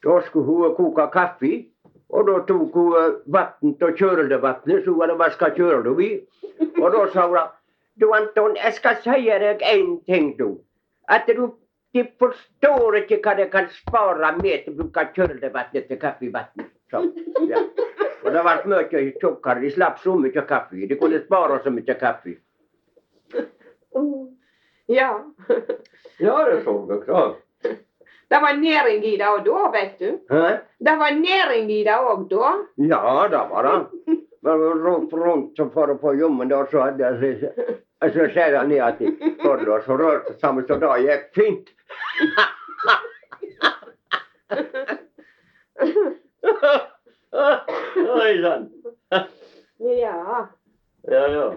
Da 0.04 0.20
skulle 0.20 0.46
hun 0.46 0.74
koka 0.74 1.06
kaffe. 1.12 1.66
Og 2.08 2.26
da 2.26 2.38
tok 2.46 2.74
hun 2.74 2.92
vann 2.92 3.14
vattnet 3.26 3.98
kjølevannet, 3.98 4.84
så 4.84 4.94
var 4.94 5.06
det 5.06 5.18
vaska 5.18 5.50
kjølet 5.56 6.00
i. 6.00 6.10
Og 6.80 6.92
da 6.92 7.04
då 7.04 7.06
sa 7.12 7.28
hon, 7.28 7.48
du 8.00 8.12
Anton, 8.14 8.56
jeg 8.56 8.74
skal 8.76 8.98
si 9.04 9.28
deg 9.40 9.62
en 9.64 10.00
ting 10.06 10.32
du. 10.38 10.58
At 11.08 11.28
du, 11.28 11.48
de 11.94 12.04
forstår 12.20 13.00
ikke 13.02 13.20
hva 13.24 13.36
det 13.38 13.50
kan 13.52 13.68
spara 13.72 14.34
med 14.36 14.68
å 14.68 14.74
bruke 14.80 15.06
köldevattnet 15.16 15.88
til 15.88 16.00
kaffevann. 16.00 16.66
Så, 16.90 17.02
ja. 17.48 17.62
Og 18.24 18.32
det 18.34 18.42
var 18.42 18.64
mye 18.68 19.02
tjukkere. 19.20 19.60
de 19.62 19.70
slapp 19.70 20.02
så 20.02 20.16
mye 20.18 20.44
kaffe. 20.48 20.86
De 20.88 20.98
kunne 20.98 21.22
spara 21.24 21.60
så 21.62 21.70
mye 21.70 21.98
kaffe. 22.00 22.36
Mm. 23.96 24.36
Ja. 24.86 25.10
Ja, 26.18 26.36
det 26.50 26.62
såg 26.64 26.90
jeg 26.90 27.02
klart. 27.04 27.42
Det 28.28 28.38
var 28.42 28.56
næring 28.58 29.04
i 29.04 29.16
det 29.16 29.26
òg 29.30 29.44
da, 29.46 29.70
vet 29.70 29.98
du. 30.00 30.18
Hæ? 30.30 30.46
Det 30.78 30.94
var 30.98 31.14
næring 31.14 31.70
i 31.70 31.82
det 31.86 31.94
òg 31.96 32.26
da. 32.30 32.52
Ja, 32.76 33.28
det 33.30 33.42
var 33.50 33.68
det. 33.68 34.16
Men 34.42 34.60
rundt, 34.60 35.12
rundt 35.12 35.56
så 35.56 35.64
å 35.74 35.82
att 35.90 36.00
få 36.00 36.14
ljummen 36.14 36.48
då 36.48 36.66
så 36.70 36.80
hadde 36.80 37.02
jag 37.02 37.82
så, 38.02 38.10
så 38.12 38.26
sedan 38.34 38.68
ner 38.68 38.82
at 38.84 38.98
Torlo 39.42 39.78
så 39.84 39.96
rørte 39.96 40.34
sammen, 40.40 40.66
så 40.68 40.76
då 40.80 40.92
gikk 41.00 41.30
fint. 41.34 41.68
Ojsan. 48.16 48.68
Ja. 49.78 50.48
Ja, 51.08 51.28
ja. 51.28 51.54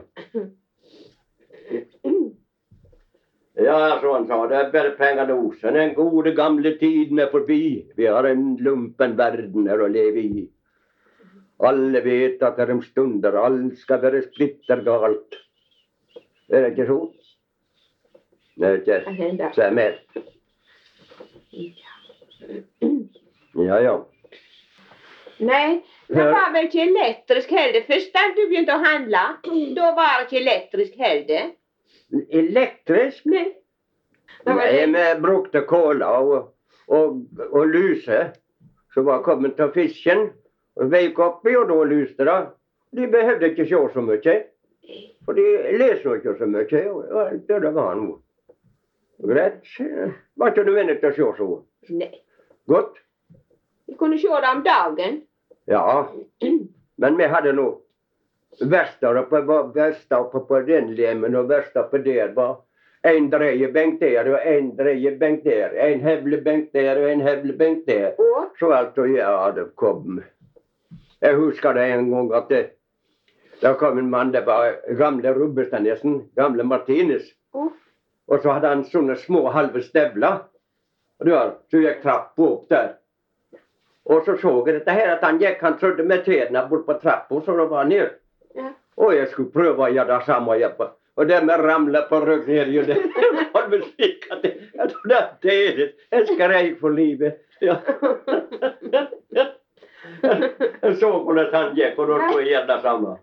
Ja, 3.60 4.00
som 4.02 4.14
han 4.14 4.28
sa, 4.28 4.48
det 4.48 4.56
er 4.56 4.72
bare 4.72 4.96
penger 4.96 5.28
nog. 5.28 5.56
Sen 5.60 5.76
den 5.76 5.94
gode 5.98 6.32
gamle 6.36 6.78
tiden 6.80 7.20
er 7.20 7.32
forbi. 7.32 7.92
Vi 7.98 8.06
har 8.08 8.24
en 8.30 8.56
lumpen 8.64 9.18
verden 9.20 9.68
her 9.68 9.84
å 9.84 9.92
leve 9.92 10.24
i. 10.24 10.46
Alle 11.60 12.00
vet 12.06 12.44
at 12.46 12.56
det 12.56 12.64
er 12.70 12.74
om 12.78 12.82
stunder 12.86 13.36
alt 13.36 13.76
skal 13.82 14.00
være 14.06 14.24
splittergalt. 14.30 15.36
Är 15.36 15.49
det 16.50 16.68
inte 16.68 16.86
så? 16.86 17.14
Nej, 18.56 18.78
Det 18.86 18.94
er 18.94 19.10
ikke 19.10 19.52
så 19.56 19.62
är 19.62 19.72
med. 19.72 19.94
Ja, 23.56 23.80
ja. 23.80 24.06
Nej, 25.40 25.82
det 26.08 26.24
var 26.24 26.54
väl 26.54 26.66
ikke 26.66 26.82
elektrisk 26.82 27.52
heller. 27.52 27.82
Först 27.82 28.14
när 28.14 28.36
du 28.36 28.50
började 28.50 28.74
å 28.74 28.84
handla, 28.84 29.38
då 29.76 29.82
var 29.82 30.20
det 30.20 30.26
ikke 30.26 30.38
elektrisk 30.38 30.98
heller. 30.98 31.52
Elektrisk? 32.30 33.26
Nej. 33.26 33.56
Nei, 34.46 34.72
det. 34.72 34.88
med 34.88 35.22
brukte 35.22 35.62
kola 35.62 36.20
och, 36.20 36.56
och, 36.88 37.16
och 37.52 37.68
lyse. 37.68 38.32
Så 38.94 39.02
var 39.02 39.24
kommet 39.24 39.56
till 39.56 39.72
fisken 39.74 40.30
och 40.76 40.94
vek 40.94 41.20
upp 41.20 41.48
i 41.48 41.56
och 41.56 41.68
då 41.68 41.84
lyste 41.84 42.24
det. 42.24 42.48
De 42.92 43.08
behövde 43.08 43.50
inte 43.50 43.66
se 43.66 43.94
så 43.94 44.02
mycket. 44.02 44.59
För 45.26 45.34
de 45.34 45.78
leser 45.78 46.06
jo 46.06 46.16
ikke 46.18 46.36
så 46.38 46.48
mye. 46.50 46.84
Og 46.90 47.42
det 47.48 47.72
var 47.76 47.96
nog. 47.96 48.22
Rätt. 49.24 49.64
Var 50.36 50.48
inte 50.48 50.96
til 50.96 51.10
å 51.10 51.14
se 51.14 51.28
så. 51.38 51.50
Nei. 51.90 52.14
Godt. 52.66 52.98
Vi 53.88 53.98
kunne 54.00 54.18
se 54.18 54.28
det 54.28 54.54
om 54.56 54.64
dagen. 54.64 55.22
Ja. 55.66 56.08
Men 56.96 57.18
vi 57.18 57.28
hadde 57.28 57.54
nå 57.54 57.68
värsta 58.60 59.12
oppe, 59.20 59.42
på, 59.42 59.64
värsta 59.76 60.24
på 60.24 60.60
den 60.68 60.96
lemmen 60.96 61.36
og 61.36 61.50
värsta 61.50 61.84
på 61.84 61.98
der 61.98 62.34
var 62.36 62.58
en 63.02 63.30
dreiebenk 63.32 64.00
der 64.02 64.28
og 64.28 64.40
en 64.46 64.74
dreiebenk 64.78 65.44
der. 65.44 65.76
En 65.80 66.02
hevlebenk 66.04 66.74
der 66.74 67.00
og 67.00 67.12
en 67.12 67.22
hevlebenk 67.22 67.86
der. 67.88 68.20
Og? 68.20 68.52
Så 68.60 68.72
alltså, 68.74 69.06
ja, 69.06 69.52
det 69.56 69.70
kom. 69.76 70.22
Jeg 71.22 71.36
husker 71.36 71.74
det 71.74 71.86
en 71.92 72.12
gang 72.12 72.34
at 72.34 72.50
det, 72.50 72.66
Da 73.62 73.74
kom 73.74 73.98
en 73.98 74.10
mann, 74.10 74.32
det 74.32 74.42
var 74.48 74.76
gamle 74.98 75.34
Rubbestadnesen, 75.34 76.30
gamle 76.36 76.64
Martinus. 76.64 77.26
Oh. 77.54 77.72
Og 78.30 78.42
så 78.44 78.54
hadde 78.56 78.68
han 78.72 78.86
sånne 78.88 79.18
små 79.20 79.50
halve 79.52 79.82
støvler. 79.84 80.44
Og 81.20 81.26
du 81.28 81.34
har, 81.36 81.56
så 81.72 81.82
gikk 81.84 82.00
trappa 82.04 82.46
opp 82.46 82.70
der. 82.72 82.94
Og 84.10 84.24
så 84.26 84.38
så 84.42 84.54
jeg 84.68 84.78
dette 84.80 84.96
her, 84.96 85.12
at 85.18 85.26
han 85.28 85.42
gikk, 85.42 85.60
han 85.62 85.76
trodde 85.82 86.06
med 86.08 86.24
tærne 86.26 86.64
bort 86.70 86.86
på 86.88 86.96
trappa, 87.02 87.42
så 87.46 87.58
da 87.58 87.66
var 87.68 87.84
han 87.84 87.92
ned. 87.92 88.16
Ja. 88.56 88.72
Og 89.00 89.14
jeg 89.16 89.28
skulle 89.34 89.52
prøve 89.52 89.86
å 89.90 89.92
gjøre 89.94 90.08
det 90.16 90.26
samme. 90.26 90.56
jeg 90.60 90.78
på- 90.78 90.90
Og 91.18 91.28
det 91.28 91.44
med 91.46 91.60
ramle 91.60 92.02
på 92.10 92.20
ryggen 92.26 92.56
her. 92.56 92.66
jo, 92.72 92.82
det 92.84 92.98
var 93.54 93.68
vel 93.68 93.84
slik 93.84 94.26
at 94.32 94.42
det, 94.42 94.54
jeg 94.76 94.90
trodde 94.90 95.18
at 95.18 95.42
det 95.42 95.54
er 95.68 95.76
det. 95.76 95.94
Jeg 96.12 96.28
skrek 96.28 96.80
for 96.80 96.90
livet. 96.90 97.34
Ja. 97.62 97.76
Jeg 100.84 100.96
så 101.00 101.12
hvordan 101.24 101.54
han 101.54 101.76
gikk, 101.78 102.00
og 102.00 102.10
da 102.10 102.18
skulle 102.24 102.44
jeg 102.44 102.52
gjøre 102.54 102.68
det 102.74 102.82
samme. 102.86 103.16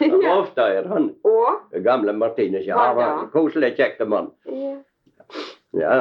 Ja. 0.00 0.32
ofte 0.32 0.64
er 0.64 0.86
han. 0.88 1.10
og? 1.28 1.74
Gamle 1.84 2.12
Martinus. 2.16 2.64
Ja, 2.66 2.92
var 2.96 3.26
koselig, 3.34 3.74
kjekk 3.76 4.00
mann. 4.08 4.30
Ja. 4.48 4.76
Ja. 5.76 5.98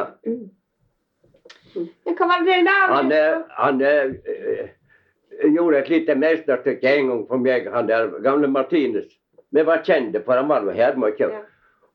Ja, 1.75 2.13
Hva 2.17 2.27
var 2.27 2.45
det 2.45 2.63
der? 2.65 2.87
Han, 2.93 3.11
eh, 3.11 3.41
han 3.49 3.81
eh, 3.81 4.15
eh, 4.25 5.51
gjorde 5.53 5.83
et 5.83 5.89
lite 5.89 6.15
mesterstykke 6.15 6.95
en 6.95 7.11
gang 7.11 7.21
for 7.27 7.43
meg, 7.43 7.67
han 7.73 7.87
der 7.87 8.09
gamle 8.25 8.47
Martinus. 8.47 9.11
Vi 9.51 9.63
var 9.65 9.83
kjente, 9.85 10.23
for 10.25 10.39
han 10.39 10.49
var 10.49 10.65
jo 10.65 10.73
her 10.73 10.97
mye. 10.97 11.29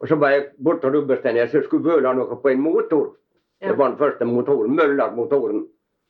Og 0.01 0.09
så 0.09 0.18
var 0.20 0.35
jeg 0.35 0.47
borte 0.59 0.87
på 0.87 0.93
Rubbestein, 0.95 1.39
så 1.49 1.62
skulle 1.64 1.95
vøle 1.95 2.14
noe 2.14 2.39
på 2.43 2.53
en 2.53 2.62
motor. 2.62 3.14
Det 3.62 3.77
var 3.79 3.95
den 3.95 3.99
første 3.99 4.27
motoren, 4.29 4.75
Møller-motoren. 4.77 5.64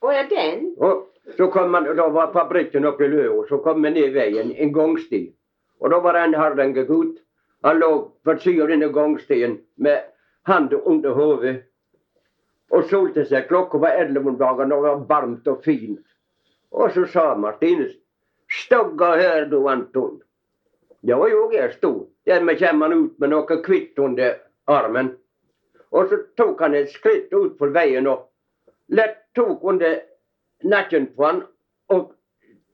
Å 0.04 0.12
ja, 0.12 0.24
den? 0.28 0.64
Og 0.84 1.36
så 1.38 1.48
kom 1.52 1.70
man, 1.72 1.86
da 1.96 2.08
var 2.12 2.32
fabrikken 2.34 2.84
oppe 2.84 3.06
i 3.06 3.08
Løa. 3.08 3.46
så 3.48 3.58
kom 3.64 3.82
vi 3.82 3.90
ned 3.90 4.12
veien, 4.12 4.52
en 4.52 4.72
gangsti. 4.72 5.22
Og 5.80 5.90
da 5.90 6.00
var 6.04 6.12
det 6.12 6.24
en 6.24 6.34
hardangegutt. 6.34 7.14
Han 7.64 7.78
lå 7.80 7.90
på 8.24 8.34
siden 8.38 8.62
av 8.62 8.68
denne 8.68 8.90
gangstien 8.92 9.54
med 9.76 10.02
handa 10.44 10.76
under 10.84 11.16
hodet 11.16 11.54
og 12.74 12.84
solte 12.90 13.24
seg. 13.24 13.48
Klokka 13.48 13.80
var 13.80 13.96
elleve 14.02 14.28
om 14.28 14.36
dagen, 14.36 14.72
og 14.72 14.84
det 14.84 14.90
var 14.90 15.06
varmt 15.08 15.48
og 15.48 15.64
fint. 15.64 16.04
Og 16.74 16.92
så 16.92 17.06
sa 17.08 17.24
Martinus, 17.38 17.94
stogga 18.50 19.14
her 19.16 19.48
du, 19.48 19.62
Anton. 19.70 20.20
Det 21.00 21.16
var 21.16 21.32
jo, 21.32 21.48
jeg 21.52 21.72
sto. 21.78 21.92
Dermed 22.26 22.58
kommer 22.58 22.88
han 22.88 23.04
ut 23.06 23.18
med 23.20 23.32
noe 23.32 23.60
kvitt 23.64 23.98
under 24.00 24.36
armen. 24.68 25.14
Og 25.94 26.08
så 26.10 26.20
tok 26.36 26.60
han 26.64 26.74
et 26.74 26.92
skritt 26.92 27.32
ut 27.32 27.56
på 27.58 27.68
veien 27.72 28.08
og 28.10 28.28
lett 28.88 29.16
tok 29.34 29.64
under 29.64 30.00
nakken 30.62 31.06
på 31.16 31.24
han 31.24 31.42
og 31.92 32.12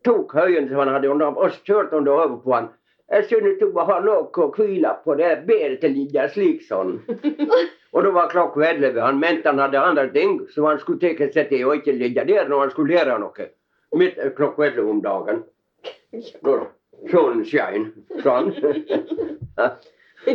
tok 0.05 0.35
høyen 0.35 0.69
som 0.69 0.83
han 0.83 0.93
hadde 0.95 1.11
under 1.13 1.31
ham 1.31 1.41
og 1.41 1.57
kjørte 1.67 1.97
under 1.97 2.21
hodet 2.23 2.43
på 2.45 2.55
han. 2.55 2.69
Jeg 3.11 3.25
synes 3.27 3.59
du 3.59 3.73
bare 3.75 3.89
har 3.89 4.05
noe 4.07 4.29
å 4.31 4.51
hvile 4.55 4.91
på, 5.05 5.17
det 5.19 5.25
er 5.27 5.41
bedre 5.47 5.77
til 5.83 5.91
å 5.91 5.95
ligge 5.97 6.27
slik 6.31 6.61
sånn. 6.63 6.93
Og 7.91 8.05
da 8.07 8.13
var 8.15 8.29
klokka 8.31 8.63
elleve. 8.69 9.03
Han 9.03 9.19
mente 9.19 9.51
han 9.51 9.59
hadde 9.59 9.81
andre 9.83 10.07
ting 10.15 10.37
som 10.55 10.69
han 10.69 10.79
skulle 10.79 11.17
ta 11.19 11.27
seg 11.35 11.49
til 11.51 11.65
og 11.67 11.81
ikke 11.81 11.97
ligge 11.99 12.23
der 12.29 12.47
når 12.47 12.63
han 12.63 12.71
skulle 12.71 12.95
lære 12.95 13.17
noe. 13.19 13.49
Midt 13.99 14.21
klokka 14.37 14.69
elleve 14.69 14.93
om 14.93 15.01
dagen. 15.03 15.43
Solen 17.11 17.43
skein, 17.49 17.91
sånn. 18.23 18.53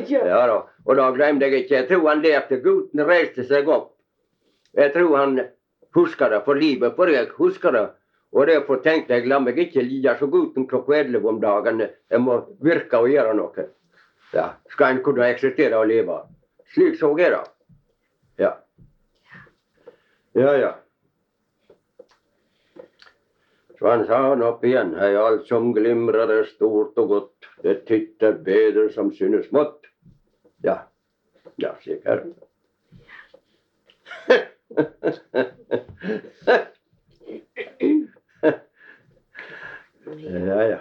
Ja 0.10 0.42
da. 0.50 0.60
Og 0.84 0.98
da 1.00 1.10
glemte 1.16 1.48
jeg 1.48 1.64
ikke. 1.64 1.76
Jeg 1.78 1.88
tror 1.88 2.10
han 2.10 2.24
lærte 2.26 2.60
gutten 2.60 3.06
reiste 3.08 3.46
seg 3.48 3.70
opp. 3.72 3.94
Jeg 4.76 4.92
tror 4.92 5.16
han 5.16 5.40
husker 5.96 6.30
det 6.30 6.42
for 6.46 6.60
livet, 6.60 6.96
for 6.96 7.12
jeg 7.12 7.32
husker 7.38 7.72
det. 7.76 7.86
Og 8.36 8.48
derfor 8.48 8.82
tenkte 8.84 9.16
jeg 9.16 9.30
la 9.32 9.40
meg 9.40 9.60
ikke 9.64 9.84
lide 9.86 10.16
så 10.20 10.28
gutten 10.28 10.68
klokka 10.68 10.98
elleve 11.00 11.30
om 11.32 11.40
dagen. 11.40 11.82
Jeg 12.12 12.22
må 12.22 12.42
virke 12.64 13.00
og 13.00 13.10
gjøre 13.10 13.36
noe. 13.38 13.68
Ja, 14.34 14.50
Skal 14.74 14.98
en 14.98 15.04
kunne 15.04 15.30
eksistere 15.30 15.78
og 15.80 15.88
leve. 15.88 16.18
Slik 16.74 16.98
så 17.00 17.14
jeg 17.18 17.32
det. 17.32 17.44
Ja. 18.44 18.52
Ja, 20.36 20.52
ja. 20.60 20.72
Så 23.80 23.88
han 23.88 24.06
sa 24.08 24.20
han 24.30 24.44
opp 24.44 24.64
igjen. 24.68 24.96
Hei, 25.00 25.14
alt 25.20 25.48
som 25.48 25.72
glimrer 25.76 26.32
er 26.40 26.50
stort 26.50 26.98
og 27.00 27.08
godt. 27.14 27.48
Det 27.64 27.86
titter 27.88 28.36
bedre 28.44 28.90
som 28.92 29.14
synes 29.16 29.48
smått. 29.48 29.88
Ja. 30.64 30.82
Ja, 31.62 31.72
slik 31.84 32.04
er 32.04 32.26
det. 32.26 32.36
ja, 40.46 40.62
ja. 40.64 40.80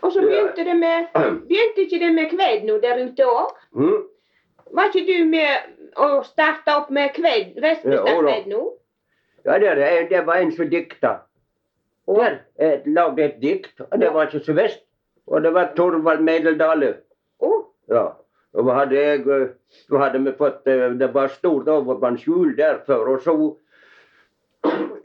Og 0.00 0.12
så 0.12 0.20
begynte 0.20 0.64
det 0.64 0.76
med 0.76 1.06
Begynte 1.48 1.80
ikke 1.86 1.98
det 2.02 2.14
med 2.14 2.30
kveld 2.30 2.66
nå 2.66 2.78
der 2.82 2.96
ute 3.04 3.24
òg? 3.26 3.54
Mm. 3.72 4.02
Var 4.74 4.84
ikke 4.90 5.06
du 5.06 5.24
med 5.30 5.50
å 5.96 6.22
starte 6.26 6.74
opp 6.76 6.90
med 6.90 7.14
da. 7.16 7.54
Vestbustad-kveld 7.62 8.50
nå? 8.50 8.62
Ja, 9.46 9.58
det, 9.62 9.70
det 10.10 10.26
var 10.26 10.42
en 10.42 10.52
som 10.52 10.68
dikta. 10.70 11.12
Der 12.06 12.38
Jeg 12.58 12.82
lagde 12.86 13.24
et 13.24 13.40
dikt, 13.42 13.80
og 13.80 14.00
det 14.00 14.12
var 14.14 14.26
ikke 14.26 14.44
så 14.44 14.52
verst. 14.52 14.82
Og 15.26 15.42
det 15.42 15.54
var 15.54 15.72
Torvald 15.76 16.22
Medeldale. 16.22 16.94
Oh. 17.38 17.64
Ja. 17.90 18.08
Og 18.56 18.70
hadde 18.72 18.96
jeg 18.96 19.26
eh, 19.28 19.48
Da 19.90 20.00
hadde 20.04 20.22
vi 20.24 20.32
fått 20.38 20.68
eh, 20.70 20.88
Det 20.98 21.10
var 21.14 21.32
stort 21.34 21.68
overvannsskjul 21.68 22.56
der 22.58 22.80
før, 22.86 23.16
og 23.16 23.22
så 23.24 23.36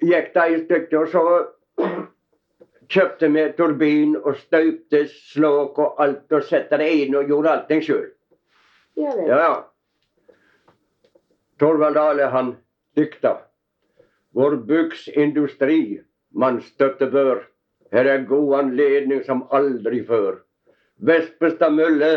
gikk 0.02 0.32
det 0.34 0.46
i 0.50 0.62
stykker, 0.64 1.04
og 1.04 1.10
så 1.12 1.90
kjøpte 2.92 3.28
vi 3.30 3.44
turbin 3.58 4.16
og 4.18 4.40
støpte 4.40 5.04
slåk 5.12 5.78
og 5.84 6.00
alt 6.02 6.34
og 6.34 6.48
satte 6.48 6.80
det 6.82 6.88
inn 7.04 7.14
og 7.20 7.30
gjorde 7.30 7.52
allting 7.52 7.84
sjøl. 7.86 8.08
ja. 8.98 9.14
Ja. 9.28 9.52
Torvald 11.62 11.94
Dale, 11.96 12.26
han 12.34 12.56
dikta. 12.98 13.36
Vår 14.34 14.56
byggsindustri 14.66 16.02
man 16.34 16.62
støtte 16.66 17.06
bør. 17.12 17.44
Her 17.94 18.08
er 18.08 18.24
god 18.26 18.56
anledning 18.64 19.22
som 19.28 19.44
aldri 19.54 20.02
før. 20.08 20.40
Vestbestad 20.98 21.76
mølle 21.76 22.12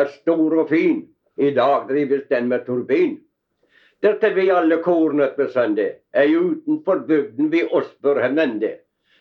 er 0.00 0.12
stor 0.12 0.58
og 0.62 0.68
fin. 0.72 1.02
I 1.38 1.50
dag 1.54 1.88
drives 1.88 2.26
den 2.30 2.48
med 2.50 2.66
turbin. 2.66 3.18
Dette 4.02 4.30
vi 4.34 4.48
alle 4.54 4.78
kornet 4.82 5.34
besønde, 5.38 5.88
er 6.12 6.30
utenfor 6.34 7.02
bygden 7.08 7.50
vi 7.52 7.64
oss 7.64 7.90
bør 8.02 8.20
henvende. 8.22 8.76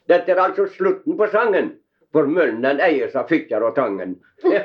Dette 0.09 0.31
er 0.31 0.41
altså 0.41 0.67
slutten 0.69 1.17
på 1.17 1.27
sangen, 1.33 1.71
for 2.13 2.29
møllen 2.29 2.81
eies 2.81 3.15
av 3.17 3.27
Fitjar 3.29 3.65
og 3.65 3.75
Tangen. 3.75 4.17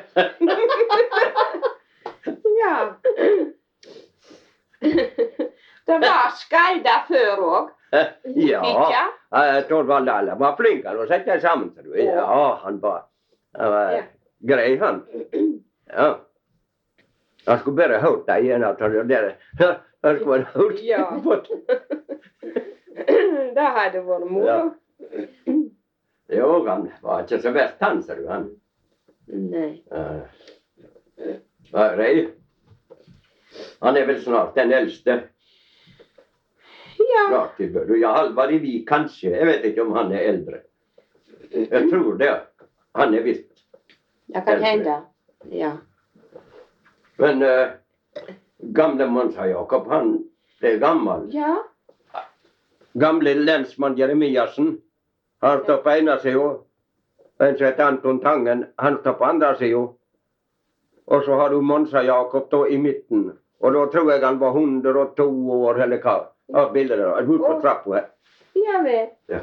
Ja. 2.62 2.94
Det 5.86 5.96
var 5.98 6.30
skalder 6.38 7.00
før 7.08 7.40
òg. 7.42 7.70
ja. 8.52 8.60
Eh, 9.34 9.58
Torvald 9.68 10.06
Dahle 10.06 10.36
var 10.38 10.54
flink 10.60 10.84
til 10.86 11.02
å 11.02 11.08
sette 11.10 11.40
sammen. 11.42 11.72
Ja, 11.98 12.60
han 12.62 12.78
var, 12.82 13.04
han 13.58 13.74
var 13.74 13.98
grei, 14.52 14.70
han. 14.80 15.02
Ja. 15.91 16.14
Jeg 17.47 17.59
skulle 17.61 17.76
bare 17.76 18.01
hørt 18.01 18.26
deg 18.28 18.45
igjen. 18.47 18.64
At 18.64 18.78
der, 18.78 18.89
skulle 20.18 20.26
bare 20.26 20.47
hørt 20.55 20.80
Ja. 20.83 21.09
Det 23.53 23.66
hadde 23.76 24.01
vært 24.07 24.28
moro. 24.30 24.59
Jo, 26.33 26.49
han 26.66 26.87
var 27.03 27.22
ikke 27.24 27.39
så 27.43 27.51
verst, 27.53 27.80
han, 27.83 27.99
sa 28.05 28.14
du. 28.16 28.22
Han. 28.30 28.47
Nei. 29.33 29.83
Uh, 29.93 30.22
Rei. 31.99 32.28
Han 33.83 33.97
er 34.01 34.07
vel 34.09 34.20
snart 34.24 34.55
den 34.57 34.72
eldste. 34.72 35.18
Ja. 37.03 37.24
Snart 37.28 37.61
i 37.61 37.68
bø- 37.74 37.99
Ja, 38.01 38.12
Halvard 38.16 38.53
i 38.55 38.59
Vik, 38.62 38.87
kanskje. 38.89 39.35
Jeg 39.35 39.47
vet 39.51 39.64
ikke 39.72 39.83
om 39.85 39.93
han 39.97 40.12
er 40.12 40.28
eldre. 40.30 40.62
Jeg 41.53 41.89
tror 41.91 42.16
det. 42.20 42.33
Han 42.97 43.14
er 43.14 43.22
visst 43.26 43.64
Det 44.33 44.43
kan 44.47 44.62
hende. 44.64 44.97
Ja. 45.51 45.72
Men 47.16 47.43
uh, 47.43 47.68
gamle 48.59 49.07
Monsa 49.07 49.47
Jakob, 49.47 49.88
han 49.88 50.14
ble 50.61 50.76
gammel. 50.78 51.28
Ja. 51.34 51.57
Gamle 52.93 53.34
lensmann 53.34 53.97
Jeremiassen, 53.97 54.76
han 55.40 55.62
står 55.64 55.82
på 55.82 55.90
ene 55.90 56.18
sida. 56.20 56.51
En 57.43 57.57
som 57.57 57.66
heter 57.66 57.84
Anton 57.84 58.20
Tangen, 58.20 58.66
han 58.76 58.99
står 59.01 59.12
på 59.18 59.24
andre 59.24 59.55
sida. 59.59 59.86
Og 61.05 61.24
så 61.24 61.34
har 61.34 61.51
du 61.51 61.61
Monsa 61.61 62.03
Jakob 62.03 62.51
da 62.51 62.66
i 62.68 62.78
midten. 62.78 63.32
Og 63.62 63.74
da 63.74 63.86
tror 63.90 64.11
jeg 64.12 64.24
han 64.24 64.38
var 64.40 64.57
102 64.59 65.26
år, 65.62 65.82
eller 65.82 66.03
hva. 66.03 66.16
Av 66.55 66.72
bildet 66.72 66.99
der. 66.99 67.22
Ute 67.22 67.38
på 67.43 67.59
trappa 67.62 67.95
her. 67.95 68.09
Ja 68.59 68.82
vel. 68.84 69.09
Ja. 69.30 69.40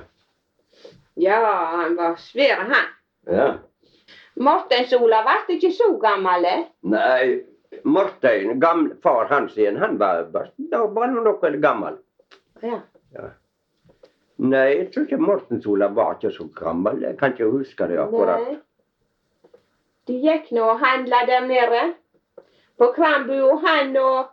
Ja, 1.19 1.39
han 1.75 1.95
var 1.95 2.15
svær, 2.15 2.63
han. 2.69 2.91
Ja. 3.27 3.47
Mortens 4.39 4.93
Ola 4.95 5.21
ble 5.25 5.57
ikke 5.57 5.71
så 5.75 5.89
gammel. 5.99 6.45
eh? 6.45 6.63
Nei, 6.81 7.41
Mortein, 7.83 8.59
gamle 8.59 8.95
far 9.03 9.27
hans 9.29 9.57
igjen, 9.57 9.77
han 9.77 9.97
var, 9.99 10.23
bare 10.33 10.51
da 10.71 10.85
var 10.85 11.07
han 11.11 11.23
nok 11.23 11.43
gammel. 11.61 11.99
Ja. 12.63 12.79
Nei, 14.39 14.67
jeg 14.77 14.91
tror 14.93 15.03
ikke 15.03 15.19
Morten 15.19 15.61
Sola 15.61 15.89
var 15.91 16.15
ikke 16.15 16.31
så 16.31 16.47
gammel. 16.55 17.01
Jeg 17.03 17.17
kan 17.19 17.33
ikke 17.33 17.49
huske 17.51 17.87
det 17.91 17.99
akkurat. 17.99 18.45
Nei. 18.47 18.59
De 20.07 20.15
gikk 20.23 20.51
nå 20.55 20.63
og 20.63 20.79
handla 20.79 21.25
der 21.27 21.43
nere. 21.47 21.81
På 22.79 22.93
Krambu 22.95 23.35
og 23.35 23.65
han 23.65 23.91
og, 23.99 24.29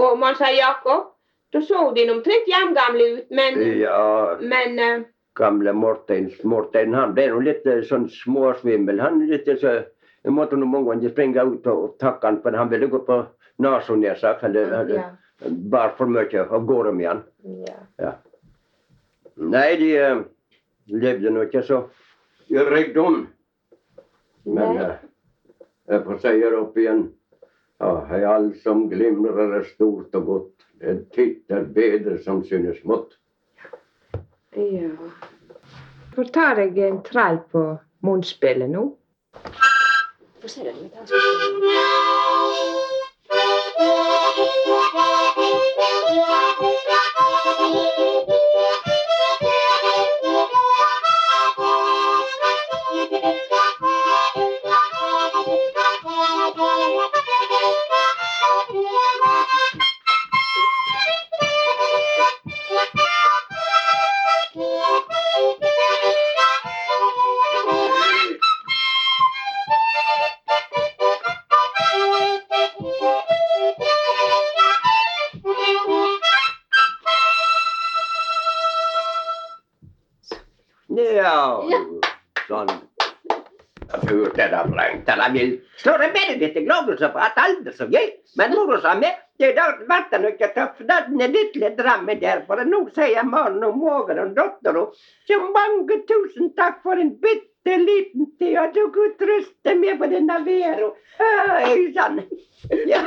og 0.00 0.16
Monsa 0.18 0.48
Jakob. 0.48 1.10
Da 1.52 1.60
såg 1.62 1.92
de 1.94 2.08
omtrent 2.10 2.48
jevngamle 2.50 3.10
ut 3.18 3.30
men, 3.30 3.60
Ja, 3.78 4.38
men 4.40 4.78
eh, 4.80 5.04
gamle 5.34 5.72
Morten, 5.72 6.30
Morten 6.42 6.94
han 6.94 7.14
ble 7.14 7.28
nå 7.32 7.40
litt 7.44 7.66
eh, 7.66 7.82
sånn 7.86 8.06
småsvimmel. 8.12 9.02
Han 9.02 9.24
litt 9.30 9.50
så 9.60 9.80
Jeg 10.24 10.32
måtte 10.32 10.56
nå 10.56 10.64
mange 10.64 10.88
ganger 10.88 11.10
springe 11.12 11.42
ut 11.44 11.66
og 11.68 11.98
takke 12.00 12.24
han, 12.24 12.38
for 12.40 12.56
han 12.56 12.70
ville 12.70 12.86
gå 12.88 13.02
på 13.04 13.18
nesen, 13.60 13.98
nær 14.00 14.16
sagt. 14.16 14.46
Eller 14.48 14.88
ja, 14.88 15.02
bar 15.68 15.92
for 15.98 16.08
mye 16.08 16.46
av 16.46 16.64
gårde 16.64 16.92
med 16.96 17.08
han. 17.10 17.20
ja. 18.00 18.14
Nei, 19.36 19.74
de 19.76 19.90
uh, 19.98 20.22
levde 20.86 21.32
nå 21.34 21.44
ikke 21.44 21.60
så 21.66 21.82
i 22.48 22.64
rikdom. 22.70 23.26
Men 24.44 24.78
eh, 24.80 24.96
jeg 25.90 26.04
får 26.06 26.22
si 26.22 26.32
det 26.40 26.54
opp 26.56 26.78
igjen. 26.78 27.04
Ja, 27.82 27.92
hei, 28.08 28.22
alt 28.24 28.60
som 28.62 28.86
glimrer 28.88 29.58
er 29.58 29.68
stort 29.68 30.14
og 30.16 30.28
godt. 30.30 30.66
Det 30.80 30.96
titter 31.12 31.64
bedre 31.74 32.18
som 32.24 32.42
synes 32.48 32.80
smått. 32.80 33.16
Ja. 34.54 34.90
Får 36.14 36.24
ta 36.34 36.54
deg 36.54 36.78
en 36.78 37.02
trall 37.02 37.40
på 37.50 37.64
munnspillet 38.06 38.70
nå. 38.70 38.86
Få 40.40 40.48
se 40.48 40.62
det 40.62 40.74
på 86.98 87.22
at 87.22 87.38
aldri 87.40 87.72
så 87.76 87.86
gøy. 87.90 88.10
Men 88.38 88.54
moro 88.56 88.78
sa 88.82 88.94
meg, 88.98 89.16
det 89.38 89.50
er 89.50 89.56
da 89.56 89.66
vart 89.88 90.12
det 90.12 90.20
noe 90.22 90.50
tøft. 90.56 90.84
Da 90.88 91.00
den 91.08 91.34
lille 91.34 91.70
drammen 91.78 92.20
der, 92.20 92.44
for 92.46 92.62
nå 92.68 92.84
sier 92.96 93.26
mannen 93.28 93.64
og 93.68 93.80
moren 93.80 94.22
og 94.22 94.36
datter 94.36 94.78
og 94.80 94.94
så 95.28 95.40
mange 95.42 96.00
tusen 96.08 96.52
takk 96.58 96.80
for 96.86 97.00
en 97.00 97.14
bitte 97.22 97.78
liten 97.80 98.30
tid, 98.38 98.58
og 98.60 98.76
du 98.76 98.84
kunne 98.94 99.18
trøste 99.20 99.74
meg 99.80 99.98
på 100.00 100.10
denne 100.12 100.38
væren. 100.46 100.94
Øy 101.72 101.90
sann. 101.96 102.22
Ja. 102.90 103.02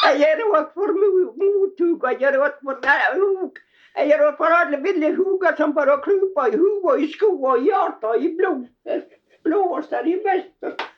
Jeg 0.00 0.20
gjør 0.20 0.44
også 0.56 0.70
for 0.74 0.94
mottog, 0.96 2.04
og 2.04 2.10
jeg 2.10 2.18
gjør 2.20 2.44
også 2.46 2.60
for 2.64 2.78
hug. 3.16 3.58
Jeg 3.96 4.06
gjør 4.08 4.26
også 4.26 4.36
for 4.38 4.56
alle 4.60 4.78
ville 4.82 5.14
huger 5.16 5.56
som 5.56 5.74
bare 5.74 5.96
kryper 6.04 6.52
i 6.52 6.60
hodet 6.60 6.92
og 6.92 7.02
i 7.02 7.08
sko 7.12 7.30
og 7.42 7.58
i 7.58 7.64
hjertet 7.68 8.04
og 8.12 8.22
i 8.22 8.30
blod. 8.38 8.68
Blåser 9.42 10.02
de 10.04 10.14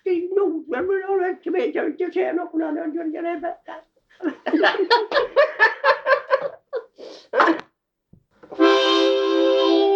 i 0.04 0.28
nord, 0.34 0.64
men 0.68 0.84
nå 0.86 1.18
vet 1.20 1.46
jeg 1.46 1.68
ikke, 1.68 1.86
ikke 1.94 2.12
ser 2.14 2.32
noen 2.38 2.62
annen 2.68 2.94
gjør 2.96 3.08
jeg 3.14 3.22
det 3.22 3.36
bedre. 3.46 3.74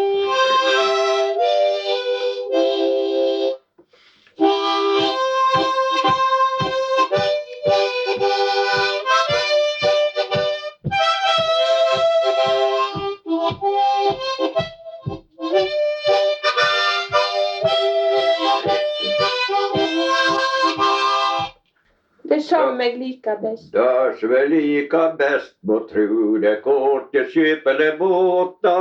som 22.49 22.81
jeg 22.81 22.99
liker 23.01 23.41
best. 23.43 23.73
Det 23.75 24.19
som 24.21 24.33
jeg 24.35 24.51
liker 24.53 25.17
best, 25.19 25.57
må 25.67 25.81
tru 25.91 26.39
det 26.43 26.61
korte 26.65 27.27
skip 27.31 27.67
eller 27.67 27.99
båta. 27.99 28.77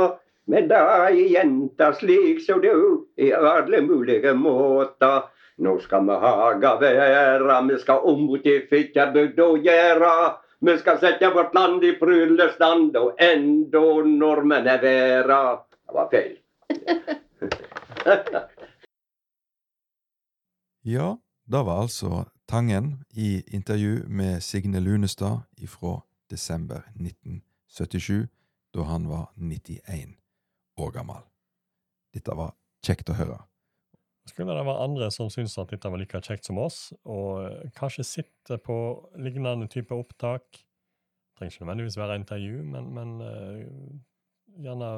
Men 0.46 0.68
da 0.70 0.82
er 1.08 1.16
jenta 1.16 1.90
slik 1.98 2.40
som 2.44 2.60
du, 2.62 3.06
i 3.18 3.32
alle 3.34 3.82
mulige 3.82 4.34
måter. 4.38 5.26
Nå 5.58 5.78
skal 5.80 6.04
vi 6.06 6.16
haga 6.22 6.74
være, 6.80 7.60
vi 7.70 7.78
skal 7.80 8.04
om 8.04 8.26
til 8.44 8.66
Fitjabygd 8.70 9.40
og 9.40 9.64
gjera. 9.64 10.12
Vi 10.66 10.76
skal 10.78 11.00
sette 11.00 11.30
vårt 11.34 11.54
land 11.54 11.84
i 11.84 11.92
prydlestand, 11.98 12.96
og 12.96 13.16
endå 13.20 14.02
nordmenn 14.06 14.68
er 14.68 14.82
væra. 14.82 15.42
Det 15.86 15.96
var 15.96 16.12
feil. 16.12 16.36
Ja, 20.86 21.16
det 21.50 21.60
var 21.66 21.80
altså 21.82 22.28
Tangen 22.46 23.04
i 23.10 23.42
intervju 23.56 24.04
med 24.08 24.42
Signe 24.42 24.80
Lunestad 24.80 25.40
fra 25.68 26.00
desember 26.30 26.82
1977, 26.94 28.28
da 28.74 28.82
han 28.82 29.08
var 29.08 29.32
91 29.34 30.14
år 30.76 30.90
gammel. 30.94 31.24
Dette 32.14 32.36
var 32.38 32.54
kjekt 32.86 33.10
å 33.10 33.16
høre. 33.18 33.40
Skulle 34.30 34.54
det 34.54 34.62
være 34.66 34.84
andre 34.84 35.08
som 35.14 35.30
syns 35.30 35.56
at 35.58 35.74
dette 35.74 35.90
var 35.90 35.98
like 35.98 36.20
kjekt 36.22 36.46
som 36.46 36.58
oss, 36.62 36.92
og 37.02 37.46
eh, 37.48 37.70
kanskje 37.74 38.06
sitter 38.06 38.62
på 38.62 38.76
lignende 39.18 39.66
type 39.70 39.94
opptak 39.94 40.46
Det 40.50 41.38
trenger 41.38 41.52
ikke 41.52 41.64
nødvendigvis 41.64 41.98
være 41.98 42.20
intervju, 42.20 42.62
men, 42.64 42.86
men 42.96 43.10
uh, 43.20 44.62
gjerne 44.62 44.90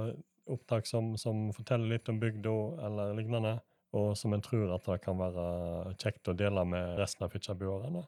opptak 0.47 0.87
som, 0.87 1.17
som 1.19 1.49
forteller 1.57 1.97
litt 1.97 2.09
om 2.13 2.21
bygda 2.21 2.53
eller 2.87 3.17
lignende, 3.19 3.57
og 3.97 4.17
som 4.21 4.35
en 4.35 4.45
tror 4.45 4.75
at 4.75 4.87
det 4.89 5.01
kan 5.05 5.19
være 5.19 5.95
kjekt 5.97 6.29
å 6.29 6.37
dele 6.37 6.65
med 6.69 6.99
resten 7.01 7.25
av 7.25 7.33
Fitjabuerne, 7.33 8.05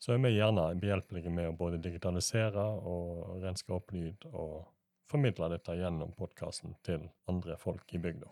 så 0.00 0.14
er 0.14 0.20
vi 0.22 0.36
gjerne 0.36 0.68
behjelpelige 0.80 1.32
med 1.34 1.50
å 1.50 1.56
både 1.56 1.80
digitalisere 1.82 2.62
og 2.88 3.40
renske 3.42 3.74
opp 3.76 3.92
lyd 3.92 4.24
og 4.30 4.70
formidle 5.10 5.50
dette 5.52 5.74
gjennom 5.76 6.14
podkasten 6.16 6.76
til 6.86 7.08
andre 7.28 7.58
folk 7.60 7.92
i 7.94 8.00
bygda. 8.00 8.30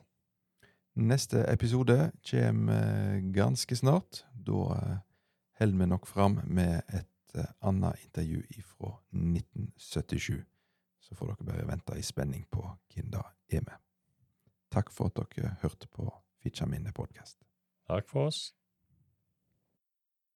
Neste 0.98 1.44
episode 1.52 2.10
kommer 2.30 3.20
ganske 3.34 3.76
snart. 3.76 4.24
Da 4.32 4.62
eh, 4.74 4.94
holder 5.60 5.82
vi 5.82 5.90
nok 5.92 6.06
fram 6.06 6.40
med 6.46 6.80
et 6.88 7.36
eh, 7.36 7.50
annet 7.60 8.00
intervju 8.06 8.42
fra 8.62 8.94
1977. 9.12 10.40
Så 11.00 11.14
får 11.14 11.34
dere 11.34 11.50
bare 11.50 11.68
vente 11.68 11.98
i 11.98 12.06
spenning 12.06 12.46
på 12.50 12.64
hvem 12.94 13.12
det 13.12 13.22
er 13.52 13.66
med. 13.68 13.76
Takk 14.74 14.90
for 14.92 15.12
at 15.12 15.20
dere 15.36 15.54
hørte 15.62 15.86
på 15.92 16.08
Fitjaminne 16.42 16.92
podkast. 16.94 17.38
Takk 17.88 18.08
for 18.08 18.26
oss. 18.26 18.57